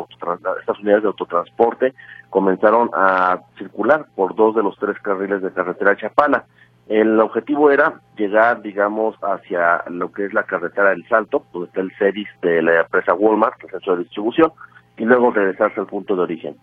estas 0.60 0.80
unidades 0.80 1.04
de 1.04 1.10
autotransporte 1.10 1.94
comenzaron 2.32 2.90
a 2.94 3.40
circular 3.60 4.08
por 4.16 4.34
dos 4.34 4.56
de 4.56 4.64
los 4.64 4.76
tres 4.80 4.98
carriles 5.04 5.44
de 5.44 5.54
carretera 5.54 5.96
Chapala. 5.96 6.46
El 6.88 7.20
objetivo 7.20 7.70
era 7.70 8.02
llegar, 8.18 8.64
digamos, 8.64 9.16
hacia 9.22 9.84
lo 9.88 10.12
que 10.12 10.26
es 10.26 10.34
la 10.34 10.44
carretera 10.44 10.90
del 10.90 11.08
Salto, 11.08 11.46
donde 11.54 11.68
está 11.68 11.82
el 11.82 11.92
CEDIS 12.00 12.28
de 12.42 12.64
la 12.64 12.82
empresa 12.82 13.14
Walmart, 13.14 13.64
el 13.64 13.70
centro 13.70 13.96
de 13.96 14.04
distribución, 14.04 14.52
y 14.98 15.06
luego 15.06 15.30
regresarse 15.30 15.80
al 15.80 15.86
punto 15.86 16.16
de 16.16 16.24
origen. 16.24 16.56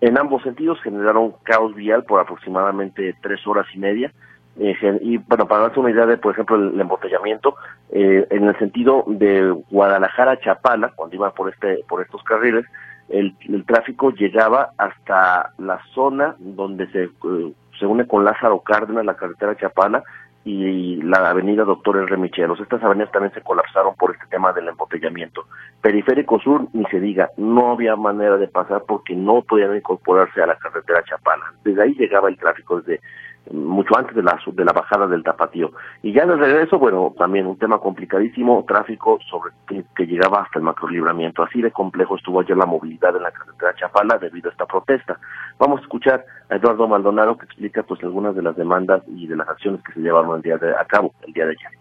En 0.00 0.16
ambos 0.16 0.42
sentidos 0.44 0.80
generaron 0.80 1.34
caos 1.42 1.74
vial 1.74 2.04
por 2.04 2.20
aproximadamente 2.20 3.16
tres 3.20 3.44
horas 3.48 3.66
y 3.74 3.78
media, 3.78 4.12
y 4.56 5.16
bueno, 5.18 5.46
para 5.46 5.62
darse 5.62 5.80
una 5.80 5.90
idea 5.90 6.06
de, 6.06 6.16
por 6.16 6.32
ejemplo, 6.32 6.56
el, 6.56 6.74
el 6.74 6.80
embotellamiento, 6.80 7.56
eh, 7.90 8.26
en 8.30 8.44
el 8.44 8.58
sentido 8.58 9.04
de 9.06 9.50
Guadalajara 9.70 10.38
Chapala, 10.40 10.92
cuando 10.94 11.16
iba 11.16 11.32
por 11.32 11.52
este, 11.52 11.84
por 11.88 12.00
estos 12.02 12.22
carriles, 12.22 12.64
el, 13.08 13.34
el 13.48 13.64
tráfico 13.66 14.10
llegaba 14.10 14.70
hasta 14.78 15.52
la 15.58 15.80
zona 15.94 16.36
donde 16.38 16.86
se, 16.88 17.04
eh, 17.04 17.52
se 17.78 17.86
une 17.86 18.06
con 18.06 18.24
Lázaro 18.24 18.60
Cárdenas, 18.60 19.04
la 19.04 19.16
carretera 19.16 19.56
Chapala, 19.56 20.04
y 20.44 20.96
la 20.96 21.30
avenida 21.30 21.64
Doctor 21.64 21.96
R. 21.96 22.16
Michelos. 22.18 22.60
Estas 22.60 22.82
avenidas 22.82 23.10
también 23.10 23.32
se 23.32 23.40
colapsaron 23.40 23.94
por 23.94 24.12
este 24.12 24.26
tema 24.26 24.52
del 24.52 24.68
embotellamiento. 24.68 25.46
Periférico 25.80 26.38
Sur, 26.38 26.68
ni 26.74 26.84
se 26.86 27.00
diga, 27.00 27.30
no 27.38 27.72
había 27.72 27.96
manera 27.96 28.36
de 28.36 28.48
pasar 28.48 28.82
porque 28.86 29.14
no 29.14 29.42
podían 29.42 29.74
incorporarse 29.74 30.42
a 30.42 30.46
la 30.46 30.56
carretera 30.56 31.02
Chapala. 31.04 31.44
Desde 31.64 31.82
ahí 31.82 31.94
llegaba 31.94 32.28
el 32.28 32.36
tráfico, 32.36 32.80
desde 32.80 33.00
mucho 33.52 33.96
antes 33.96 34.14
de 34.14 34.22
la, 34.22 34.38
de 34.46 34.64
la 34.64 34.72
bajada 34.72 35.06
del 35.06 35.22
tapatío. 35.22 35.72
Y 36.02 36.12
ya 36.12 36.22
en 36.22 36.30
el 36.30 36.38
regreso, 36.38 36.78
bueno, 36.78 37.14
también 37.16 37.46
un 37.46 37.58
tema 37.58 37.78
complicadísimo, 37.78 38.64
tráfico 38.66 39.18
sobre 39.30 39.52
que, 39.66 40.06
llegaba 40.06 40.42
hasta 40.42 40.58
el 40.58 40.64
macrolibramiento. 40.64 41.42
Así 41.42 41.60
de 41.60 41.70
complejo 41.70 42.16
estuvo 42.16 42.40
ayer 42.40 42.56
la 42.56 42.66
movilidad 42.66 43.16
en 43.16 43.22
la 43.22 43.30
carretera 43.30 43.74
Chapala 43.74 44.18
debido 44.18 44.48
a 44.48 44.52
esta 44.52 44.66
protesta. 44.66 45.18
Vamos 45.58 45.80
a 45.80 45.82
escuchar 45.82 46.24
a 46.50 46.56
Eduardo 46.56 46.88
Maldonado 46.88 47.36
que 47.36 47.46
explica 47.46 47.82
pues 47.82 48.02
algunas 48.02 48.34
de 48.34 48.42
las 48.42 48.56
demandas 48.56 49.02
y 49.08 49.26
de 49.26 49.36
las 49.36 49.48
acciones 49.48 49.82
que 49.82 49.92
se 49.92 50.00
llevaron 50.00 50.36
el 50.36 50.42
día 50.42 50.56
de, 50.56 50.70
a 50.74 50.84
cabo 50.84 51.12
el 51.26 51.32
día 51.32 51.46
de 51.46 51.52
ayer. 51.52 51.78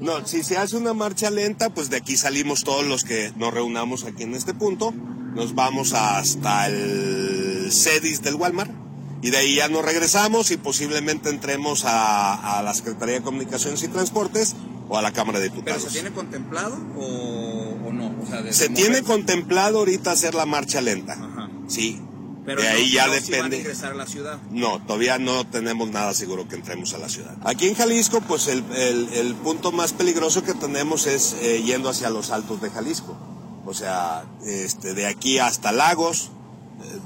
No, 0.00 0.20
si 0.26 0.42
se 0.42 0.58
hace 0.58 0.76
una 0.76 0.92
marcha 0.92 1.30
lenta, 1.30 1.70
pues 1.70 1.88
de 1.88 1.96
aquí 1.96 2.16
salimos 2.16 2.64
todos 2.64 2.84
los 2.86 3.04
que 3.04 3.30
nos 3.36 3.54
reunamos 3.54 4.04
aquí 4.04 4.24
en 4.24 4.34
este 4.34 4.54
punto. 4.54 4.92
Nos 5.34 5.54
vamos 5.54 5.94
hasta 5.94 6.66
el 6.66 7.70
CEDIS 7.70 8.22
del 8.22 8.34
Walmart 8.34 8.91
y 9.22 9.30
de 9.30 9.38
ahí 9.38 9.54
ya 9.54 9.68
nos 9.68 9.84
regresamos 9.84 10.50
y 10.50 10.58
posiblemente 10.58 11.30
entremos 11.30 11.84
a, 11.86 12.58
a 12.58 12.62
la 12.62 12.74
Secretaría 12.74 13.14
de 13.14 13.22
Comunicaciones 13.22 13.82
y 13.82 13.88
Transportes 13.88 14.54
o 14.88 14.98
a 14.98 15.02
la 15.02 15.12
Cámara 15.12 15.38
de 15.38 15.44
Diputados. 15.48 15.82
¿Pero 15.84 15.90
se 15.90 16.00
tiene 16.00 16.14
contemplado 16.14 16.76
o, 16.98 17.88
o 17.88 17.92
no? 17.92 18.14
O 18.22 18.26
sea, 18.26 18.52
se 18.52 18.68
tiene 18.68 19.02
contemplado 19.02 19.78
ahorita 19.78 20.10
hacer 20.10 20.34
la 20.34 20.44
marcha 20.44 20.80
lenta. 20.82 21.14
Ajá. 21.14 21.48
Sí. 21.68 22.00
Pero 22.44 22.60
de 22.60 22.68
no, 22.68 22.74
ahí 22.74 22.90
ya 22.90 23.06
no 23.06 23.12
depende. 23.12 23.56
Si 23.56 23.62
ingresar 23.62 23.92
a 23.92 23.94
la 23.94 24.06
ciudad. 24.06 24.38
No, 24.50 24.84
todavía 24.84 25.16
no 25.18 25.46
tenemos 25.46 25.88
nada 25.90 26.12
seguro 26.12 26.48
que 26.48 26.56
entremos 26.56 26.92
a 26.92 26.98
la 26.98 27.08
ciudad. 27.08 27.36
Aquí 27.44 27.68
en 27.68 27.76
Jalisco, 27.76 28.20
pues 28.20 28.48
el, 28.48 28.64
el, 28.74 29.08
el 29.12 29.34
punto 29.36 29.70
más 29.70 29.92
peligroso 29.92 30.42
que 30.42 30.52
tenemos 30.52 31.06
es 31.06 31.36
eh, 31.40 31.62
yendo 31.62 31.88
hacia 31.88 32.10
los 32.10 32.32
altos 32.32 32.60
de 32.60 32.70
Jalisco. 32.70 33.16
O 33.64 33.74
sea, 33.74 34.24
este, 34.44 34.92
de 34.92 35.06
aquí 35.06 35.38
hasta 35.38 35.70
Lagos, 35.70 36.32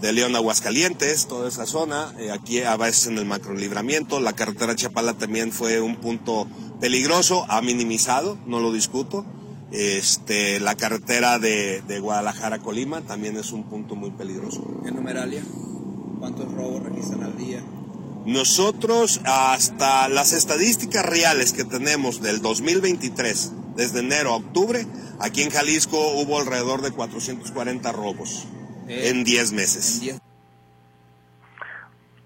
de 0.00 0.12
León 0.12 0.34
a 0.34 0.38
Aguascalientes, 0.38 1.26
toda 1.26 1.48
esa 1.48 1.66
zona, 1.66 2.14
eh, 2.18 2.30
aquí 2.30 2.60
a 2.62 2.76
veces 2.76 3.06
en 3.06 3.18
el 3.18 3.24
macrolibramiento, 3.24 4.20
la 4.20 4.34
carretera 4.34 4.76
Chapala 4.76 5.14
también 5.14 5.52
fue 5.52 5.80
un 5.80 5.96
punto 5.96 6.46
peligroso, 6.80 7.46
ha 7.48 7.62
minimizado, 7.62 8.38
no 8.46 8.60
lo 8.60 8.72
discuto. 8.72 9.24
Este, 9.72 10.60
la 10.60 10.76
carretera 10.76 11.38
de, 11.38 11.82
de 11.82 11.98
Guadalajara 11.98 12.56
a 12.56 12.58
Colima 12.60 13.00
también 13.00 13.36
es 13.36 13.52
un 13.52 13.64
punto 13.64 13.96
muy 13.96 14.10
peligroso. 14.10 14.62
¿En 14.84 14.94
numeralia? 14.94 15.42
¿Cuántos 16.20 16.52
robos 16.52 16.82
registran 16.84 17.24
al 17.24 17.36
día? 17.36 17.62
Nosotros, 18.24 19.20
hasta 19.24 20.08
las 20.08 20.32
estadísticas 20.32 21.04
reales 21.04 21.52
que 21.52 21.64
tenemos 21.64 22.22
del 22.22 22.42
2023, 22.42 23.52
desde 23.76 24.00
enero 24.00 24.32
a 24.32 24.36
octubre, 24.36 24.86
aquí 25.20 25.42
en 25.42 25.50
Jalisco 25.50 25.98
hubo 26.12 26.38
alrededor 26.38 26.82
de 26.82 26.90
440 26.92 27.92
robos 27.92 28.46
eh, 28.88 29.10
en 29.10 29.24
10 29.24 29.52
meses. 29.52 29.96
En 29.96 30.00
diez... 30.00 30.20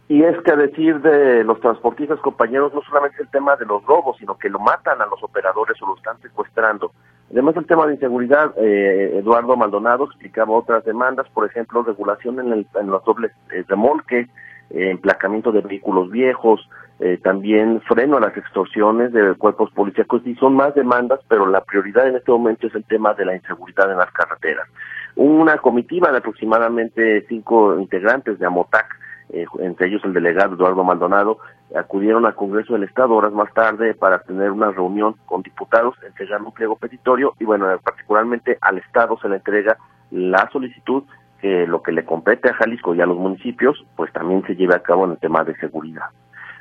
Y 0.08 0.24
es 0.24 0.36
que 0.42 0.50
a 0.50 0.56
decir 0.56 1.00
de 1.00 1.44
los 1.44 1.60
transportistas, 1.60 2.18
compañeros, 2.18 2.74
no 2.74 2.82
solamente 2.82 3.22
el 3.22 3.30
tema 3.30 3.54
de 3.54 3.64
los 3.64 3.84
robos, 3.84 4.16
sino 4.18 4.36
que 4.36 4.48
lo 4.48 4.58
matan 4.58 5.00
a 5.00 5.06
los 5.06 5.22
operadores 5.22 5.80
o 5.80 5.86
lo 5.86 5.96
están 5.96 6.20
secuestrando. 6.20 6.90
Además, 7.30 7.56
el 7.56 7.66
tema 7.66 7.86
de 7.86 7.94
inseguridad, 7.94 8.52
eh, 8.56 9.18
Eduardo 9.18 9.56
Maldonado 9.56 10.06
explicaba 10.06 10.50
otras 10.52 10.84
demandas, 10.84 11.28
por 11.28 11.46
ejemplo, 11.46 11.84
regulación 11.84 12.40
en, 12.40 12.52
el, 12.52 12.66
en 12.80 12.88
los 12.88 13.04
dobles 13.04 13.30
eh, 13.52 13.64
remolques, 13.68 14.26
eh, 14.70 14.90
emplacamiento 14.90 15.52
de 15.52 15.60
vehículos 15.60 16.10
viejos, 16.10 16.68
eh, 16.98 17.18
también 17.22 17.80
freno 17.82 18.16
a 18.16 18.20
las 18.20 18.36
extorsiones 18.36 19.12
de 19.12 19.34
cuerpos 19.34 19.70
policíacos, 19.70 20.26
y 20.26 20.34
son 20.34 20.54
más 20.54 20.74
demandas, 20.74 21.20
pero 21.28 21.46
la 21.46 21.60
prioridad 21.62 22.08
en 22.08 22.16
este 22.16 22.30
momento 22.30 22.66
es 22.66 22.74
el 22.74 22.84
tema 22.84 23.14
de 23.14 23.24
la 23.24 23.36
inseguridad 23.36 23.90
en 23.90 23.98
las 23.98 24.10
carreteras. 24.10 24.68
Una 25.16 25.58
comitiva 25.58 26.10
de 26.10 26.18
aproximadamente 26.18 27.26
cinco 27.28 27.78
integrantes 27.78 28.38
de 28.38 28.46
AMOTAC, 28.46 28.86
eh, 29.30 29.44
entre 29.60 29.88
ellos 29.88 30.02
el 30.04 30.12
delegado 30.12 30.54
Eduardo 30.54 30.84
Maldonado, 30.84 31.38
acudieron 31.74 32.26
al 32.26 32.34
Congreso 32.34 32.72
del 32.72 32.84
Estado 32.84 33.14
horas 33.14 33.32
más 33.32 33.52
tarde 33.54 33.94
para 33.94 34.20
tener 34.20 34.50
una 34.50 34.70
reunión 34.70 35.14
con 35.26 35.42
diputados, 35.42 35.94
entregar 36.04 36.42
un 36.42 36.52
pliego 36.52 36.76
petitorio 36.76 37.34
y 37.38 37.44
bueno, 37.44 37.66
particularmente 37.82 38.58
al 38.60 38.78
Estado 38.78 39.18
se 39.20 39.28
le 39.28 39.36
entrega 39.36 39.76
la 40.10 40.48
solicitud 40.50 41.04
que 41.40 41.66
lo 41.66 41.82
que 41.82 41.92
le 41.92 42.04
compete 42.04 42.50
a 42.50 42.54
Jalisco 42.54 42.94
y 42.94 43.00
a 43.00 43.06
los 43.06 43.16
municipios, 43.16 43.84
pues 43.96 44.12
también 44.12 44.44
se 44.46 44.56
lleve 44.56 44.74
a 44.74 44.82
cabo 44.82 45.04
en 45.04 45.12
el 45.12 45.18
tema 45.18 45.44
de 45.44 45.56
seguridad. 45.56 46.06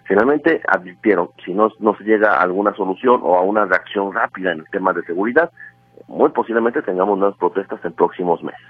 Finalmente 0.06 0.62
advirtieron, 0.68 1.30
si 1.46 1.54
no, 1.54 1.72
no 1.80 1.96
se 1.96 2.04
llega 2.04 2.36
a 2.36 2.42
alguna 2.42 2.74
solución 2.74 3.20
o 3.24 3.36
a 3.36 3.42
una 3.42 3.66
reacción 3.66 4.12
rápida 4.12 4.52
en 4.52 4.60
el 4.60 4.70
tema 4.72 4.92
de 4.94 5.04
seguridad, 5.04 5.52
muy 6.08 6.30
posiblemente 6.30 6.82
tengamos 6.82 7.18
nuevas 7.18 7.38
protestas 7.38 7.84
en 7.84 7.94
próximos 7.94 8.44
meses. 8.44 8.62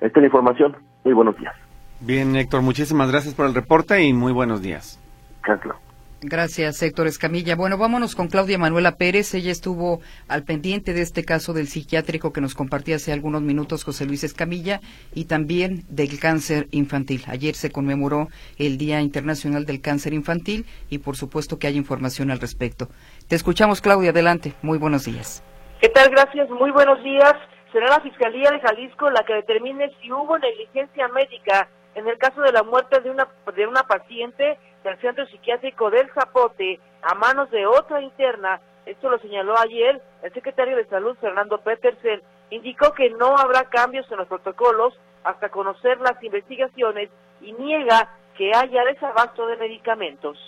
Esta 0.00 0.18
es 0.18 0.22
la 0.22 0.26
información. 0.26 0.76
Muy 1.04 1.14
buenos 1.14 1.36
días. 1.36 1.54
Bien, 2.00 2.36
Héctor, 2.36 2.62
muchísimas 2.62 3.10
gracias 3.10 3.34
por 3.34 3.46
el 3.46 3.54
reporte 3.54 4.02
y 4.02 4.12
muy 4.12 4.32
buenos 4.32 4.60
días. 4.60 5.00
Claro. 5.40 5.76
Gracias, 6.22 6.82
Héctor 6.82 7.06
Escamilla. 7.06 7.56
Bueno, 7.56 7.76
vámonos 7.76 8.16
con 8.16 8.28
Claudia 8.28 8.58
Manuela 8.58 8.96
Pérez. 8.96 9.34
Ella 9.34 9.52
estuvo 9.52 10.00
al 10.28 10.44
pendiente 10.44 10.94
de 10.94 11.02
este 11.02 11.24
caso 11.24 11.52
del 11.52 11.68
psiquiátrico 11.68 12.32
que 12.32 12.40
nos 12.40 12.54
compartía 12.54 12.96
hace 12.96 13.12
algunos 13.12 13.42
minutos 13.42 13.84
José 13.84 14.06
Luis 14.06 14.24
Escamilla 14.24 14.80
y 15.14 15.26
también 15.26 15.84
del 15.88 16.18
cáncer 16.18 16.68
infantil. 16.70 17.22
Ayer 17.26 17.54
se 17.54 17.70
conmemoró 17.70 18.28
el 18.58 18.78
Día 18.78 19.02
Internacional 19.02 19.66
del 19.66 19.82
Cáncer 19.82 20.14
Infantil 20.14 20.64
y 20.88 20.98
por 20.98 21.16
supuesto 21.16 21.58
que 21.58 21.66
hay 21.66 21.76
información 21.76 22.30
al 22.30 22.40
respecto. 22.40 22.88
Te 23.28 23.36
escuchamos, 23.36 23.82
Claudia. 23.82 24.10
Adelante. 24.10 24.54
Muy 24.62 24.78
buenos 24.78 25.04
días. 25.04 25.42
¿Qué 25.80 25.90
tal? 25.90 26.08
Gracias. 26.08 26.48
Muy 26.48 26.70
buenos 26.70 27.02
días. 27.02 27.34
Será 27.70 27.88
la 27.88 28.00
Fiscalía 28.00 28.50
de 28.50 28.60
Jalisco 28.60 29.10
la 29.10 29.24
que 29.24 29.34
determine 29.34 29.92
si 30.00 30.10
hubo 30.10 30.38
negligencia 30.38 31.06
médica 31.08 31.68
en 31.94 32.08
el 32.08 32.16
caso 32.16 32.40
de 32.40 32.52
la 32.52 32.62
muerte 32.62 32.98
de 33.00 33.10
una, 33.10 33.28
de 33.54 33.66
una 33.66 33.82
paciente 33.82 34.58
del 34.82 34.98
centro 35.00 35.26
psiquiátrico 35.26 35.90
del 35.90 36.10
Zapote 36.14 36.80
a 37.02 37.14
manos 37.14 37.50
de 37.50 37.66
otra 37.66 38.00
interna. 38.00 38.58
Esto 38.86 39.10
lo 39.10 39.18
señaló 39.18 39.58
ayer 39.58 40.00
el 40.22 40.32
secretario 40.32 40.78
de 40.78 40.86
Salud, 40.86 41.14
Fernando 41.20 41.58
Petersen. 41.58 42.22
Indicó 42.48 42.92
que 42.92 43.10
no 43.10 43.36
habrá 43.36 43.64
cambios 43.64 44.10
en 44.10 44.16
los 44.16 44.28
protocolos 44.28 44.98
hasta 45.24 45.50
conocer 45.50 46.00
las 46.00 46.22
investigaciones 46.22 47.10
y 47.42 47.52
niega 47.52 48.16
que 48.38 48.50
haya 48.54 48.82
desabasto 48.84 49.46
de 49.46 49.56
medicamentos. 49.58 50.38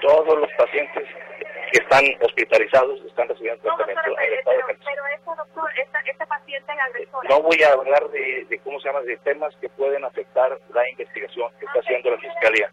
Todos 0.00 0.38
los 0.38 0.50
pacientes 0.56 1.08
que 1.72 1.78
están 1.80 2.04
hospitalizados 2.20 3.00
están 3.04 3.28
recibiendo 3.28 3.62
tratamiento 3.62 4.02
no, 4.06 4.18
en 4.18 4.26
el 4.26 4.38
estado 4.38 4.56
de 4.56 4.62
pero, 4.66 4.78
pero 4.84 5.06
esta, 5.06 5.34
doctor, 5.34 5.70
esta, 5.76 6.00
esta 6.00 6.26
paciente 6.26 6.72
agresora. 6.72 7.28
No 7.28 7.42
voy 7.42 7.62
a 7.62 7.72
hablar 7.72 8.08
de, 8.10 8.46
de, 8.48 8.58
cómo 8.60 8.80
se 8.80 8.88
llama, 8.88 9.00
de 9.02 9.16
temas 9.18 9.54
que 9.60 9.68
pueden 9.70 10.04
afectar 10.04 10.56
la 10.72 10.88
investigación 10.90 11.50
que 11.58 11.66
está 11.66 11.80
haciendo 11.80 12.10
la 12.10 12.18
Fiscalía. 12.18 12.70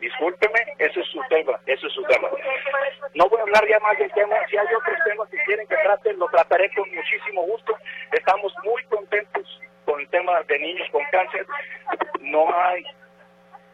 Discúlpeme, 0.00 0.60
ese 0.78 1.00
es 1.00 1.06
su 1.08 1.20
tema, 1.28 1.58
ese 1.64 1.86
es 1.86 1.92
su 1.92 2.02
tema. 2.04 2.28
No 3.14 3.28
voy 3.28 3.38
a 3.38 3.42
hablar 3.42 3.66
ya 3.68 3.78
más 3.80 3.96
del 3.98 4.10
tema, 4.12 4.36
si 4.50 4.56
hay 4.56 4.66
otros 4.66 4.98
temas 5.06 5.28
que 5.30 5.38
quieren 5.44 5.66
que 5.68 5.76
trate, 5.76 6.12
lo 6.14 6.26
trataré 6.26 6.70
con 6.74 6.92
muchísimo 6.92 7.42
gusto. 7.42 7.76
Estamos 8.12 8.52
muy 8.64 8.82
contentos 8.84 9.60
con 9.84 10.00
el 10.00 10.08
tema 10.08 10.42
de 10.42 10.58
niños 10.58 10.88
con 10.90 11.02
cáncer. 11.10 11.46
No 12.20 12.46
hay, 12.54 12.84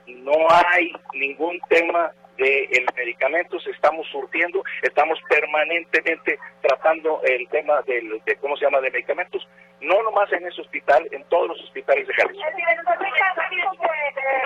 no 0.07 0.35
hay 0.51 0.93
ningún 1.15 1.59
tema 1.69 2.13
de 2.37 2.65
el 2.73 2.87
medicamentos 2.97 3.67
estamos 3.67 4.07
surtiendo, 4.09 4.63
estamos 4.83 5.19
permanentemente 5.29 6.39
tratando 6.61 7.21
el 7.25 7.49
tema 7.49 7.83
del, 7.83 8.23
de 8.25 8.37
cómo 8.37 8.57
se 8.57 8.65
llama 8.65 8.81
de 8.81 8.91
medicamentos, 8.91 9.47
no 9.81 10.03
nomás 10.03 10.33
en 10.33 10.47
ese 10.47 10.61
hospital, 10.61 11.07
en 11.11 11.25
todos 11.25 11.49
los 11.49 11.61
hospitales 11.63 12.07
de 12.07 12.15
Jalisco. 12.15 12.45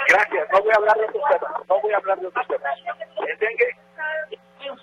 Gracias, 0.09 0.49
no 0.53 0.62
voy 0.62 0.70
a 0.72 0.76
hablar 0.76 0.97
de 0.97 1.05
otros 1.05 1.22
temas, 1.30 1.68
no 1.68 1.80
voy 1.80 1.93
a 1.93 1.97
hablar 1.97 2.20
de 2.20 2.26
otros 2.26 2.47
temas. 2.49 2.78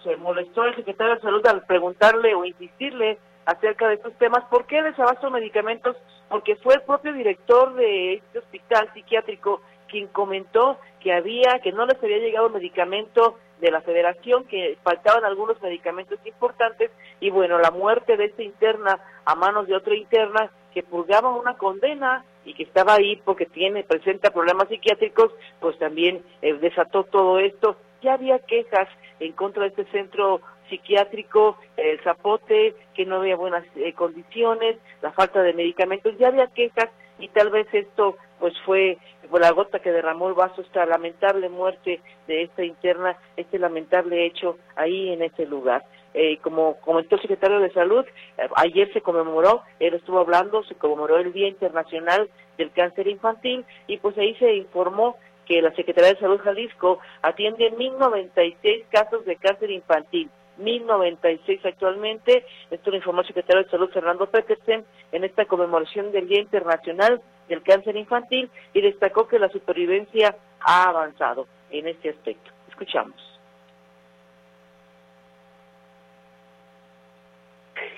Se 0.03 0.15
molestó 0.17 0.65
el 0.65 0.75
secretario 0.75 1.15
de 1.15 1.21
Salud 1.21 1.45
al 1.47 1.65
preguntarle 1.65 2.35
o 2.35 2.43
insistirle 2.43 3.17
acerca 3.45 3.87
de 3.87 3.95
estos 3.95 4.13
temas. 4.17 4.43
¿Por 4.45 4.65
qué 4.65 4.81
desabasto 4.81 5.27
de 5.27 5.33
medicamentos? 5.33 5.95
Porque 6.29 6.55
fue 6.57 6.75
el 6.75 6.81
propio 6.81 7.13
director 7.13 7.73
de 7.75 8.15
este 8.15 8.39
hospital 8.39 8.89
psiquiátrico 8.93 9.61
quien 9.93 10.07
comentó 10.07 10.79
que 10.99 11.13
había, 11.13 11.59
que 11.61 11.71
no 11.71 11.85
les 11.85 12.01
había 12.01 12.17
llegado 12.17 12.49
medicamento 12.49 13.37
de 13.61 13.69
la 13.69 13.81
federación, 13.81 14.43
que 14.45 14.75
faltaban 14.81 15.23
algunos 15.23 15.61
medicamentos 15.61 16.17
importantes 16.25 16.89
y 17.19 17.29
bueno, 17.29 17.59
la 17.59 17.69
muerte 17.69 18.17
de 18.17 18.25
esta 18.25 18.41
interna 18.41 18.99
a 19.23 19.35
manos 19.35 19.67
de 19.67 19.75
otra 19.75 19.95
interna 19.95 20.49
que 20.73 20.81
purgaba 20.81 21.29
una 21.29 21.57
condena 21.57 22.25
y 22.43 22.55
que 22.55 22.63
estaba 22.63 22.95
ahí 22.95 23.21
porque 23.23 23.45
tiene, 23.45 23.83
presenta 23.83 24.31
problemas 24.31 24.67
psiquiátricos, 24.67 25.31
pues 25.59 25.77
también 25.77 26.23
eh, 26.41 26.53
desató 26.53 27.03
todo 27.03 27.37
esto. 27.37 27.77
Ya 28.01 28.15
había 28.15 28.39
quejas 28.39 28.89
en 29.19 29.33
contra 29.33 29.61
de 29.61 29.69
este 29.69 29.85
centro 29.91 30.41
psiquiátrico, 30.69 31.55
el 31.77 32.01
zapote, 32.01 32.73
que 32.95 33.05
no 33.05 33.17
había 33.17 33.35
buenas 33.35 33.63
eh, 33.75 33.93
condiciones, 33.93 34.77
la 35.03 35.11
falta 35.11 35.43
de 35.43 35.53
medicamentos, 35.53 36.17
ya 36.17 36.29
había 36.29 36.47
quejas 36.47 36.89
y 37.23 37.29
tal 37.29 37.49
vez 37.49 37.67
esto 37.73 38.17
pues 38.39 38.53
fue 38.65 38.97
la 39.31 39.51
gota 39.51 39.79
que 39.79 39.91
derramó 39.91 40.27
el 40.27 40.33
vaso 40.33 40.61
esta 40.61 40.85
lamentable 40.85 41.47
muerte 41.47 42.01
de 42.27 42.43
esta 42.43 42.63
interna, 42.63 43.17
este 43.37 43.57
lamentable 43.57 44.25
hecho 44.25 44.57
ahí 44.75 45.13
en 45.13 45.23
ese 45.23 45.45
lugar. 45.45 45.85
Eh, 46.13 46.37
como 46.41 46.75
comentó 46.81 47.15
el 47.15 47.21
secretario 47.21 47.59
de 47.59 47.71
Salud, 47.71 48.05
eh, 48.37 48.49
ayer 48.57 48.91
se 48.91 49.01
conmemoró, 49.01 49.63
él 49.79 49.93
estuvo 49.93 50.19
hablando, 50.19 50.63
se 50.63 50.75
conmemoró 50.75 51.17
el 51.17 51.31
Día 51.31 51.47
Internacional 51.47 52.29
del 52.57 52.71
Cáncer 52.71 53.07
Infantil 53.07 53.65
y 53.87 53.97
pues 53.97 54.17
ahí 54.17 54.35
se 54.35 54.53
informó 54.53 55.15
que 55.45 55.61
la 55.61 55.73
Secretaría 55.75 56.13
de 56.13 56.19
Salud 56.19 56.41
Jalisco 56.41 56.99
atiende 57.21 57.71
1096 57.71 58.85
casos 58.91 59.25
de 59.25 59.37
cáncer 59.37 59.71
infantil. 59.71 60.29
1096 60.57 61.65
actualmente. 61.65 62.45
Esto 62.69 62.91
lo 62.91 62.97
informó 62.97 63.21
el 63.21 63.27
secretario 63.27 63.63
de 63.63 63.69
Salud 63.69 63.89
Fernando 63.89 64.27
Petersen 64.27 64.85
en 65.11 65.23
esta 65.23 65.45
conmemoración 65.45 66.11
del 66.11 66.27
Día 66.27 66.41
Internacional 66.41 67.21
del 67.47 67.63
Cáncer 67.63 67.95
Infantil 67.95 68.49
y 68.73 68.81
destacó 68.81 69.27
que 69.27 69.39
la 69.39 69.49
supervivencia 69.49 70.35
ha 70.61 70.89
avanzado 70.89 71.47
en 71.71 71.87
este 71.87 72.09
aspecto. 72.09 72.51
Escuchamos. 72.69 73.15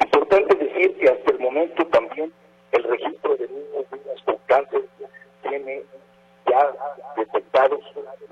Importante 0.02 0.56
decir 0.56 0.98
que 0.98 1.10
hasta 1.10 1.32
el 1.32 1.40
momento 1.40 1.86
también 1.88 2.34
el 2.72 2.84
registro 2.84 3.36
de 3.38 3.48
niños 3.48 3.86
y 3.92 3.96
niñas 3.96 4.22
con 4.26 4.38
cáncer 4.48 4.82
tiene 5.44 5.84
ya 6.50 6.72
detectados 7.16 7.80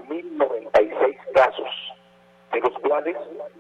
1096 0.10 1.18
casos, 1.34 1.94
de 2.54 2.62
los 2.62 2.74
cuales 2.80 3.18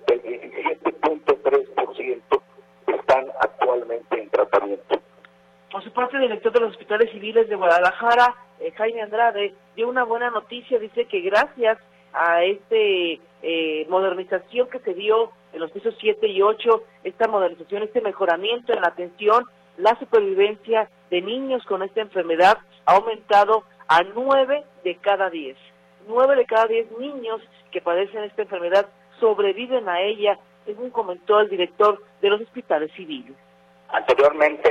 el 0.08 0.22
17.3% 0.22 2.42
están 2.88 3.28
actualmente 3.42 4.22
en 4.22 4.30
tratamiento. 4.30 5.02
Por 5.72 5.84
su 5.84 5.92
parte, 5.92 6.16
el 6.18 6.24
director 6.24 6.52
de 6.54 6.60
los 6.60 6.72
hospitales 6.72 7.12
civiles 7.12 7.48
de 7.50 7.56
Guadalajara, 7.56 8.36
eh, 8.60 8.72
Jaime 8.72 9.02
Andrade, 9.02 9.56
dio 9.76 9.90
una 9.90 10.04
buena 10.04 10.30
noticia. 10.30 10.78
Dice 10.78 11.06
que 11.06 11.22
gracias 11.22 11.80
a 12.14 12.44
esta 12.44 12.76
eh, 12.76 13.88
modernización 13.90 14.70
que 14.70 14.78
se 14.80 14.94
dio 14.94 15.32
en 15.52 15.60
los 15.60 15.72
pisos 15.72 15.96
7 16.00 16.28
y 16.28 16.44
8, 16.44 16.84
esta 17.04 17.28
modernización, 17.28 17.82
este 17.84 18.00
mejoramiento 18.02 18.72
en 18.72 18.82
la 18.82 18.90
atención, 18.90 19.46
la 19.78 19.98
supervivencia 19.98 20.88
de 21.10 21.22
niños 21.22 21.66
con 21.66 21.82
esta 21.82 22.02
enfermedad 22.02 22.60
ha 22.86 22.96
aumentado 22.96 23.64
a 23.88 24.04
9 24.04 24.64
de 24.84 24.96
cada 24.98 25.32
10. 25.32 25.58
9 26.08 26.36
de 26.36 26.46
cada 26.46 26.68
10 26.68 26.98
niños 27.00 27.42
que 27.72 27.82
padecen 27.82 28.24
esta 28.24 28.44
enfermedad 28.44 28.88
sobreviven 29.20 29.88
a 29.90 30.02
ella, 30.02 30.38
según 30.66 30.90
comentó 30.90 31.40
el 31.40 31.50
director 31.50 32.02
de 32.22 32.30
los 32.30 32.42
hospitales 32.42 32.92
civiles. 32.94 33.36
Anteriormente, 33.90 34.70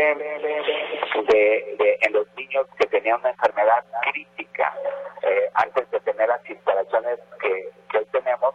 en 2.00 2.12
los 2.12 2.26
niños 2.36 2.66
que 2.78 2.86
tenían 2.86 3.20
una 3.20 3.30
enfermedad 3.30 3.84
crítica, 4.10 4.74
eh, 5.22 5.48
antes 5.54 5.88
de 5.90 6.00
tener 6.00 6.28
las 6.28 6.48
instalaciones 6.50 7.20
que, 7.40 7.98
hoy 7.98 8.04
tenemos, 8.10 8.54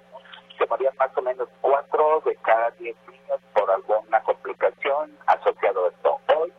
se 0.58 0.66
morían 0.68 0.94
más 0.98 1.16
o 1.16 1.22
menos 1.22 1.48
4 1.62 2.22
de 2.26 2.36
cada 2.38 2.72
10 2.72 2.96
niños 3.08 3.40
por 3.54 3.72
alguna 3.72 4.22
complicación 4.24 5.18
asociada 5.28 5.80
a 5.80 5.88
esto. 5.88 6.20
Hoy, 6.36 6.52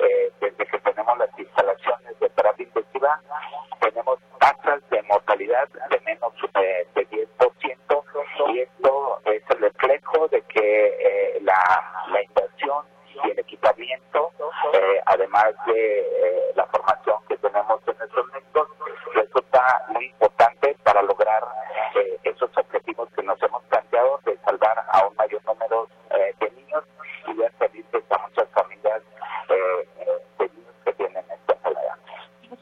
eh, 0.00 0.32
desde 0.40 0.66
que 0.66 0.78
tenemos 0.92 1.18
las 1.18 1.38
instalaciones 1.38 2.20
de 2.20 2.28
terapia 2.30 2.66
intensiva, 2.66 3.20
tenemos 3.80 4.18
tasas 4.38 4.80
de 4.90 5.02
mortalidad 5.04 5.68
de 5.90 6.00
menos 6.00 6.32
eh, 6.60 6.86
de 6.94 7.08
10%, 7.08 8.04
y 8.48 8.60
esto 8.60 9.20
es 9.24 9.42
el 9.50 9.58
reflejo 9.58 10.28
de 10.28 10.42
que 10.42 10.86
eh, 10.86 11.38
la, 11.42 12.20
inversión 12.22 12.84
y 13.24 13.30
el 13.30 13.38
equipamiento, 13.38 14.30
eh, 14.74 15.00
además 15.06 15.54
de 15.66 16.00
eh, 16.00 16.52
la 16.54 16.66
formación 16.66 17.16
que 17.28 17.36
tenemos 17.38 17.80
en 17.86 17.96
nuestros 17.98 18.26
médicos, 18.32 18.68
resulta 19.14 19.86
muy 19.88 20.06
importante 20.06 20.76
para 20.82 21.02
lograr 21.02 21.42
esos 22.24 22.50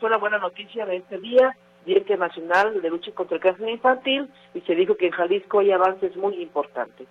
fue 0.01 0.11
la 0.11 0.17
buena 0.17 0.39
noticia 0.39 0.87
de 0.87 0.97
este 0.97 1.19
día, 1.19 1.55
Día 1.85 1.99
Internacional 1.99 2.81
de 2.81 2.91
Lucha 2.91 3.13
contra 3.13 3.37
el 3.37 3.43
Cáncer 3.43 3.69
Infantil, 3.69 4.29
y 4.55 4.61
se 4.63 4.75
dijo 4.75 4.97
que 4.97 5.07
en 5.07 5.13
Jalisco 5.13 5.61
hay 5.61 5.71
avances 5.71 6.17
muy 6.17 6.43
importantes. 6.43 7.07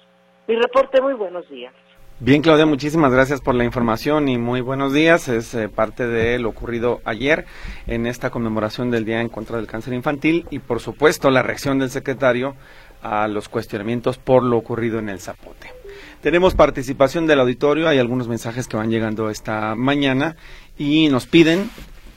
Mi 0.48 0.56
reporte, 0.56 1.00
muy 1.02 1.14
buenos 1.14 1.48
días. 1.50 1.74
Bien, 2.22 2.42
Claudia, 2.42 2.66
muchísimas 2.66 3.14
gracias 3.14 3.40
por 3.40 3.56
la 3.56 3.64
información 3.64 4.28
y 4.28 4.38
muy 4.38 4.60
buenos 4.60 4.92
días. 4.92 5.30
Es 5.30 5.54
eh, 5.54 5.70
parte 5.70 6.06
de 6.06 6.38
lo 6.38 6.50
ocurrido 6.50 7.00
ayer 7.06 7.46
en 7.88 8.06
esta 8.06 8.30
conmemoración 8.30 8.92
del 8.92 9.06
Día 9.06 9.22
en 9.22 9.30
contra 9.30 9.56
del 9.56 9.68
Cáncer 9.68 9.94
Infantil 9.94 10.46
y, 10.50 10.60
por 10.60 10.82
supuesto, 10.82 11.30
la 11.30 11.44
reacción 11.44 11.80
del 11.80 11.92
secretario 11.92 12.56
a 13.02 13.28
los 13.30 13.48
cuestionamientos 13.48 14.18
por 14.18 14.44
lo 14.44 14.58
ocurrido 14.58 15.00
en 15.00 15.08
el 15.08 15.22
Zapote. 15.22 15.72
Tenemos 16.22 16.56
participación 16.56 17.26
del 17.26 17.40
auditorio, 17.40 17.88
hay 17.88 18.00
algunos 18.00 18.28
mensajes 18.28 18.68
que 18.68 18.76
van 18.76 18.90
llegando 18.90 19.30
esta 19.30 19.76
mañana 19.76 20.36
y 20.78 21.08
nos 21.08 21.26
piden 21.26 21.70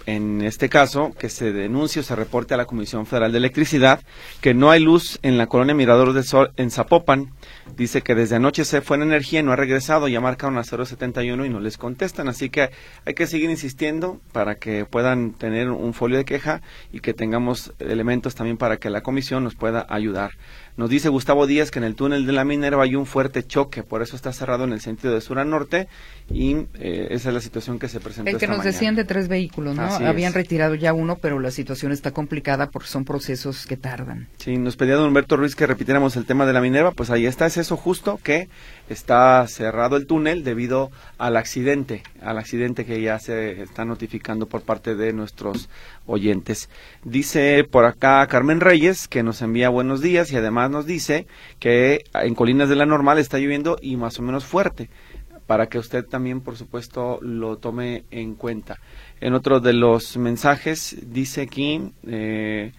en 0.07 0.43
este 0.43 0.69
caso, 0.69 1.13
que 1.19 1.29
se 1.29 1.53
denuncie 1.53 2.01
o 2.01 2.03
se 2.03 2.17
reporte 2.17 2.55
a 2.55 2.57
la 2.57 2.65
Comisión 2.65 3.07
Federal 3.07 3.33
de 3.33 3.39
Electricidad 3.39 4.01
que 4.41 4.55
no 4.55 4.71
hay 4.71 4.81
luz 4.81 5.19
en 5.23 5.39
la 5.39 5.47
colonia 5.47 5.75
Mirador 5.75 6.13
del 6.13 6.25
Sol 6.25 6.53
en 6.57 6.71
Zapopan. 6.71 7.33
Dice 7.77 8.03
que 8.03 8.15
desde 8.15 8.37
anoche 8.37 8.65
se 8.65 8.81
fue 8.81 8.97
en 8.97 9.05
energía 9.05 9.41
y 9.41 9.43
no 9.43 9.53
ha 9.53 9.57
regresado, 9.57 10.09
ya 10.09 10.21
marcaron 10.21 10.59
a 10.59 10.65
071 10.65 11.47
y 11.47 11.49
no 11.49 11.61
les 11.61 11.79
contestan, 11.79 12.29
así 12.29 12.51
que 12.51 12.71
hay 13.05 13.15
que 13.15 13.27
seguir 13.27 13.51
insistiendo 13.51 14.21
para 14.33 14.57
que 14.57 14.85
puedan 14.85 15.33
tener 15.33 15.71
un 15.71 15.95
folio 15.95 16.19
de 16.19 16.25
queja 16.25 16.63
y 16.93 17.01
que 17.01 17.15
tengamos 17.15 17.73
elementos 17.79 18.35
también 18.35 18.57
para 18.57 18.77
que 18.79 18.91
la 18.91 19.03
comisión 19.03 19.45
nos 19.45 19.55
pueda 19.55 19.87
ayudar. 19.89 20.33
Nos 20.77 20.89
dice 20.89 21.11
Gustavo 21.11 21.47
Díaz 21.47 21.71
que 21.71 21.79
en 21.79 21.85
el 21.85 21.95
túnel 21.95 22.25
de 22.25 22.33
la 22.33 22.45
Minerva 22.45 22.85
hay 22.85 22.97
un 22.97 23.05
fuerte 23.05 23.43
choque, 23.43 23.83
por 23.83 24.01
eso 24.01 24.17
está 24.17 24.33
cerrado 24.33 24.65
en 24.65 24.73
el 24.73 24.81
sentido 24.81 25.13
de 25.13 25.21
sur 25.21 25.39
a 25.39 25.45
norte 25.45 25.87
y 26.31 26.55
eh, 26.75 27.09
esa 27.11 27.29
es 27.29 27.35
la 27.35 27.41
situación 27.41 27.79
que 27.79 27.89
se 27.89 28.01
presentó. 28.01 28.31
El 28.31 28.39
que 28.39 28.47
nos 28.47 28.65
decían 28.65 28.95
de 28.95 29.05
tres 29.05 29.29
vehículos, 29.29 29.77
¿no? 29.77 29.83
Habían 29.83 30.33
retirado 30.33 30.75
ya 30.75 30.95
uno, 30.95 31.17
pero 31.17 31.41
la 31.41 31.51
situación 31.51 31.93
está 31.93 32.13
complicada 32.13 32.71
porque 32.71 32.89
son 32.89 33.05
procesos 33.05 33.67
que 33.67 33.77
tardan. 33.77 34.29
Sí, 34.39 34.57
nos 34.57 34.77
pedía 34.77 34.95
don 34.95 35.09
Humberto 35.09 35.37
Ruiz 35.37 35.55
que 35.55 35.67
repitiéramos 35.67 36.17
el 36.17 36.25
tema 36.25 36.47
de 36.47 36.55
la 36.55 36.61
Minerva, 36.61 36.93
pues 36.93 37.11
ahí 37.11 37.27
está, 37.27 37.47
es 37.47 37.59
eso 37.59 37.77
justo 37.77 38.19
que 38.23 38.49
está 38.93 39.47
cerrado 39.49 39.97
el 39.97 40.07
túnel 40.07 40.45
debido 40.45 40.91
al 41.19 41.37
accidente, 41.37 42.03
al 42.21 42.39
accidente 42.39 42.85
que 42.85 43.01
ya 43.01 43.19
se 43.19 43.63
está 43.63 43.85
notificando 43.85 44.47
por 44.47 44.63
parte 44.63 44.95
de 44.95 45.13
nuestros 45.13 45.69
oyentes. 46.07 46.69
Dice 47.05 47.65
por 47.65 47.85
acá 47.85 48.27
Carmen 48.27 48.61
Reyes 48.61 49.09
que 49.09 49.23
nos 49.23 49.43
envía 49.43 49.69
buenos 49.69 50.01
días 50.01 50.31
y 50.33 50.37
además 50.37 50.71
nos 50.71 50.87
dice 50.87 51.27
que 51.59 52.05
en 52.15 52.35
Colinas 52.35 52.69
de 52.69 52.77
la 52.77 52.87
Normal 52.87 53.19
está 53.19 53.39
lloviendo 53.39 53.77
y 53.81 53.97
más 53.97 54.19
o 54.19 54.23
menos 54.23 54.45
fuerte 54.45 54.89
para 55.47 55.67
que 55.67 55.79
usted 55.79 56.07
también, 56.07 56.41
por 56.41 56.57
supuesto, 56.57 57.19
lo 57.21 57.59
tome 57.59 58.05
en 58.11 58.37
cuenta. 58.37 58.79
En 59.21 59.35
otro 59.35 59.61
de 59.61 59.73
los 59.73 60.17
mensajes 60.17 60.97
dice 61.03 61.43
aquí 61.43 61.93
eh, 62.07 62.73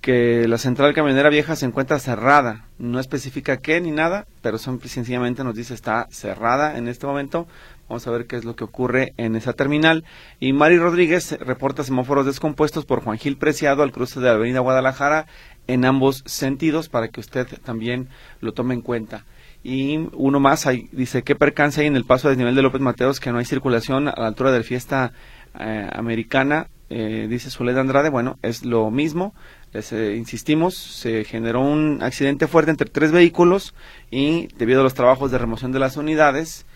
que 0.00 0.48
la 0.48 0.58
central 0.58 0.94
camionera 0.94 1.28
vieja 1.28 1.56
se 1.56 1.66
encuentra 1.66 1.98
cerrada. 1.98 2.66
No 2.78 2.98
especifica 3.00 3.58
qué 3.58 3.80
ni 3.80 3.90
nada, 3.90 4.26
pero 4.42 4.58
son, 4.58 4.80
sencillamente 4.80 5.44
nos 5.44 5.54
dice 5.54 5.74
está 5.74 6.06
cerrada 6.10 6.78
en 6.78 6.88
este 6.88 7.06
momento. 7.06 7.46
Vamos 7.88 8.06
a 8.06 8.10
ver 8.12 8.26
qué 8.26 8.36
es 8.36 8.44
lo 8.44 8.54
que 8.54 8.64
ocurre 8.64 9.12
en 9.16 9.36
esa 9.36 9.52
terminal. 9.52 10.04
Y 10.38 10.52
Mari 10.52 10.78
Rodríguez 10.78 11.36
reporta 11.40 11.82
semáforos 11.82 12.24
descompuestos 12.24 12.86
por 12.86 13.02
Juan 13.02 13.18
Gil 13.18 13.36
Preciado 13.36 13.82
al 13.82 13.92
cruce 13.92 14.20
de 14.20 14.26
la 14.26 14.34
Avenida 14.34 14.60
Guadalajara 14.60 15.26
en 15.66 15.84
ambos 15.84 16.22
sentidos 16.26 16.88
para 16.88 17.08
que 17.08 17.20
usted 17.20 17.46
también 17.64 18.08
lo 18.40 18.52
tome 18.52 18.74
en 18.74 18.80
cuenta. 18.80 19.24
Y 19.62 20.08
uno 20.14 20.40
más, 20.40 20.66
dice, 20.92 21.22
¿qué 21.22 21.34
percance 21.34 21.82
hay 21.82 21.86
en 21.86 21.96
el 21.96 22.04
paso 22.04 22.28
a 22.28 22.30
desnivel 22.30 22.54
de 22.54 22.62
López 22.62 22.80
Mateos 22.80 23.20
que 23.20 23.30
no 23.30 23.38
hay 23.38 23.44
circulación 23.44 24.08
a 24.08 24.14
la 24.16 24.28
altura 24.28 24.52
de 24.52 24.58
la 24.58 24.64
fiesta 24.64 25.12
eh, 25.58 25.88
americana? 25.92 26.68
Eh, 26.88 27.28
dice 27.28 27.50
Soledad 27.50 27.82
Andrade, 27.82 28.08
bueno, 28.08 28.38
es 28.42 28.64
lo 28.64 28.90
mismo. 28.90 29.34
Les 29.72 29.92
eh, 29.92 30.16
insistimos, 30.16 30.74
se 30.74 31.24
generó 31.24 31.60
un 31.60 32.02
accidente 32.02 32.48
fuerte 32.48 32.72
entre 32.72 32.90
tres 32.90 33.12
vehículos 33.12 33.74
y 34.10 34.48
debido 34.58 34.80
a 34.80 34.82
los 34.82 34.94
trabajos 34.94 35.30
de 35.30 35.38
remoción 35.38 35.70
de 35.70 35.78
las 35.78 35.96
unidades, 35.96 36.66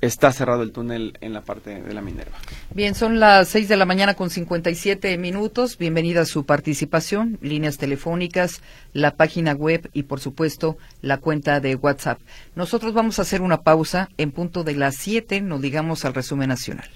está 0.00 0.32
cerrado 0.32 0.62
el 0.62 0.72
túnel 0.72 1.16
en 1.20 1.32
la 1.32 1.40
parte 1.40 1.82
de 1.82 1.94
la 1.94 2.00
Minerva. 2.00 2.36
Bien, 2.72 2.94
son 2.94 3.20
las 3.20 3.48
seis 3.48 3.68
de 3.68 3.76
la 3.76 3.86
mañana 3.86 4.14
con 4.14 4.30
57 4.30 5.16
minutos. 5.18 5.78
Bienvenida 5.78 6.22
a 6.22 6.26
su 6.26 6.44
participación, 6.44 7.38
líneas 7.40 7.78
telefónicas, 7.78 8.60
la 8.92 9.16
página 9.16 9.52
web 9.52 9.90
y, 9.92 10.04
por 10.04 10.20
supuesto, 10.20 10.76
la 11.00 11.18
cuenta 11.18 11.60
de 11.60 11.74
WhatsApp. 11.74 12.20
Nosotros 12.54 12.92
vamos 12.94 13.18
a 13.18 13.22
hacer 13.22 13.42
una 13.42 13.62
pausa 13.62 14.10
en 14.16 14.30
punto 14.30 14.64
de 14.64 14.74
las 14.74 14.96
siete, 14.96 15.40
nos 15.40 15.60
digamos 15.60 16.04
al 16.04 16.14
resumen 16.14 16.48
nacional. 16.48 16.88